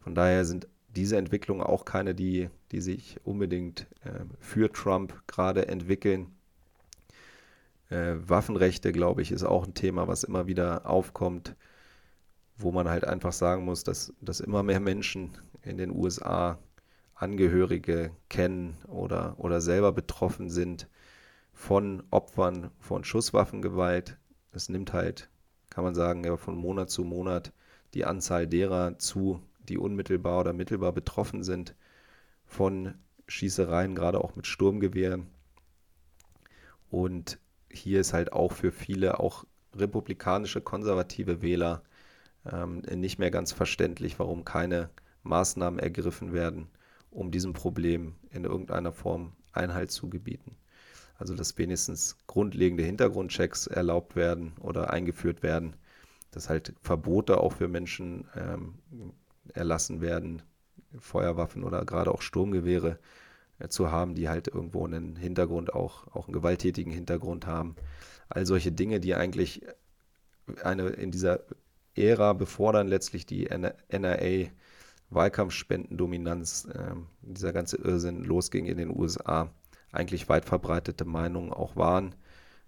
Von 0.00 0.14
daher 0.14 0.44
sind 0.44 0.66
diese 0.88 1.16
Entwicklungen 1.18 1.62
auch 1.62 1.84
keine, 1.84 2.14
die, 2.14 2.48
die 2.72 2.80
sich 2.80 3.18
unbedingt 3.24 3.86
äh, 4.02 4.24
für 4.40 4.72
Trump 4.72 5.14
gerade 5.26 5.68
entwickeln. 5.68 6.34
Äh, 7.90 8.14
Waffenrechte, 8.16 8.92
glaube 8.92 9.22
ich, 9.22 9.30
ist 9.30 9.44
auch 9.44 9.66
ein 9.66 9.74
Thema, 9.74 10.08
was 10.08 10.24
immer 10.24 10.46
wieder 10.46 10.88
aufkommt, 10.88 11.54
wo 12.56 12.72
man 12.72 12.88
halt 12.88 13.04
einfach 13.04 13.32
sagen 13.32 13.64
muss, 13.64 13.84
dass, 13.84 14.12
dass 14.20 14.40
immer 14.40 14.62
mehr 14.62 14.80
Menschen 14.80 15.36
in 15.62 15.76
den 15.78 15.90
USA 15.90 16.58
Angehörige 17.14 18.10
kennen 18.28 18.76
oder, 18.88 19.36
oder 19.38 19.60
selber 19.60 19.92
betroffen 19.92 20.50
sind 20.50 20.88
von 21.52 22.02
Opfern 22.10 22.70
von 22.78 23.04
Schusswaffengewalt. 23.04 24.18
Es 24.52 24.68
nimmt 24.68 24.92
halt, 24.92 25.30
kann 25.70 25.84
man 25.84 25.94
sagen, 25.94 26.24
ja, 26.24 26.36
von 26.36 26.56
Monat 26.56 26.90
zu 26.90 27.04
Monat 27.04 27.52
die 27.94 28.04
Anzahl 28.04 28.46
derer 28.46 28.98
zu, 28.98 29.40
die 29.68 29.78
unmittelbar 29.78 30.40
oder 30.40 30.52
mittelbar 30.52 30.92
betroffen 30.92 31.42
sind 31.42 31.74
von 32.44 32.94
Schießereien, 33.26 33.94
gerade 33.94 34.20
auch 34.22 34.36
mit 34.36 34.46
Sturmgewehren. 34.46 35.26
Und 36.90 37.38
hier 37.70 38.00
ist 38.00 38.12
halt 38.12 38.32
auch 38.32 38.52
für 38.52 38.70
viele, 38.72 39.18
auch 39.20 39.44
republikanische, 39.74 40.60
konservative 40.60 41.42
Wähler, 41.42 41.82
ähm, 42.50 42.82
nicht 42.94 43.18
mehr 43.18 43.30
ganz 43.30 43.52
verständlich, 43.52 44.18
warum 44.18 44.44
keine 44.44 44.90
Maßnahmen 45.22 45.78
ergriffen 45.80 46.32
werden, 46.32 46.68
um 47.10 47.30
diesem 47.30 47.52
Problem 47.52 48.14
in 48.30 48.44
irgendeiner 48.44 48.92
Form 48.92 49.32
Einhalt 49.52 49.90
zu 49.90 50.08
gebieten. 50.08 50.56
Also 51.18 51.34
dass 51.34 51.56
wenigstens 51.56 52.18
grundlegende 52.26 52.84
Hintergrundchecks 52.84 53.66
erlaubt 53.66 54.16
werden 54.16 54.52
oder 54.60 54.90
eingeführt 54.90 55.42
werden, 55.42 55.76
dass 56.30 56.50
halt 56.50 56.74
Verbote 56.82 57.38
auch 57.38 57.54
für 57.54 57.68
Menschen 57.68 58.28
ähm, 58.34 58.74
erlassen 59.54 60.00
werden, 60.00 60.42
Feuerwaffen 60.98 61.64
oder 61.64 61.84
gerade 61.84 62.12
auch 62.12 62.20
Sturmgewehre 62.20 62.98
äh, 63.58 63.68
zu 63.68 63.90
haben, 63.90 64.14
die 64.14 64.28
halt 64.28 64.48
irgendwo 64.48 64.84
einen 64.84 65.16
Hintergrund 65.16 65.72
auch, 65.72 66.06
auch 66.14 66.26
einen 66.26 66.34
gewalttätigen 66.34 66.92
Hintergrund 66.92 67.46
haben. 67.46 67.76
All 68.28 68.44
solche 68.44 68.72
Dinge, 68.72 69.00
die 69.00 69.14
eigentlich 69.14 69.62
eine 70.62 70.88
in 70.88 71.10
dieser 71.10 71.40
Ära, 71.96 72.32
bevor 72.32 72.72
dann 72.72 72.88
letztlich 72.88 73.26
die 73.26 73.48
NRA 73.48 74.50
Wahlkampfspendendominanz, 75.10 76.66
äh, 76.72 76.94
dieser 77.22 77.52
ganze 77.52 77.76
Irrsinn 77.76 78.24
losging 78.24 78.66
in 78.66 78.76
den 78.76 78.90
USA, 78.90 79.50
eigentlich 79.92 80.28
weit 80.28 80.44
verbreitete 80.44 81.04
Meinungen 81.04 81.52
auch 81.52 81.76
waren, 81.76 82.14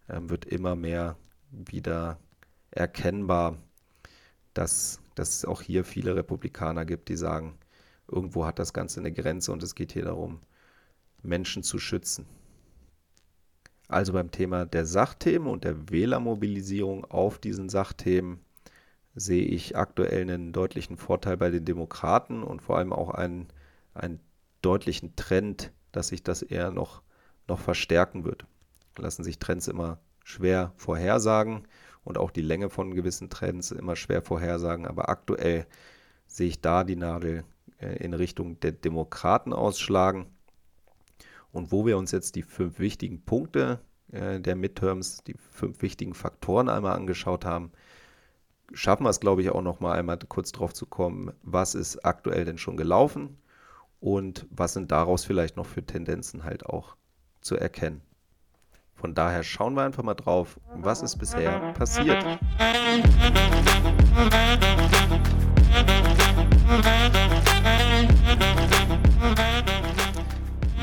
äh, 0.06 0.20
wird 0.22 0.44
immer 0.44 0.76
mehr 0.76 1.16
wieder 1.50 2.18
erkennbar, 2.70 3.58
dass, 4.54 5.00
dass 5.14 5.30
es 5.36 5.44
auch 5.44 5.62
hier 5.62 5.84
viele 5.84 6.14
Republikaner 6.14 6.84
gibt, 6.84 7.08
die 7.08 7.16
sagen, 7.16 7.58
irgendwo 8.10 8.46
hat 8.46 8.58
das 8.58 8.72
Ganze 8.72 9.00
eine 9.00 9.12
Grenze 9.12 9.52
und 9.52 9.62
es 9.62 9.74
geht 9.74 9.92
hier 9.92 10.04
darum, 10.04 10.40
Menschen 11.22 11.62
zu 11.62 11.78
schützen. 11.78 12.26
Also 13.88 14.12
beim 14.12 14.30
Thema 14.30 14.66
der 14.66 14.84
Sachthemen 14.84 15.48
und 15.48 15.64
der 15.64 15.90
Wählermobilisierung 15.90 17.04
auf 17.06 17.38
diesen 17.38 17.68
Sachthemen 17.68 18.40
sehe 19.18 19.44
ich 19.44 19.76
aktuell 19.76 20.22
einen 20.22 20.52
deutlichen 20.52 20.96
Vorteil 20.96 21.36
bei 21.36 21.50
den 21.50 21.64
Demokraten 21.64 22.42
und 22.42 22.62
vor 22.62 22.78
allem 22.78 22.92
auch 22.92 23.10
einen, 23.10 23.48
einen 23.94 24.20
deutlichen 24.62 25.16
Trend, 25.16 25.72
dass 25.92 26.08
sich 26.08 26.22
das 26.22 26.42
eher 26.42 26.70
noch, 26.70 27.02
noch 27.46 27.58
verstärken 27.58 28.24
wird. 28.24 28.46
Lassen 28.96 29.24
sich 29.24 29.38
Trends 29.38 29.68
immer 29.68 29.98
schwer 30.24 30.72
vorhersagen 30.76 31.66
und 32.04 32.18
auch 32.18 32.30
die 32.30 32.42
Länge 32.42 32.70
von 32.70 32.94
gewissen 32.94 33.30
Trends 33.30 33.70
immer 33.70 33.96
schwer 33.96 34.22
vorhersagen, 34.22 34.86
aber 34.86 35.08
aktuell 35.08 35.66
sehe 36.26 36.48
ich 36.48 36.60
da 36.60 36.84
die 36.84 36.96
Nadel 36.96 37.44
äh, 37.80 37.96
in 38.04 38.14
Richtung 38.14 38.60
der 38.60 38.72
Demokraten 38.72 39.52
ausschlagen. 39.52 40.26
Und 41.50 41.72
wo 41.72 41.86
wir 41.86 41.96
uns 41.96 42.12
jetzt 42.12 42.36
die 42.36 42.42
fünf 42.42 42.78
wichtigen 42.78 43.22
Punkte 43.22 43.80
äh, 44.12 44.38
der 44.40 44.54
Midterms, 44.54 45.24
die 45.24 45.34
fünf 45.34 45.82
wichtigen 45.82 46.14
Faktoren 46.14 46.68
einmal 46.68 46.96
angeschaut 46.96 47.44
haben, 47.44 47.72
schaffen 48.72 49.04
wir 49.04 49.10
es, 49.10 49.20
glaube 49.20 49.42
ich, 49.42 49.50
auch 49.50 49.62
noch 49.62 49.80
mal 49.80 49.98
einmal 49.98 50.18
kurz 50.18 50.52
drauf 50.52 50.74
zu 50.74 50.86
kommen, 50.86 51.32
was 51.42 51.74
ist 51.74 52.04
aktuell 52.04 52.44
denn 52.44 52.58
schon 52.58 52.76
gelaufen 52.76 53.38
und 54.00 54.46
was 54.50 54.74
sind 54.74 54.92
daraus 54.92 55.24
vielleicht 55.24 55.56
noch 55.56 55.66
für 55.66 55.84
Tendenzen 55.84 56.44
halt 56.44 56.66
auch 56.66 56.96
zu 57.40 57.56
erkennen. 57.56 58.02
Von 58.94 59.14
daher 59.14 59.44
schauen 59.44 59.74
wir 59.74 59.82
einfach 59.82 60.02
mal 60.02 60.14
drauf, 60.14 60.58
was 60.74 61.02
ist 61.02 61.16
bisher 61.18 61.72
passiert. 61.74 62.24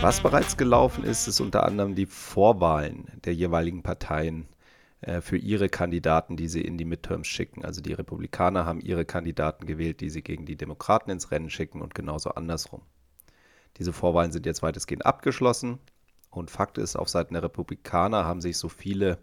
Was 0.01 0.21
bereits 0.21 0.55
gelaufen 0.55 1.03
ist, 1.03 1.27
ist 1.27 1.41
unter 1.41 1.65
anderem 1.65 1.95
die 1.95 2.05
Vorwahlen 2.05 3.11
der 3.25 3.33
jeweiligen 3.33 3.83
Parteien 3.83 4.47
äh, 5.05 5.21
für 5.21 5.37
ihre 5.37 5.69
Kandidaten, 5.69 6.35
die 6.35 6.47
sie 6.47 6.61
in 6.61 6.79
die 6.79 6.85
Midterms 6.85 7.27
schicken. 7.27 7.63
Also 7.63 7.79
die 7.79 7.93
Republikaner 7.93 8.65
haben 8.65 8.81
ihre 8.81 9.05
Kandidaten 9.05 9.67
gewählt, 9.67 10.01
die 10.01 10.09
sie 10.09 10.23
gegen 10.23 10.45
die 10.45 10.55
Demokraten 10.55 11.11
ins 11.11 11.29
Rennen 11.29 11.51
schicken 11.51 11.81
und 11.81 11.93
genauso 11.93 12.31
andersrum. 12.31 12.81
Diese 13.77 13.93
Vorwahlen 13.93 14.31
sind 14.31 14.47
jetzt 14.47 14.63
weitestgehend 14.63 15.05
abgeschlossen 15.05 15.77
und 16.31 16.49
Fakt 16.49 16.79
ist, 16.79 16.95
auf 16.95 17.07
Seiten 17.07 17.35
der 17.35 17.43
Republikaner 17.43 18.25
haben 18.25 18.41
sich 18.41 18.57
so 18.57 18.67
viele 18.67 19.19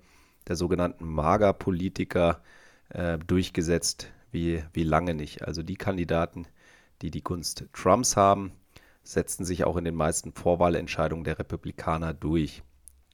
der 0.47 0.55
sogenannten 0.55 1.05
Mager-Politiker 1.05 2.43
äh, 2.91 3.19
durchgesetzt 3.19 4.13
wie, 4.31 4.63
wie 4.73 4.85
lange 4.85 5.15
nicht. 5.15 5.43
Also 5.43 5.65
die 5.65 5.77
Kandidaten, 5.77 6.47
die 7.01 7.11
die 7.11 7.25
Gunst 7.25 7.67
Trumps 7.73 8.17
haben, 8.17 8.53
setzten 9.03 9.45
sich 9.45 9.65
auch 9.65 9.77
in 9.77 9.85
den 9.85 9.97
meisten 9.97 10.33
Vorwahlentscheidungen 10.33 11.25
der 11.25 11.41
Republikaner 11.41 12.15
durch. 12.15 12.63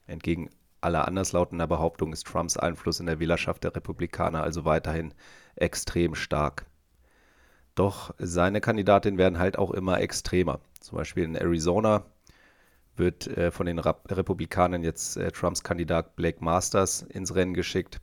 Entgegen 0.05 0.49
aller 0.81 1.07
anderslautender 1.07 1.67
Behauptung 1.67 2.13
ist 2.13 2.27
Trumps 2.27 2.57
Einfluss 2.57 2.99
in 2.99 3.05
der 3.05 3.19
Wählerschaft 3.19 3.63
der 3.63 3.75
Republikaner 3.75 4.43
also 4.43 4.65
weiterhin 4.65 5.13
extrem 5.55 6.15
stark. 6.15 6.65
Doch 7.75 8.13
seine 8.17 8.61
Kandidatinnen 8.61 9.17
werden 9.17 9.39
halt 9.39 9.57
auch 9.57 9.71
immer 9.71 10.01
extremer. 10.01 10.59
Zum 10.79 10.97
Beispiel 10.97 11.23
in 11.23 11.35
Arizona 11.35 12.05
wird 12.95 13.27
äh, 13.27 13.51
von 13.51 13.65
den 13.65 13.79
Rap 13.79 14.03
Republikanern 14.11 14.83
jetzt 14.83 15.17
äh, 15.17 15.31
Trumps 15.31 15.63
Kandidat 15.63 16.15
Blake 16.15 16.43
Masters 16.43 17.03
ins 17.03 17.33
Rennen 17.35 17.53
geschickt. 17.53 18.01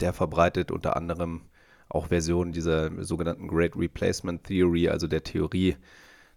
Der 0.00 0.12
verbreitet 0.12 0.70
unter 0.70 0.96
anderem 0.96 1.42
auch 1.88 2.06
Versionen 2.08 2.52
dieser 2.52 3.04
sogenannten 3.04 3.48
Great 3.48 3.76
Replacement 3.76 4.44
Theory, 4.44 4.88
also 4.88 5.06
der 5.06 5.22
Theorie, 5.22 5.76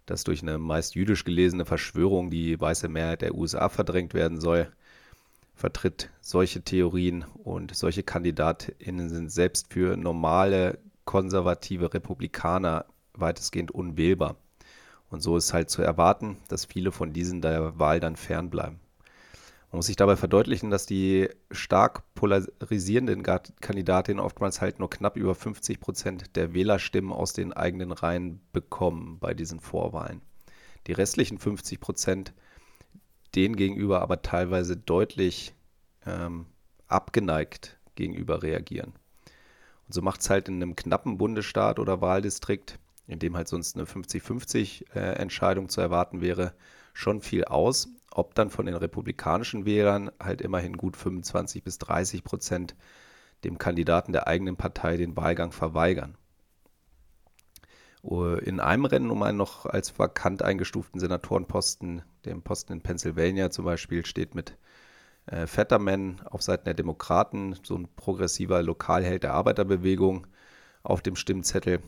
dass 0.04 0.22
durch 0.22 0.42
eine 0.42 0.58
meist 0.58 0.94
jüdisch 0.94 1.24
gelesene 1.24 1.64
Verschwörung 1.64 2.30
die 2.30 2.60
weiße 2.60 2.88
Mehrheit 2.88 3.22
der 3.22 3.34
USA 3.34 3.68
verdrängt 3.68 4.14
werden 4.14 4.40
soll 4.40 4.70
vertritt 5.56 6.10
solche 6.20 6.62
Theorien 6.62 7.24
und 7.42 7.74
solche 7.74 8.02
KandidatInnen 8.02 9.08
sind 9.08 9.32
selbst 9.32 9.72
für 9.72 9.96
normale 9.96 10.78
konservative 11.04 11.92
Republikaner 11.94 12.84
weitestgehend 13.14 13.70
unwählbar. 13.70 14.36
Und 15.08 15.22
so 15.22 15.36
ist 15.36 15.54
halt 15.54 15.70
zu 15.70 15.82
erwarten, 15.82 16.36
dass 16.48 16.66
viele 16.66 16.92
von 16.92 17.12
diesen 17.12 17.40
der 17.40 17.78
Wahl 17.78 18.00
dann 18.00 18.16
fernbleiben. 18.16 18.80
Man 19.70 19.78
muss 19.78 19.86
sich 19.86 19.96
dabei 19.96 20.16
verdeutlichen, 20.16 20.70
dass 20.70 20.86
die 20.86 21.28
stark 21.50 22.02
polarisierenden 22.14 23.22
Kandidatinnen 23.22 24.20
oftmals 24.20 24.60
halt 24.60 24.78
nur 24.78 24.90
knapp 24.90 25.16
über 25.16 25.34
50 25.34 25.80
Prozent 25.80 26.36
der 26.36 26.54
Wählerstimmen 26.54 27.12
aus 27.12 27.32
den 27.32 27.52
eigenen 27.52 27.92
Reihen 27.92 28.40
bekommen 28.52 29.18
bei 29.18 29.34
diesen 29.34 29.60
Vorwahlen. 29.60 30.22
Die 30.86 30.92
restlichen 30.92 31.38
50 31.38 31.80
Prozent 31.80 32.32
denen 33.34 33.56
gegenüber 33.56 34.02
aber 34.02 34.22
teilweise 34.22 34.76
deutlich 34.76 35.54
ähm, 36.06 36.46
abgeneigt 36.88 37.78
gegenüber 37.94 38.42
reagieren. 38.42 38.92
Und 39.86 39.94
so 39.94 40.02
macht 40.02 40.20
es 40.20 40.30
halt 40.30 40.48
in 40.48 40.56
einem 40.56 40.76
knappen 40.76 41.18
Bundesstaat 41.18 41.78
oder 41.78 42.00
Wahldistrikt, 42.00 42.78
in 43.06 43.18
dem 43.18 43.36
halt 43.36 43.48
sonst 43.48 43.76
eine 43.76 43.84
50-50-Entscheidung 43.84 45.66
äh, 45.66 45.68
zu 45.68 45.80
erwarten 45.80 46.20
wäre, 46.20 46.54
schon 46.92 47.20
viel 47.20 47.44
aus, 47.44 47.88
ob 48.10 48.34
dann 48.34 48.50
von 48.50 48.66
den 48.66 48.74
republikanischen 48.74 49.66
Wählern 49.66 50.10
halt 50.18 50.40
immerhin 50.40 50.76
gut 50.76 50.96
25 50.96 51.62
bis 51.62 51.78
30 51.78 52.24
Prozent 52.24 52.74
dem 53.44 53.58
Kandidaten 53.58 54.12
der 54.12 54.26
eigenen 54.26 54.56
Partei 54.56 54.96
den 54.96 55.16
Wahlgang 55.16 55.52
verweigern. 55.52 56.16
In 58.06 58.60
einem 58.60 58.84
Rennen 58.84 59.10
um 59.10 59.22
einen 59.24 59.38
noch 59.38 59.66
als 59.66 59.98
vakant 59.98 60.40
eingestuften 60.40 61.00
Senatorenposten, 61.00 62.02
dem 62.24 62.42
Posten 62.42 62.74
in 62.74 62.80
Pennsylvania 62.80 63.50
zum 63.50 63.64
Beispiel, 63.64 64.06
steht 64.06 64.36
mit 64.36 64.56
äh, 65.26 65.48
Fetterman 65.48 66.20
auf 66.24 66.42
Seiten 66.42 66.66
der 66.66 66.74
Demokraten, 66.74 67.56
so 67.64 67.76
ein 67.76 67.88
progressiver 67.96 68.62
Lokalheld 68.62 69.24
der 69.24 69.34
Arbeiterbewegung, 69.34 70.28
auf 70.84 71.02
dem 71.02 71.16
Stimmzettel. 71.16 71.80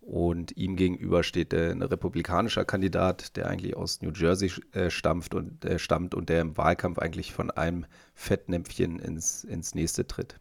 Und 0.00 0.56
ihm 0.56 0.74
gegenüber 0.74 1.22
steht 1.22 1.52
äh, 1.52 1.70
ein 1.70 1.82
republikanischer 1.82 2.64
Kandidat, 2.64 3.36
der 3.36 3.46
eigentlich 3.46 3.76
aus 3.76 4.00
New 4.00 4.10
Jersey 4.10 4.50
äh, 4.72 4.88
stammt, 4.88 5.34
und, 5.34 5.64
äh, 5.66 5.78
stammt 5.78 6.14
und 6.14 6.30
der 6.30 6.40
im 6.40 6.56
Wahlkampf 6.56 6.98
eigentlich 6.98 7.32
von 7.32 7.50
einem 7.50 7.84
Fettnäpfchen 8.14 8.98
ins, 8.98 9.44
ins 9.44 9.74
nächste 9.74 10.06
tritt. 10.06 10.40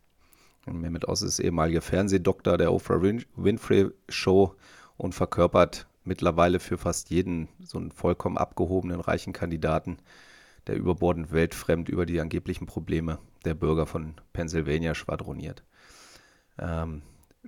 Und 0.65 0.79
Mehmet 0.79 1.07
Oz 1.07 1.21
ist 1.21 1.39
ehemaliger 1.39 1.81
Fernsehdoktor 1.81 2.57
der 2.57 2.71
Oprah 2.71 3.01
Winfrey 3.35 3.89
Show 4.09 4.55
und 5.01 5.15
verkörpert 5.15 5.87
mittlerweile 6.03 6.59
für 6.59 6.77
fast 6.77 7.09
jeden 7.09 7.47
so 7.59 7.79
einen 7.79 7.91
vollkommen 7.91 8.37
abgehobenen, 8.37 8.99
reichen 8.99 9.33
Kandidaten, 9.33 9.97
der 10.67 10.75
überbordend 10.75 11.31
weltfremd 11.31 11.89
über 11.89 12.05
die 12.05 12.21
angeblichen 12.21 12.67
Probleme 12.67 13.17
der 13.43 13.55
Bürger 13.55 13.87
von 13.87 14.13
Pennsylvania 14.31 14.93
schwadroniert. 14.93 15.63
Ähm, 16.59 17.01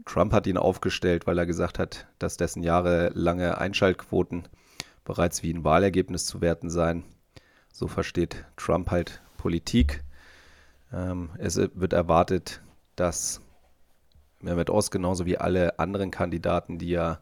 Trump 0.06 0.34
hat 0.34 0.48
ihn 0.48 0.58
aufgestellt, 0.58 1.28
weil 1.28 1.38
er 1.38 1.46
gesagt 1.46 1.78
hat, 1.78 2.08
dass 2.18 2.38
dessen 2.38 2.64
jahrelange 2.64 3.60
Einschaltquoten 3.60 4.48
bereits 5.06 5.44
wie 5.44 5.54
ein 5.54 5.64
Wahlergebnis 5.64 6.26
zu 6.26 6.42
werten 6.42 6.72
seien. 6.72 7.04
So 7.72 7.88
versteht 7.88 8.46
Trump 8.58 8.90
halt 8.90 9.22
Politik. 9.38 10.04
Ähm, 10.92 11.30
es 11.38 11.58
wird 11.58 11.94
erwartet, 11.94 12.64
dass 12.96 13.42
Mehmet 14.40 14.72
Oz 14.72 14.90
genauso 14.90 15.28
wie 15.28 15.38
alle 15.38 15.78
anderen 15.78 16.10
Kandidaten, 16.10 16.80
die 16.80 16.94
er 16.94 17.22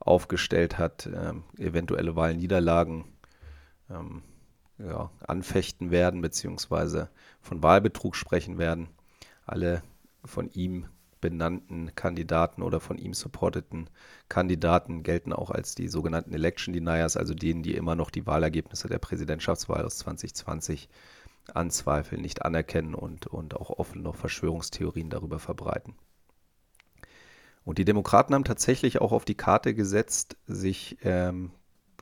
aufgestellt 0.00 0.78
hat, 0.78 1.06
ähm, 1.06 1.44
eventuelle 1.58 2.16
Wahlniederlagen 2.16 3.04
ähm, 3.90 4.22
ja, 4.78 5.10
anfechten 5.26 5.90
werden, 5.90 6.20
beziehungsweise 6.20 7.10
von 7.40 7.62
Wahlbetrug 7.62 8.16
sprechen 8.16 8.58
werden. 8.58 8.88
Alle 9.46 9.82
von 10.24 10.50
ihm 10.50 10.86
benannten 11.20 11.94
Kandidaten 11.94 12.62
oder 12.62 12.80
von 12.80 12.98
ihm 12.98 13.14
supporteten 13.14 13.88
Kandidaten 14.28 15.02
gelten 15.02 15.32
auch 15.32 15.50
als 15.50 15.74
die 15.74 15.88
sogenannten 15.88 16.34
Election 16.34 16.74
Deniers, 16.74 17.16
also 17.16 17.32
denen, 17.32 17.62
die 17.62 17.74
immer 17.74 17.94
noch 17.94 18.10
die 18.10 18.26
Wahlergebnisse 18.26 18.88
der 18.88 18.98
Präsidentschaftswahl 18.98 19.86
aus 19.86 19.96
2020 19.98 20.88
anzweifeln, 21.52 22.20
nicht 22.20 22.44
anerkennen 22.44 22.94
und, 22.94 23.26
und 23.26 23.56
auch 23.56 23.70
offen 23.70 24.02
noch 24.02 24.16
Verschwörungstheorien 24.16 25.08
darüber 25.08 25.38
verbreiten. 25.38 25.94
Und 27.64 27.78
die 27.78 27.84
Demokraten 27.84 28.34
haben 28.34 28.44
tatsächlich 28.44 29.00
auch 29.00 29.12
auf 29.12 29.24
die 29.24 29.36
Karte 29.36 29.74
gesetzt, 29.74 30.36
sich 30.46 30.98
ähm, 31.02 31.50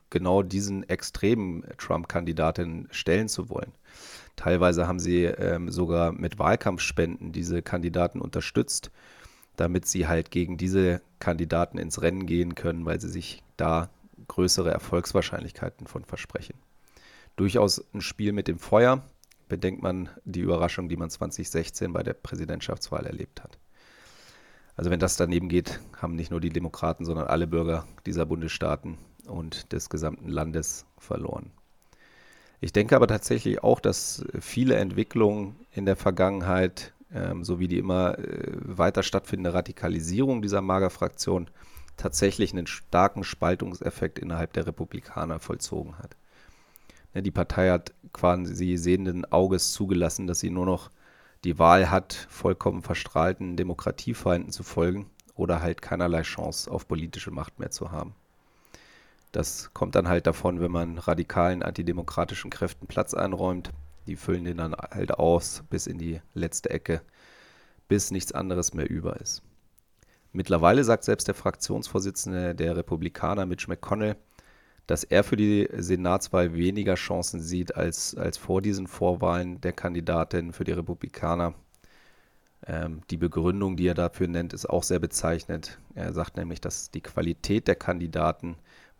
genau 0.09 0.43
diesen 0.43 0.87
extremen 0.87 1.63
Trump-Kandidaten 1.77 2.87
stellen 2.91 3.29
zu 3.29 3.49
wollen. 3.49 3.71
Teilweise 4.35 4.87
haben 4.87 4.99
sie 4.99 5.25
ähm, 5.25 5.69
sogar 5.69 6.11
mit 6.11 6.39
Wahlkampfspenden 6.39 7.31
diese 7.31 7.61
Kandidaten 7.61 8.19
unterstützt, 8.19 8.91
damit 9.55 9.85
sie 9.85 10.07
halt 10.07 10.31
gegen 10.31 10.57
diese 10.57 11.01
Kandidaten 11.19 11.77
ins 11.77 12.01
Rennen 12.01 12.25
gehen 12.25 12.55
können, 12.55 12.85
weil 12.85 12.99
sie 12.99 13.09
sich 13.09 13.43
da 13.57 13.89
größere 14.27 14.71
Erfolgswahrscheinlichkeiten 14.71 15.87
von 15.87 16.03
versprechen. 16.03 16.55
Durchaus 17.35 17.83
ein 17.93 18.01
Spiel 18.01 18.31
mit 18.31 18.47
dem 18.47 18.59
Feuer, 18.59 19.03
bedenkt 19.49 19.83
man 19.83 20.09
die 20.25 20.39
Überraschung, 20.39 20.89
die 20.89 20.97
man 20.97 21.09
2016 21.09 21.93
bei 21.93 22.03
der 22.03 22.13
Präsidentschaftswahl 22.13 23.05
erlebt 23.05 23.43
hat. 23.43 23.59
Also 24.75 24.89
wenn 24.89 24.99
das 24.99 25.17
daneben 25.17 25.49
geht, 25.49 25.79
haben 26.01 26.15
nicht 26.15 26.31
nur 26.31 26.41
die 26.41 26.49
Demokraten, 26.49 27.05
sondern 27.05 27.27
alle 27.27 27.47
Bürger 27.47 27.85
dieser 28.05 28.25
Bundesstaaten 28.25 28.97
und 29.27 29.71
des 29.71 29.89
gesamten 29.89 30.27
Landes 30.29 30.85
verloren. 30.97 31.51
Ich 32.59 32.73
denke 32.73 32.95
aber 32.95 33.07
tatsächlich 33.07 33.61
auch, 33.63 33.79
dass 33.79 34.25
viele 34.39 34.75
Entwicklungen 34.75 35.55
in 35.73 35.85
der 35.85 35.95
Vergangenheit 35.95 36.93
ähm, 37.13 37.43
sowie 37.43 37.67
die 37.67 37.77
immer 37.77 38.17
äh, 38.17 38.51
weiter 38.61 39.03
stattfindende 39.03 39.53
Radikalisierung 39.53 40.41
dieser 40.41 40.61
Magerfraktion 40.61 41.49
tatsächlich 41.97 42.53
einen 42.53 42.65
starken 42.65 43.23
Spaltungseffekt 43.23 44.17
innerhalb 44.17 44.53
der 44.53 44.65
Republikaner 44.65 45.39
vollzogen 45.39 45.97
hat. 45.99 46.15
Ne, 47.13 47.21
die 47.21 47.31
Partei 47.31 47.69
hat 47.69 47.93
quasi 48.13 48.77
sehenden 48.77 49.25
Auges 49.25 49.73
zugelassen, 49.73 50.25
dass 50.25 50.39
sie 50.39 50.49
nur 50.49 50.65
noch 50.65 50.89
die 51.43 51.59
Wahl 51.59 51.89
hat, 51.89 52.27
vollkommen 52.29 52.81
verstrahlten 52.81 53.57
Demokratiefeinden 53.57 54.51
zu 54.51 54.63
folgen 54.63 55.09
oder 55.35 55.61
halt 55.61 55.81
keinerlei 55.81 56.21
Chance 56.21 56.69
auf 56.71 56.87
politische 56.87 57.31
Macht 57.31 57.59
mehr 57.59 57.71
zu 57.71 57.91
haben. 57.91 58.15
Das 59.31 59.71
kommt 59.73 59.95
dann 59.95 60.07
halt 60.07 60.27
davon, 60.27 60.61
wenn 60.61 60.71
man 60.71 60.99
radikalen 60.99 61.63
antidemokratischen 61.63 62.51
Kräften 62.51 62.87
Platz 62.87 63.13
einräumt. 63.13 63.71
Die 64.05 64.15
füllen 64.15 64.45
den 64.45 64.57
dann 64.57 64.73
halt 64.75 65.11
aus 65.11 65.63
bis 65.69 65.87
in 65.87 65.97
die 65.97 66.21
letzte 66.33 66.69
Ecke, 66.69 67.01
bis 67.87 68.11
nichts 68.11 68.31
anderes 68.31 68.73
mehr 68.73 68.89
über 68.89 69.19
ist. 69.19 69.41
Mittlerweile 70.33 70.83
sagt 70.83 71.03
selbst 71.03 71.27
der 71.27 71.35
Fraktionsvorsitzende 71.35 72.53
der 72.53 72.75
Republikaner, 72.77 73.45
Mitch 73.45 73.67
McConnell, 73.67 74.17
dass 74.87 75.03
er 75.03 75.23
für 75.23 75.37
die 75.37 75.69
Senatswahl 75.77 76.53
weniger 76.53 76.95
Chancen 76.95 77.39
sieht 77.39 77.75
als, 77.75 78.15
als 78.15 78.37
vor 78.37 78.61
diesen 78.61 78.87
Vorwahlen 78.87 79.61
der 79.61 79.73
Kandidatin 79.73 80.53
für 80.53 80.63
die 80.63 80.73
Republikaner. 80.73 81.53
Ähm, 82.65 83.01
die 83.09 83.17
Begründung, 83.17 83.77
die 83.77 83.87
er 83.87 83.93
dafür 83.93 84.27
nennt, 84.27 84.53
ist 84.53 84.69
auch 84.69 84.83
sehr 84.83 84.99
bezeichnend. 84.99 85.79
Er 85.95 86.13
sagt 86.13 86.37
nämlich, 86.37 86.61
dass 86.61 86.91
die 86.91 87.01
Qualität 87.01 87.67
der 87.67 87.75
Kandidaten 87.75 88.57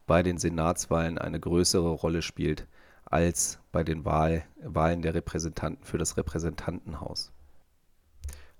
bei 0.08 0.24
den 0.24 0.38
Senatswahlen 0.38 1.18
eine 1.18 1.40
größere 1.40 1.90
Rolle 1.90 2.22
spielt 2.22 2.68
als 3.06 3.60
bei 3.72 3.84
den 3.84 4.06
Wahl, 4.06 4.44
Wahlen 4.62 5.02
der 5.02 5.14
Repräsentanten 5.14 5.86
für 5.86 5.98
das 5.98 6.18
Repräsentantenhaus. 6.18 7.32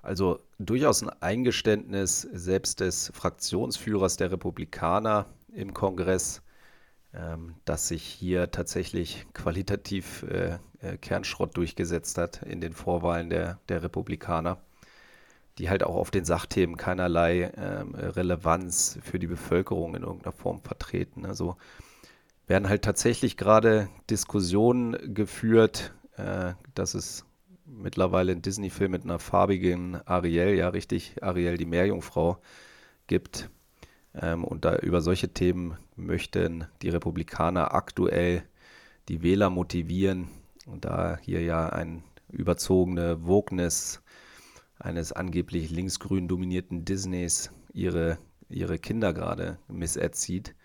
Also 0.02 0.42
durchaus 0.60 1.02
ein 1.02 1.10
Eingeständnis 1.22 2.22
selbst 2.22 2.82
des 2.82 3.12
Fraktionsführers 3.16 4.18
der 4.18 4.32
Republikaner 4.32 5.26
im 5.54 5.74
Kongress, 5.74 6.42
dass 7.66 7.88
sich 7.88 8.04
hier 8.04 8.52
tatsächlich 8.52 9.28
qualitativ 9.34 10.24
äh, 10.24 10.58
äh, 10.82 10.98
Kernschrott 10.98 11.56
durchgesetzt 11.56 12.18
hat 12.18 12.42
in 12.44 12.60
den 12.60 12.74
Vorwahlen 12.74 13.30
der, 13.30 13.60
der 13.70 13.84
Republikaner 13.84 14.58
die 15.58 15.70
halt 15.70 15.84
auch 15.84 15.96
auf 15.96 16.12
den 16.12 16.26
Sachthemen 16.26 16.78
keinerlei 16.78 17.52
ähm, 17.56 17.94
Relevanz 17.94 18.98
für 19.04 19.20
die 19.20 19.28
Bevölkerung 19.28 19.96
in 19.96 20.04
irgendeiner 20.04 20.34
Form 20.34 20.62
vertreten. 20.62 21.26
Also 21.26 21.58
werden 22.48 22.70
halt 22.70 22.84
tatsächlich 22.84 23.38
gerade 23.38 23.90
Diskussionen 24.10 25.14
geführt, 25.14 25.94
äh, 26.18 26.54
dass 26.74 26.96
es 26.96 27.26
mittlerweile 27.66 28.32
einen 28.32 28.42
Disney-Film 28.42 28.92
mit 28.92 29.04
einer 29.04 29.20
farbigen 29.20 29.96
Ariel, 30.06 30.56
ja 30.56 30.70
richtig, 30.70 31.24
Ariel 31.24 31.58
die 31.58 31.66
Meerjungfrau 31.66 32.40
gibt. 33.08 33.50
Ähm, 34.20 34.44
und 34.44 34.66
da 34.66 34.76
über 34.78 35.02
solche 35.02 35.30
Themen 35.30 35.78
möchten 35.96 36.66
die 36.82 36.90
Republikaner 36.90 37.74
aktuell 37.74 38.44
die 39.10 39.22
Wähler 39.22 39.50
motivieren. 39.50 40.30
Da 40.80 41.18
hier 41.22 41.42
ja 41.42 41.70
ein 41.70 42.04
überzogene 42.30 43.26
Wokeness 43.26 44.02
eines 44.80 45.12
angeblich 45.12 45.70
linksgrün 45.70 46.28
dominierten 46.28 46.86
Disneys 46.86 47.52
ihre, 47.74 48.18
ihre 48.50 48.80
Kinder 48.80 49.14
gerade 49.14 49.60
misserzieht. 49.68 50.56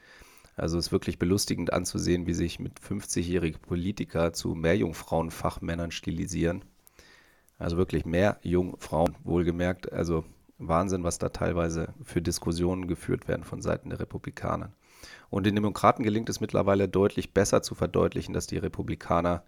Also 0.57 0.77
es 0.77 0.87
ist 0.87 0.93
wirklich 0.93 1.19
belustigend 1.19 1.73
anzusehen, 1.73 2.27
wie 2.27 2.35
sich 2.35 2.59
mit 2.59 2.81
50-jährigen 2.81 3.61
Politiker 3.61 4.33
zu 4.33 4.55
Mehrjungfrauen-Fachmännern 4.55 5.93
stilisieren. 5.93 6.65
Also 7.59 7.77
wirklich 7.77 8.05
mehr 8.05 8.39
Jungfrauen, 8.43 9.17
wohlgemerkt. 9.23 9.93
Also 9.93 10.25
Wahnsinn, 10.59 11.05
was 11.05 11.19
da 11.19 11.29
teilweise 11.29 11.95
für 12.03 12.21
Diskussionen 12.21 12.89
geführt 12.89 13.29
werden 13.29 13.45
von 13.45 13.63
Seiten 13.63 13.91
der 13.91 14.01
Republikaner. 14.01 14.73
Und 15.31 15.45
den 15.45 15.55
Demokraten 15.55 16.03
gelingt 16.03 16.29
es 16.29 16.41
mittlerweile 16.41 16.89
deutlich 16.89 17.35
besser 17.35 17.63
zu 17.63 17.75
verdeutlichen, 17.75 18.33
dass 18.33 18.47
die 18.47 18.59
Republikaner 18.59 19.43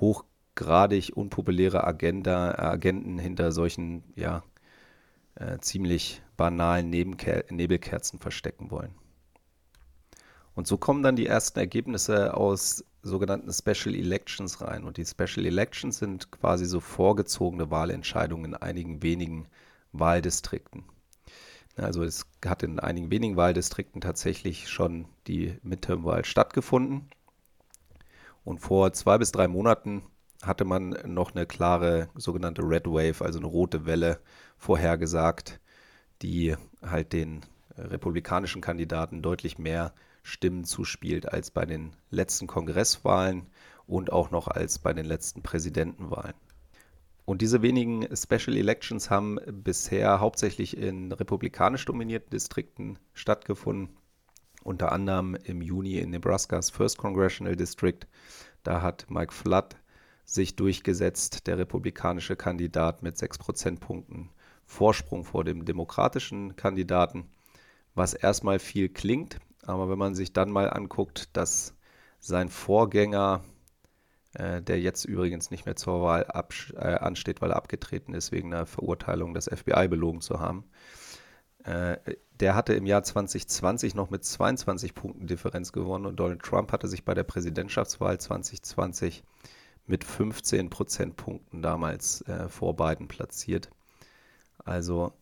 hoch 0.00 0.24
hochgradig 0.58 1.16
unpopuläre 1.16 1.84
Agenda, 1.84 2.58
Agenten 2.58 3.18
hinter 3.18 3.52
solchen, 3.52 4.02
ja, 4.16 4.42
äh, 5.36 5.58
ziemlich 5.58 6.22
banalen 6.36 6.90
Nebenker 6.90 7.44
Nebelkerzen 7.50 8.18
verstecken 8.18 8.70
wollen. 8.70 8.94
Und 10.54 10.66
so 10.66 10.76
kommen 10.76 11.02
dann 11.02 11.16
die 11.16 11.26
ersten 11.26 11.58
Ergebnisse 11.60 12.34
aus 12.34 12.84
sogenannten 13.02 13.52
Special 13.52 13.94
Elections 13.94 14.60
rein. 14.60 14.82
Und 14.84 14.96
die 14.96 15.06
Special 15.06 15.46
Elections 15.46 15.98
sind 15.98 16.32
quasi 16.32 16.66
so 16.66 16.80
vorgezogene 16.80 17.70
Wahlentscheidungen 17.70 18.46
in 18.46 18.54
einigen 18.54 19.02
wenigen 19.02 19.46
Wahldistrikten. 19.92 20.84
Also 21.78 22.02
es 22.02 22.26
hat 22.44 22.62
in 22.62 22.78
einigen 22.78 23.10
wenigen 23.10 23.36
Wahldistrikten 23.36 24.00
tatsächlich 24.00 24.68
schon 24.68 25.06
die 25.26 25.56
Midterm-Wahl 25.62 26.24
stattgefunden. 26.24 27.08
Und 28.44 28.58
vor 28.58 28.92
zwei 28.92 29.18
bis 29.18 29.32
drei 29.32 29.48
Monaten 29.48 30.02
hatte 30.42 30.64
man 30.64 30.96
noch 31.04 31.34
eine 31.34 31.46
klare 31.46 32.08
sogenannte 32.14 32.62
Red 32.62 32.86
Wave, 32.86 33.24
also 33.24 33.38
eine 33.38 33.48
rote 33.48 33.86
Welle 33.86 34.20
vorhergesagt, 34.56 35.60
die 36.22 36.56
halt 36.82 37.12
den 37.12 37.44
republikanischen 37.76 38.60
Kandidaten 38.60 39.22
deutlich 39.22 39.58
mehr 39.58 39.92
Stimmen 40.22 40.64
zuspielt 40.64 41.32
als 41.32 41.50
bei 41.50 41.64
den 41.64 41.92
letzten 42.10 42.46
Kongresswahlen 42.46 43.46
und 43.86 44.12
auch 44.12 44.30
noch 44.30 44.48
als 44.48 44.78
bei 44.78 44.92
den 44.92 45.06
letzten 45.06 45.42
Präsidentenwahlen. 45.42 46.34
Und 47.28 47.42
diese 47.42 47.60
wenigen 47.60 48.08
Special 48.16 48.56
Elections 48.56 49.10
haben 49.10 49.38
bisher 49.46 50.18
hauptsächlich 50.18 50.74
in 50.74 51.12
republikanisch 51.12 51.84
dominierten 51.84 52.30
Distrikten 52.30 52.98
stattgefunden. 53.12 53.94
Unter 54.64 54.92
anderem 54.92 55.34
im 55.44 55.60
Juni 55.60 55.98
in 55.98 56.08
Nebraskas 56.08 56.70
First 56.70 56.96
Congressional 56.96 57.54
District. 57.54 57.98
Da 58.62 58.80
hat 58.80 59.10
Mike 59.10 59.34
Flood 59.34 59.76
sich 60.24 60.56
durchgesetzt, 60.56 61.46
der 61.46 61.58
republikanische 61.58 62.34
Kandidat 62.34 63.02
mit 63.02 63.18
sechs 63.18 63.36
Prozentpunkten 63.36 64.30
Vorsprung 64.64 65.26
vor 65.26 65.44
dem 65.44 65.66
demokratischen 65.66 66.56
Kandidaten, 66.56 67.28
was 67.94 68.14
erstmal 68.14 68.58
viel 68.58 68.88
klingt, 68.88 69.38
aber 69.66 69.90
wenn 69.90 69.98
man 69.98 70.14
sich 70.14 70.32
dann 70.32 70.50
mal 70.50 70.70
anguckt, 70.70 71.36
dass 71.36 71.74
sein 72.20 72.48
Vorgänger, 72.48 73.44
äh, 74.38 74.62
der 74.62 74.80
jetzt 74.80 75.04
übrigens 75.04 75.50
nicht 75.50 75.66
mehr 75.66 75.76
zur 75.76 76.00
Wahl 76.02 76.26
äh, 76.74 76.78
ansteht, 76.78 77.40
weil 77.40 77.50
er 77.50 77.56
abgetreten 77.56 78.14
ist 78.14 78.32
wegen 78.32 78.54
einer 78.54 78.66
Verurteilung, 78.66 79.34
das 79.34 79.50
FBI 79.52 79.88
belogen 79.88 80.20
zu 80.20 80.38
haben, 80.38 80.64
äh, 81.64 81.96
der 82.38 82.54
hatte 82.54 82.72
im 82.74 82.86
Jahr 82.86 83.02
2020 83.02 83.94
noch 83.94 84.10
mit 84.10 84.24
22 84.24 84.94
Punkten 84.94 85.26
Differenz 85.26 85.72
gewonnen 85.72 86.06
und 86.06 86.16
Donald 86.16 86.42
Trump 86.42 86.70
hatte 86.72 86.86
sich 86.86 87.04
bei 87.04 87.14
der 87.14 87.24
Präsidentschaftswahl 87.24 88.18
2020 88.18 89.24
mit 89.86 90.04
15 90.04 90.70
Prozentpunkten 90.70 91.60
damals 91.60 92.22
äh, 92.22 92.48
vor 92.48 92.76
Biden 92.76 93.08
platziert. 93.08 93.70
Also 94.64 95.12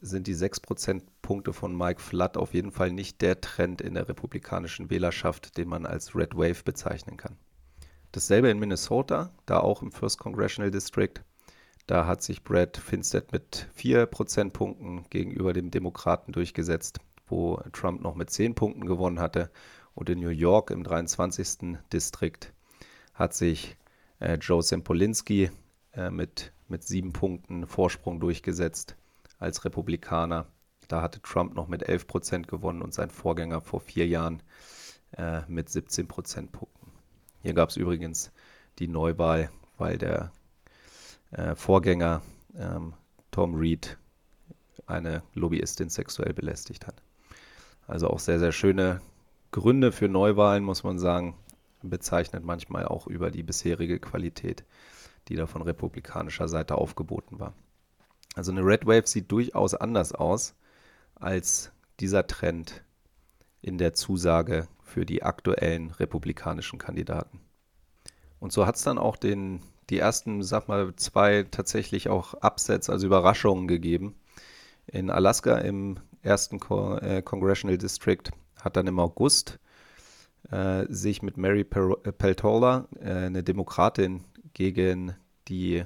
sind 0.00 0.26
die 0.26 0.34
6 0.34 0.60
Prozentpunkte 0.60 1.54
von 1.54 1.74
Mike 1.74 2.00
Flood 2.00 2.36
auf 2.36 2.52
jeden 2.52 2.72
Fall 2.72 2.92
nicht 2.92 3.22
der 3.22 3.40
Trend 3.40 3.80
in 3.80 3.94
der 3.94 4.08
republikanischen 4.08 4.90
Wählerschaft, 4.90 5.56
den 5.56 5.68
man 5.68 5.86
als 5.86 6.14
Red 6.14 6.34
Wave 6.36 6.62
bezeichnen 6.64 7.16
kann. 7.16 7.38
Dasselbe 8.12 8.50
in 8.50 8.58
Minnesota, 8.58 9.30
da 9.44 9.60
auch 9.60 9.82
im 9.82 9.92
First 9.92 10.18
Congressional 10.18 10.70
District. 10.70 11.14
Da 11.86 12.06
hat 12.06 12.22
sich 12.22 12.42
Brad 12.42 12.76
Finstead 12.76 13.32
mit 13.32 13.68
4 13.74 14.06
Prozentpunkten 14.06 15.04
gegenüber 15.10 15.52
dem 15.52 15.70
Demokraten 15.70 16.32
durchgesetzt, 16.32 17.00
wo 17.26 17.60
Trump 17.72 18.02
noch 18.02 18.14
mit 18.14 18.30
10 18.30 18.54
Punkten 18.54 18.86
gewonnen 18.86 19.20
hatte. 19.20 19.50
Und 19.94 20.08
in 20.08 20.20
New 20.20 20.28
York 20.28 20.70
im 20.70 20.84
23. 20.84 21.78
Distrikt 21.92 22.52
hat 23.14 23.34
sich 23.34 23.76
äh, 24.20 24.34
Joe 24.34 24.62
Sempolinski 24.62 25.50
äh, 25.92 26.10
mit, 26.10 26.52
mit 26.68 26.84
sieben 26.84 27.12
Punkten 27.12 27.66
Vorsprung 27.66 28.20
durchgesetzt 28.20 28.96
als 29.38 29.64
Republikaner. 29.64 30.46
Da 30.88 31.02
hatte 31.02 31.20
Trump 31.20 31.54
noch 31.54 31.68
mit 31.68 31.82
11 31.82 32.06
Prozent 32.06 32.48
gewonnen 32.48 32.82
und 32.82 32.94
sein 32.94 33.10
Vorgänger 33.10 33.60
vor 33.60 33.80
vier 33.80 34.06
Jahren 34.06 34.42
äh, 35.16 35.42
mit 35.48 35.68
17 35.68 36.08
Prozentpunkten. 36.08 36.77
Hier 37.42 37.54
gab 37.54 37.70
es 37.70 37.76
übrigens 37.76 38.32
die 38.78 38.88
Neuwahl, 38.88 39.50
weil 39.76 39.98
der 39.98 40.32
äh, 41.30 41.54
Vorgänger 41.54 42.22
ähm, 42.56 42.94
Tom 43.30 43.54
Reed 43.54 43.96
eine 44.86 45.22
Lobbyistin 45.34 45.90
sexuell 45.90 46.32
belästigt 46.32 46.86
hat. 46.86 47.02
Also 47.86 48.08
auch 48.08 48.18
sehr, 48.18 48.38
sehr 48.38 48.52
schöne 48.52 49.00
Gründe 49.50 49.92
für 49.92 50.08
Neuwahlen, 50.08 50.64
muss 50.64 50.82
man 50.82 50.98
sagen 50.98 51.36
bezeichnet 51.82 52.44
manchmal 52.44 52.86
auch 52.86 53.06
über 53.06 53.30
die 53.30 53.42
bisherige 53.42 53.98
Qualität, 53.98 54.64
die 55.28 55.36
da 55.36 55.46
von 55.46 55.62
republikanischer 55.62 56.48
Seite 56.48 56.76
aufgeboten 56.76 57.38
war. 57.38 57.54
Also 58.34 58.52
eine 58.52 58.64
Red 58.64 58.86
Wave 58.86 59.06
sieht 59.06 59.30
durchaus 59.30 59.74
anders 59.74 60.12
aus 60.12 60.54
als 61.14 61.72
dieser 62.00 62.26
Trend 62.26 62.82
in 63.60 63.78
der 63.78 63.94
Zusage 63.94 64.68
für 64.88 65.06
die 65.06 65.22
aktuellen 65.22 65.90
republikanischen 65.90 66.78
Kandidaten. 66.78 67.40
Und 68.40 68.52
so 68.52 68.66
hat 68.66 68.76
es 68.76 68.82
dann 68.82 68.98
auch 68.98 69.16
den, 69.16 69.62
die 69.90 69.98
ersten, 69.98 70.42
sag 70.42 70.68
mal, 70.68 70.94
zwei 70.96 71.44
tatsächlich 71.50 72.08
auch 72.08 72.34
Upsets, 72.34 72.90
also 72.90 73.06
Überraschungen 73.06 73.68
gegeben. 73.68 74.14
In 74.86 75.10
Alaska 75.10 75.58
im 75.58 75.98
ersten 76.22 76.56
äh, 77.00 77.22
Congressional 77.22 77.78
District 77.78 78.24
hat 78.60 78.76
dann 78.76 78.86
im 78.86 78.98
August 78.98 79.58
äh, 80.50 80.86
sich 80.88 81.22
mit 81.22 81.36
Mary 81.36 81.60
äh, 81.60 82.12
Peltola, 82.12 82.86
äh, 83.00 83.12
eine 83.12 83.42
Demokratin, 83.42 84.24
gegen 84.54 85.14
die, 85.46 85.84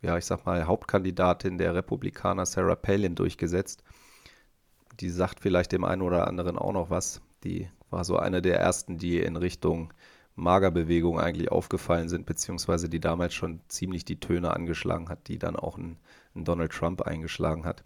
ja, 0.00 0.16
ich 0.16 0.24
sag 0.24 0.46
mal, 0.46 0.66
Hauptkandidatin 0.66 1.58
der 1.58 1.74
Republikaner 1.74 2.46
Sarah 2.46 2.74
Palin 2.74 3.14
durchgesetzt. 3.14 3.82
Die 5.00 5.10
sagt 5.10 5.40
vielleicht 5.40 5.72
dem 5.72 5.84
einen 5.84 6.02
oder 6.02 6.26
anderen 6.26 6.56
auch 6.56 6.72
noch 6.72 6.90
was. 6.90 7.20
Die 7.42 7.68
war 7.90 8.04
so 8.04 8.16
eine 8.16 8.42
der 8.42 8.58
ersten, 8.58 8.98
die 8.98 9.20
in 9.20 9.36
Richtung 9.36 9.92
Magerbewegung 10.36 11.20
eigentlich 11.20 11.50
aufgefallen 11.52 12.08
sind, 12.08 12.26
beziehungsweise 12.26 12.88
die 12.88 13.00
damals 13.00 13.34
schon 13.34 13.60
ziemlich 13.68 14.04
die 14.04 14.18
Töne 14.18 14.52
angeschlagen 14.52 15.08
hat, 15.08 15.28
die 15.28 15.38
dann 15.38 15.56
auch 15.56 15.78
ein, 15.78 15.96
Donald 16.34 16.72
Trump 16.72 17.02
eingeschlagen 17.02 17.64
hat. 17.64 17.84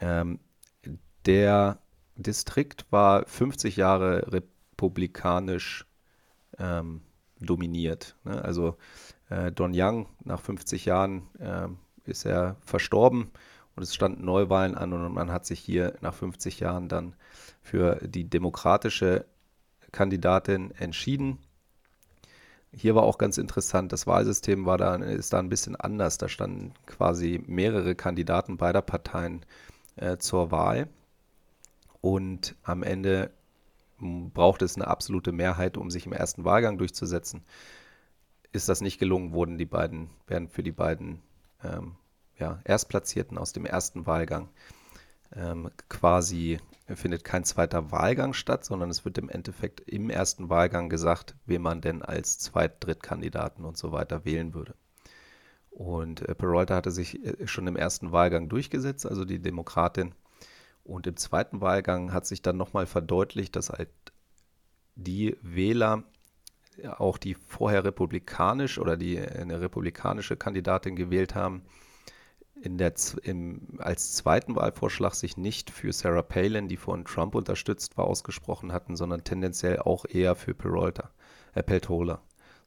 Ähm, 0.00 0.40
der 1.24 1.78
Distrikt 2.16 2.84
war 2.90 3.26
50 3.26 3.76
Jahre 3.76 4.30
republikanisch 4.30 5.86
ähm, 6.58 7.00
dominiert. 7.40 8.16
Ne? 8.24 8.42
Also 8.42 8.76
äh, 9.30 9.50
Don 9.52 9.72
Young, 9.74 10.08
nach 10.24 10.40
50 10.40 10.84
Jahren 10.84 11.28
äh, 11.38 11.68
ist 12.04 12.26
er 12.26 12.56
verstorben 12.60 13.30
und 13.74 13.82
es 13.82 13.94
standen 13.94 14.24
Neuwahlen 14.24 14.74
an 14.74 14.92
und 14.92 15.12
man 15.12 15.32
hat 15.32 15.46
sich 15.46 15.60
hier 15.60 15.96
nach 16.00 16.14
50 16.14 16.60
Jahren 16.60 16.88
dann 16.88 17.14
für 17.66 17.96
die 17.96 18.30
demokratische 18.30 19.26
Kandidatin 19.90 20.70
entschieden. 20.70 21.38
Hier 22.72 22.94
war 22.94 23.02
auch 23.02 23.18
ganz 23.18 23.38
interessant, 23.38 23.92
das 23.92 24.06
Wahlsystem 24.06 24.66
war 24.66 24.78
da, 24.78 24.94
ist 24.96 25.32
da 25.32 25.40
ein 25.40 25.48
bisschen 25.48 25.74
anders. 25.74 26.18
Da 26.18 26.28
standen 26.28 26.74
quasi 26.86 27.42
mehrere 27.46 27.94
Kandidaten 27.94 28.56
beider 28.56 28.82
Parteien 28.82 29.44
äh, 29.96 30.16
zur 30.18 30.50
Wahl. 30.50 30.88
Und 32.00 32.54
am 32.62 32.82
Ende 32.82 33.30
braucht 33.98 34.62
es 34.62 34.76
eine 34.76 34.86
absolute 34.86 35.32
Mehrheit, 35.32 35.76
um 35.76 35.90
sich 35.90 36.06
im 36.06 36.12
ersten 36.12 36.44
Wahlgang 36.44 36.78
durchzusetzen. 36.78 37.42
Ist 38.52 38.68
das 38.68 38.80
nicht 38.80 38.98
gelungen, 38.98 39.32
wurden 39.32 39.58
die 39.58 39.66
beiden, 39.66 40.10
werden 40.28 40.48
für 40.48 40.62
die 40.62 40.72
beiden 40.72 41.20
ähm, 41.64 41.96
ja, 42.38 42.60
Erstplatzierten 42.64 43.38
aus 43.38 43.52
dem 43.52 43.66
ersten 43.66 44.06
Wahlgang 44.06 44.50
ähm, 45.34 45.70
quasi 45.88 46.58
findet 46.94 47.24
kein 47.24 47.44
zweiter 47.44 47.90
Wahlgang 47.90 48.32
statt, 48.32 48.64
sondern 48.64 48.90
es 48.90 49.04
wird 49.04 49.18
im 49.18 49.28
Endeffekt 49.28 49.80
im 49.80 50.08
ersten 50.08 50.48
Wahlgang 50.48 50.88
gesagt, 50.88 51.34
wen 51.44 51.62
man 51.62 51.80
denn 51.80 52.02
als 52.02 52.38
Zweit-, 52.38 52.84
Drittkandidaten 52.84 53.64
und 53.64 53.76
so 53.76 53.92
weiter 53.92 54.24
wählen 54.24 54.54
würde. 54.54 54.74
Und 55.70 56.22
äh, 56.22 56.34
Peralta 56.34 56.76
hatte 56.76 56.90
sich 56.90 57.24
äh, 57.24 57.46
schon 57.46 57.66
im 57.66 57.76
ersten 57.76 58.12
Wahlgang 58.12 58.48
durchgesetzt, 58.48 59.06
also 59.06 59.24
die 59.24 59.40
Demokratin 59.40 60.14
und 60.86 61.06
im 61.08 61.16
zweiten 61.16 61.60
Wahlgang 61.60 62.12
hat 62.12 62.26
sich 62.26 62.42
dann 62.42 62.56
nochmal 62.56 62.86
verdeutlicht, 62.86 63.56
dass 63.56 63.70
halt 63.70 63.88
die 64.94 65.36
Wähler, 65.42 66.04
auch 66.98 67.18
die 67.18 67.34
vorher 67.34 67.84
republikanisch 67.84 68.78
oder 68.78 68.96
die 68.96 69.18
eine 69.18 69.60
republikanische 69.60 70.36
Kandidatin 70.36 70.94
gewählt 70.94 71.34
haben, 71.34 71.62
in 72.62 72.78
der, 72.78 72.94
im, 73.22 73.60
als 73.78 74.14
zweiten 74.14 74.56
Wahlvorschlag 74.56 75.14
sich 75.14 75.36
nicht 75.36 75.70
für 75.70 75.92
Sarah 75.92 76.22
Palin, 76.22 76.68
die 76.68 76.76
von 76.76 77.04
Trump 77.04 77.34
unterstützt 77.34 77.96
war, 77.96 78.06
ausgesprochen 78.06 78.72
hatten, 78.72 78.96
sondern 78.96 79.24
tendenziell 79.24 79.80
auch 79.80 80.04
eher 80.08 80.34
für 80.34 80.54
Peralta, 80.54 81.10
äh, 81.54 81.62
Peltola. 81.62 82.22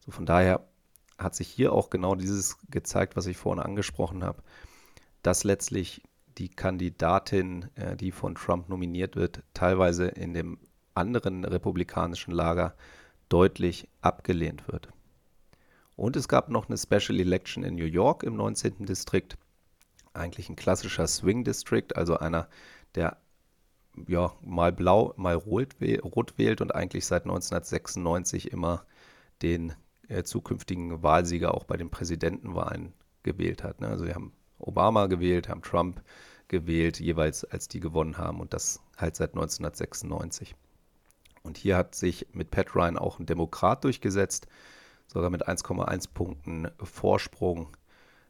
So 0.05 0.11
von 0.11 0.25
daher 0.25 0.67
hat 1.17 1.35
sich 1.35 1.49
hier 1.49 1.73
auch 1.73 1.89
genau 1.89 2.15
dieses 2.15 2.57
gezeigt, 2.69 3.15
was 3.15 3.25
ich 3.25 3.37
vorhin 3.37 3.63
angesprochen 3.63 4.23
habe, 4.23 4.41
dass 5.21 5.43
letztlich 5.43 6.01
die 6.37 6.49
Kandidatin, 6.49 7.69
äh, 7.75 7.95
die 7.95 8.11
von 8.11 8.35
Trump 8.35 8.69
nominiert 8.69 9.15
wird, 9.15 9.43
teilweise 9.53 10.07
in 10.07 10.33
dem 10.33 10.59
anderen 10.93 11.45
republikanischen 11.45 12.33
Lager 12.33 12.75
deutlich 13.27 13.89
abgelehnt 14.01 14.67
wird. 14.67 14.89
Und 15.95 16.15
es 16.15 16.27
gab 16.27 16.49
noch 16.49 16.69
eine 16.69 16.77
Special 16.77 17.19
Election 17.19 17.63
in 17.63 17.75
New 17.75 17.85
York 17.85 18.23
im 18.23 18.35
19. 18.35 18.85
Distrikt. 18.85 19.37
Eigentlich 20.13 20.49
ein 20.49 20.55
klassischer 20.55 21.07
Swing 21.07 21.43
District, 21.43 21.95
also 21.95 22.17
einer, 22.17 22.47
der 22.95 23.17
ja, 24.07 24.33
mal 24.41 24.71
blau, 24.71 25.13
mal 25.17 25.35
rot, 25.35 25.75
rot 26.03 26.37
wählt 26.37 26.61
und 26.61 26.73
eigentlich 26.73 27.05
seit 27.05 27.23
1996 27.23 28.51
immer 28.51 28.85
den 29.41 29.73
äh, 30.07 30.23
zukünftigen 30.23 31.03
Wahlsieger 31.03 31.53
auch 31.53 31.63
bei 31.63 31.77
den 31.77 31.89
Präsidentenwahlen 31.89 32.93
gewählt 33.23 33.63
hat. 33.63 33.81
Ne? 33.81 33.87
Also 33.87 34.05
wir 34.05 34.15
haben 34.15 34.33
Obama 34.57 35.07
gewählt, 35.07 35.49
haben 35.49 35.61
Trump 35.61 36.01
gewählt, 36.47 36.99
jeweils 36.99 37.45
als 37.45 37.67
die 37.67 37.79
gewonnen 37.79 38.17
haben 38.17 38.39
und 38.39 38.53
das 38.53 38.81
halt 38.97 39.15
seit 39.15 39.31
1996. 39.31 40.55
Und 41.43 41.57
hier 41.57 41.77
hat 41.77 41.95
sich 41.95 42.27
mit 42.33 42.51
Pat 42.51 42.75
Ryan 42.75 42.97
auch 42.97 43.19
ein 43.19 43.25
Demokrat 43.25 43.83
durchgesetzt, 43.83 44.47
sogar 45.07 45.29
mit 45.29 45.47
1,1 45.47 46.09
Punkten 46.13 46.67
Vorsprung. 46.81 47.69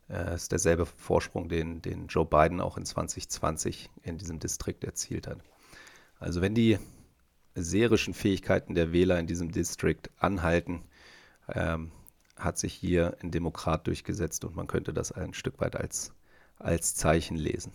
Das 0.10 0.28
äh, 0.28 0.36
ist 0.36 0.52
derselbe 0.52 0.86
Vorsprung, 0.86 1.48
den, 1.50 1.82
den 1.82 2.08
Joe 2.08 2.26
Biden 2.26 2.60
auch 2.60 2.78
in 2.78 2.86
2020 2.86 3.90
in 4.02 4.18
diesem 4.18 4.40
Distrikt 4.40 4.84
erzielt 4.84 5.28
hat. 5.28 5.38
Also 6.20 6.42
wenn 6.42 6.56
die 6.56 6.80
serischen 7.56 8.14
Fähigkeiten 8.14 8.74
der 8.74 8.92
Wähler 8.92 9.20
in 9.20 9.28
diesem 9.28 9.52
Distrikt 9.52 10.10
anhalten, 10.18 10.84
ähm, 11.48 11.92
hat 12.36 12.58
sich 12.58 12.74
hier 12.74 13.18
ein 13.22 13.32
Demokrat 13.32 13.86
durchgesetzt 13.88 14.44
und 14.46 14.56
man 14.56 14.68
könnte 14.68 14.94
das 14.94 15.12
ein 15.12 15.34
Stück 15.34 15.60
weit 15.60 15.76
als, 15.76 16.14
als 16.58 16.96
Zeichen 16.96 17.38
lesen. 17.38 17.72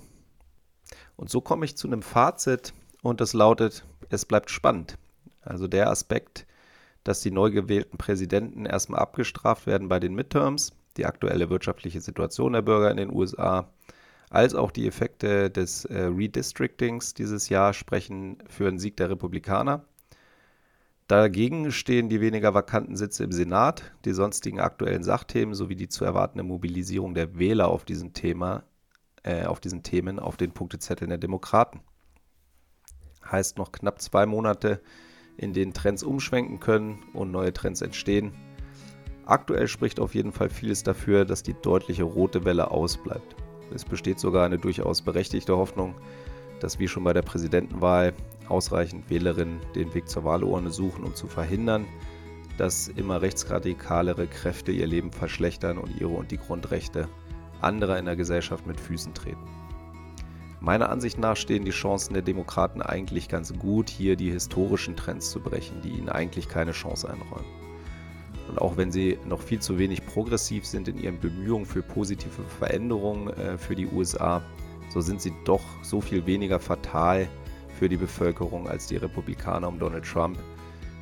Und 1.16 1.30
so 1.30 1.41
komme 1.41 1.64
ich 1.64 1.76
zu 1.76 1.87
einem 1.87 2.03
Fazit 2.03 2.74
und 3.03 3.20
das 3.20 3.32
lautet, 3.32 3.85
es 4.11 4.24
bleibt 4.24 4.51
spannend. 4.51 4.97
Also 5.43 5.68
der 5.68 5.91
Aspekt, 5.91 6.47
dass 7.05 7.20
die 7.20 7.30
neu 7.30 7.51
gewählten 7.51 7.99
Präsidenten 7.99 8.66
erstmal 8.66 9.01
abgestraft 9.01 9.66
werden 9.66 9.89
bei 9.89 10.01
den 10.01 10.14
Midterms, 10.14 10.72
die 10.97 11.07
aktuelle 11.07 11.51
wirtschaftliche 11.51 12.01
Situation 12.01 12.53
der 12.53 12.62
Bürger 12.62 12.90
in 12.90 12.97
den 12.97 13.12
USA, 13.12 13.70
als 14.30 14.55
auch 14.55 14.70
die 14.70 14.86
Effekte 14.86 15.51
des 15.51 15.84
äh, 15.84 16.05
Redistrictings 16.05 17.14
dieses 17.14 17.49
Jahr 17.49 17.72
sprechen 17.72 18.38
für 18.49 18.66
einen 18.68 18.78
Sieg 18.78 18.97
der 18.97 19.11
Republikaner. 19.11 19.84
Dagegen 21.07 21.70
stehen 21.70 22.09
die 22.09 22.20
weniger 22.20 22.55
vakanten 22.55 22.97
Sitze 22.97 23.24
im 23.24 23.32
Senat, 23.32 23.92
die 24.07 24.12
sonstigen 24.12 24.59
aktuellen 24.59 25.05
Sachthemen 25.05 25.55
sowie 25.55 25.76
die 25.76 25.88
zu 25.88 26.05
erwartende 26.05 26.45
Mobilisierung 26.45 27.14
der 27.14 27.38
Wähler 27.38 27.68
auf 27.68 27.84
diesem 27.84 28.14
Thema, 28.14 28.64
äh, 29.22 29.45
auf 29.45 29.61
diesen 29.61 29.82
Themen 29.82 30.18
auf 30.18 30.38
den 30.38 30.53
Punktezetteln 30.53 31.11
der 31.11 31.18
Demokraten. 31.18 31.80
Heißt 33.30 33.59
noch 33.59 33.70
knapp 33.70 34.01
zwei 34.01 34.24
Monate, 34.24 34.80
in 35.36 35.53
denen 35.53 35.74
Trends 35.74 36.03
umschwenken 36.03 36.59
können 36.59 37.03
und 37.12 37.30
neue 37.30 37.53
Trends 37.53 37.82
entstehen. 37.82 38.32
Aktuell 39.27 39.68
spricht 39.68 40.01
auf 40.01 40.14
jeden 40.14 40.33
Fall 40.33 40.51
vieles 40.51 40.83
dafür, 40.83 41.25
dass 41.25 41.43
die 41.43 41.55
deutliche 41.55 42.05
rote 42.05 42.45
Welle 42.45 42.70
ausbleibt. 42.70 43.37
Es 43.75 43.85
besteht 43.85 44.20
sogar 44.20 44.45
eine 44.45 44.59
durchaus 44.59 45.01
berechtigte 45.01 45.57
Hoffnung, 45.57 45.95
dass 46.61 46.79
wie 46.79 46.89
schon 46.89 47.05
bei 47.05 47.12
der 47.12 47.22
Präsidentenwahl 47.22 48.12
ausreichend 48.49 49.09
Wählerinnen 49.09 49.61
den 49.75 49.95
Weg 49.95 50.09
zur 50.09 50.25
Wahlurne 50.25 50.70
suchen, 50.70 51.05
um 51.05 51.14
zu 51.14 51.27
verhindern, 51.27 51.87
dass 52.59 52.89
immer 52.89 53.22
rechtsradikalere 53.22 54.27
Kräfte 54.27 54.72
ihr 54.72 54.87
Leben 54.87 55.11
verschlechtern 55.11 55.79
und 55.79 56.01
ihre 56.01 56.12
und 56.12 56.31
die 56.31 56.37
Grundrechte 56.37 57.09
anderer 57.61 57.99
in 57.99 58.05
der 58.05 58.16
Gesellschaft 58.16 58.66
mit 58.66 58.79
Füßen 58.79 59.14
treten. 59.14 59.49
Meiner 60.61 60.91
Ansicht 60.91 61.18
nach 61.18 61.37
stehen 61.37 61.64
die 61.64 61.72
Chancen 61.72 62.14
der 62.14 62.22
Demokraten 62.22 62.81
eigentlich 62.81 63.29
ganz 63.29 63.53
gut, 63.59 63.91
hier 63.91 64.16
die 64.16 64.31
historischen 64.31 64.97
Trends 64.97 65.31
zu 65.31 65.41
brechen, 65.41 65.81
die 65.83 65.91
ihnen 65.91 66.09
eigentlich 66.09 66.49
keine 66.49 66.72
Chance 66.72 67.09
einräumen. 67.09 67.64
Und 68.49 68.61
auch 68.61 68.76
wenn 68.76 68.92
sie 68.92 69.18
noch 69.26 69.40
viel 69.40 69.61
zu 69.61 69.78
wenig 69.78 70.05
progressiv 70.07 70.66
sind 70.66 70.88
in 70.88 70.99
ihren 70.99 71.18
Bemühungen 71.18 71.66
für 71.66 71.82
positive 71.82 72.42
Veränderungen 72.59 73.28
äh, 73.28 73.59
für 73.59 73.74
die 73.74 73.86
USA, 73.86 74.42
so 74.90 75.01
sind 75.01 75.20
sie 75.20 75.32
doch 75.45 75.62
so 75.82 76.01
viel 76.01 76.26
weniger 76.26 76.61
fatal 76.61 77.28
für 77.78 77.88
die 77.88 77.97
Bevölkerung 77.97 78.68
als 78.68 78.86
die 78.86 78.97
Republikaner 78.97 79.68
um 79.68 79.78
Donald 79.78 80.05
Trump 80.05 80.38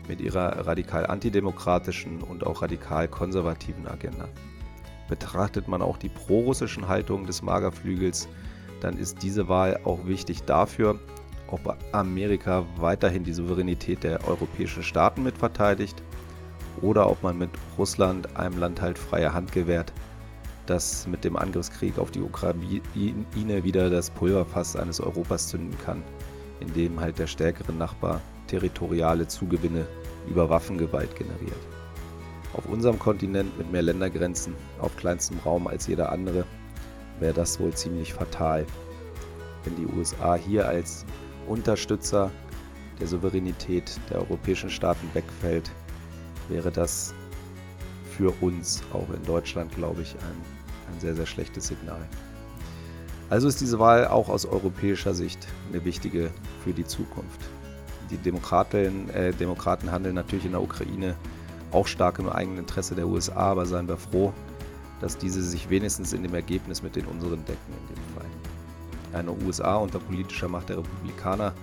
mit 0.08 0.20
ihrer 0.20 0.66
radikal 0.66 1.06
antidemokratischen 1.06 2.22
und 2.22 2.46
auch 2.46 2.62
radikal 2.62 3.08
konservativen 3.08 3.86
Agenda. 3.86 4.28
Betrachtet 5.08 5.68
man 5.68 5.82
auch 5.82 5.98
die 5.98 6.08
prorussischen 6.08 6.88
Haltungen 6.88 7.26
des 7.26 7.42
Magerflügels, 7.42 8.28
dann 8.80 8.96
ist 8.96 9.22
diese 9.22 9.48
Wahl 9.48 9.78
auch 9.84 10.06
wichtig 10.06 10.42
dafür, 10.44 10.98
ob 11.48 11.76
Amerika 11.92 12.64
weiterhin 12.76 13.24
die 13.24 13.32
Souveränität 13.32 14.02
der 14.04 14.26
europäischen 14.26 14.82
Staaten 14.82 15.22
mitverteidigt 15.22 16.02
oder 16.80 17.10
ob 17.10 17.22
man 17.22 17.38
mit 17.38 17.50
Russland 17.78 18.36
einem 18.36 18.58
Land 18.58 18.80
halt 18.80 18.98
freie 18.98 19.32
Hand 19.32 19.52
gewährt, 19.52 19.92
das 20.66 21.06
mit 21.06 21.24
dem 21.24 21.36
Angriffskrieg 21.36 21.98
auf 21.98 22.10
die 22.10 22.22
Ukraine 22.22 23.64
wieder 23.64 23.90
das 23.90 24.10
Pulverfass 24.10 24.76
eines 24.76 25.00
Europas 25.00 25.48
zünden 25.48 25.76
kann, 25.84 26.02
indem 26.60 27.00
halt 27.00 27.18
der 27.18 27.26
stärkere 27.26 27.72
Nachbar 27.72 28.20
territoriale 28.46 29.26
Zugewinne 29.26 29.86
über 30.28 30.48
Waffengewalt 30.48 31.16
generiert. 31.16 31.58
Auf 32.54 32.66
unserem 32.66 32.98
Kontinent 32.98 33.56
mit 33.56 33.72
mehr 33.72 33.82
Ländergrenzen 33.82 34.54
auf 34.78 34.94
kleinstem 34.96 35.38
Raum 35.38 35.66
als 35.66 35.86
jeder 35.86 36.12
andere 36.12 36.44
wäre 37.18 37.32
das 37.32 37.58
wohl 37.58 37.72
ziemlich 37.72 38.12
fatal, 38.12 38.66
wenn 39.64 39.76
die 39.76 39.86
USA 39.86 40.34
hier 40.34 40.68
als 40.68 41.06
Unterstützer 41.48 42.30
der 43.00 43.06
Souveränität 43.06 43.98
der 44.10 44.18
europäischen 44.18 44.70
Staaten 44.70 45.08
wegfällt, 45.14 45.70
wäre 46.48 46.70
das 46.70 47.14
für 48.16 48.32
uns 48.40 48.82
auch 48.92 49.08
in 49.14 49.22
Deutschland, 49.24 49.74
glaube 49.74 50.02
ich, 50.02 50.14
ein, 50.14 50.92
ein 50.92 51.00
sehr, 51.00 51.14
sehr 51.14 51.26
schlechtes 51.26 51.68
Signal. 51.68 52.06
Also 53.30 53.48
ist 53.48 53.60
diese 53.60 53.78
Wahl 53.78 54.06
auch 54.08 54.28
aus 54.28 54.44
europäischer 54.44 55.14
Sicht 55.14 55.48
eine 55.70 55.84
wichtige 55.84 56.30
für 56.62 56.72
die 56.72 56.84
Zukunft. 56.84 57.40
Die 58.10 58.18
Demokraten, 58.18 59.08
äh, 59.10 59.32
Demokraten 59.32 59.90
handeln 59.90 60.14
natürlich 60.14 60.44
in 60.44 60.52
der 60.52 60.62
Ukraine 60.62 61.14
auch 61.70 61.86
stark 61.86 62.18
im 62.18 62.28
eigenen 62.28 62.58
Interesse 62.58 62.94
der 62.94 63.08
USA, 63.08 63.52
aber 63.52 63.64
seien 63.64 63.88
wir 63.88 63.96
froh, 63.96 64.34
dass 65.00 65.16
diese 65.16 65.42
sich 65.42 65.70
wenigstens 65.70 66.12
in 66.12 66.22
dem 66.22 66.34
Ergebnis 66.34 66.82
mit 66.82 66.94
den 66.94 67.06
unseren 67.06 67.44
decken 67.46 67.72
in 67.72 67.94
dem 67.94 68.14
Fall. 68.14 69.18
Eine 69.18 69.32
USA 69.46 69.76
unter 69.76 69.98
politischer 69.98 70.48
Macht 70.48 70.68
der 70.68 70.78
Republikaner 70.78 71.54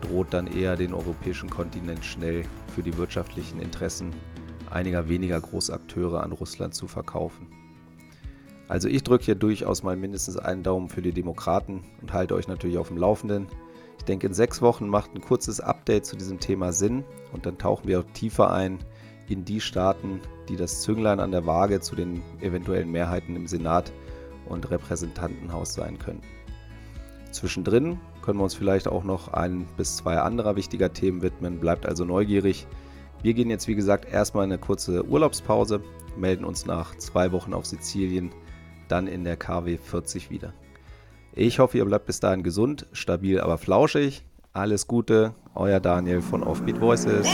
droht 0.00 0.32
dann 0.32 0.46
eher 0.46 0.76
den 0.76 0.94
europäischen 0.94 1.50
Kontinent 1.50 2.04
schnell 2.04 2.44
für 2.74 2.82
die 2.82 2.96
wirtschaftlichen 2.96 3.60
Interessen 3.60 4.12
einiger 4.70 5.08
weniger 5.08 5.40
Großakteure 5.40 6.22
an 6.22 6.32
Russland 6.32 6.74
zu 6.74 6.86
verkaufen. 6.86 7.46
Also 8.68 8.88
ich 8.88 9.02
drücke 9.02 9.24
hier 9.24 9.34
durchaus 9.34 9.82
mal 9.82 9.96
mindestens 9.96 10.36
einen 10.36 10.62
Daumen 10.62 10.88
für 10.88 11.00
die 11.00 11.12
Demokraten 11.12 11.84
und 12.02 12.12
halte 12.12 12.34
euch 12.34 12.48
natürlich 12.48 12.76
auf 12.76 12.88
dem 12.88 12.98
Laufenden. 12.98 13.46
Ich 13.96 14.04
denke, 14.04 14.26
in 14.26 14.34
sechs 14.34 14.60
Wochen 14.60 14.88
macht 14.88 15.14
ein 15.14 15.22
kurzes 15.22 15.60
Update 15.60 16.04
zu 16.04 16.16
diesem 16.16 16.38
Thema 16.38 16.72
Sinn 16.72 17.04
und 17.32 17.46
dann 17.46 17.56
tauchen 17.56 17.88
wir 17.88 18.00
auch 18.00 18.06
tiefer 18.12 18.52
ein 18.52 18.78
in 19.28 19.44
die 19.44 19.60
Staaten, 19.60 20.20
die 20.48 20.56
das 20.56 20.82
Zünglein 20.82 21.20
an 21.20 21.32
der 21.32 21.46
Waage 21.46 21.80
zu 21.80 21.96
den 21.96 22.22
eventuellen 22.40 22.90
Mehrheiten 22.90 23.36
im 23.36 23.46
Senat 23.46 23.92
und 24.46 24.70
Repräsentantenhaus 24.70 25.74
sein 25.74 25.98
können. 25.98 26.22
Zwischendrin 27.30 27.98
können 28.22 28.38
wir 28.38 28.44
uns 28.44 28.54
vielleicht 28.54 28.88
auch 28.88 29.04
noch 29.04 29.32
ein 29.32 29.66
bis 29.76 29.96
zwei 29.96 30.18
anderer 30.18 30.56
wichtiger 30.56 30.92
Themen 30.92 31.22
widmen. 31.22 31.60
Bleibt 31.60 31.86
also 31.86 32.04
neugierig. 32.04 32.66
Wir 33.22 33.34
gehen 33.34 33.50
jetzt, 33.50 33.68
wie 33.68 33.74
gesagt, 33.74 34.10
erstmal 34.10 34.44
eine 34.44 34.58
kurze 34.58 35.04
Urlaubspause, 35.06 35.80
melden 36.16 36.44
uns 36.44 36.66
nach 36.66 36.94
zwei 36.96 37.32
Wochen 37.32 37.52
auf 37.52 37.66
Sizilien, 37.66 38.30
dann 38.88 39.06
in 39.06 39.24
der 39.24 39.36
KW 39.36 39.76
40 39.76 40.30
wieder. 40.30 40.52
Ich 41.32 41.58
hoffe, 41.58 41.78
ihr 41.78 41.84
bleibt 41.84 42.06
bis 42.06 42.20
dahin 42.20 42.42
gesund, 42.42 42.86
stabil, 42.92 43.40
aber 43.40 43.58
flauschig. 43.58 44.24
Alles 44.52 44.86
Gute, 44.86 45.34
euer 45.54 45.80
Daniel 45.80 46.20
von 46.20 46.42
Offbeat 46.42 46.80
Voices. 46.80 47.26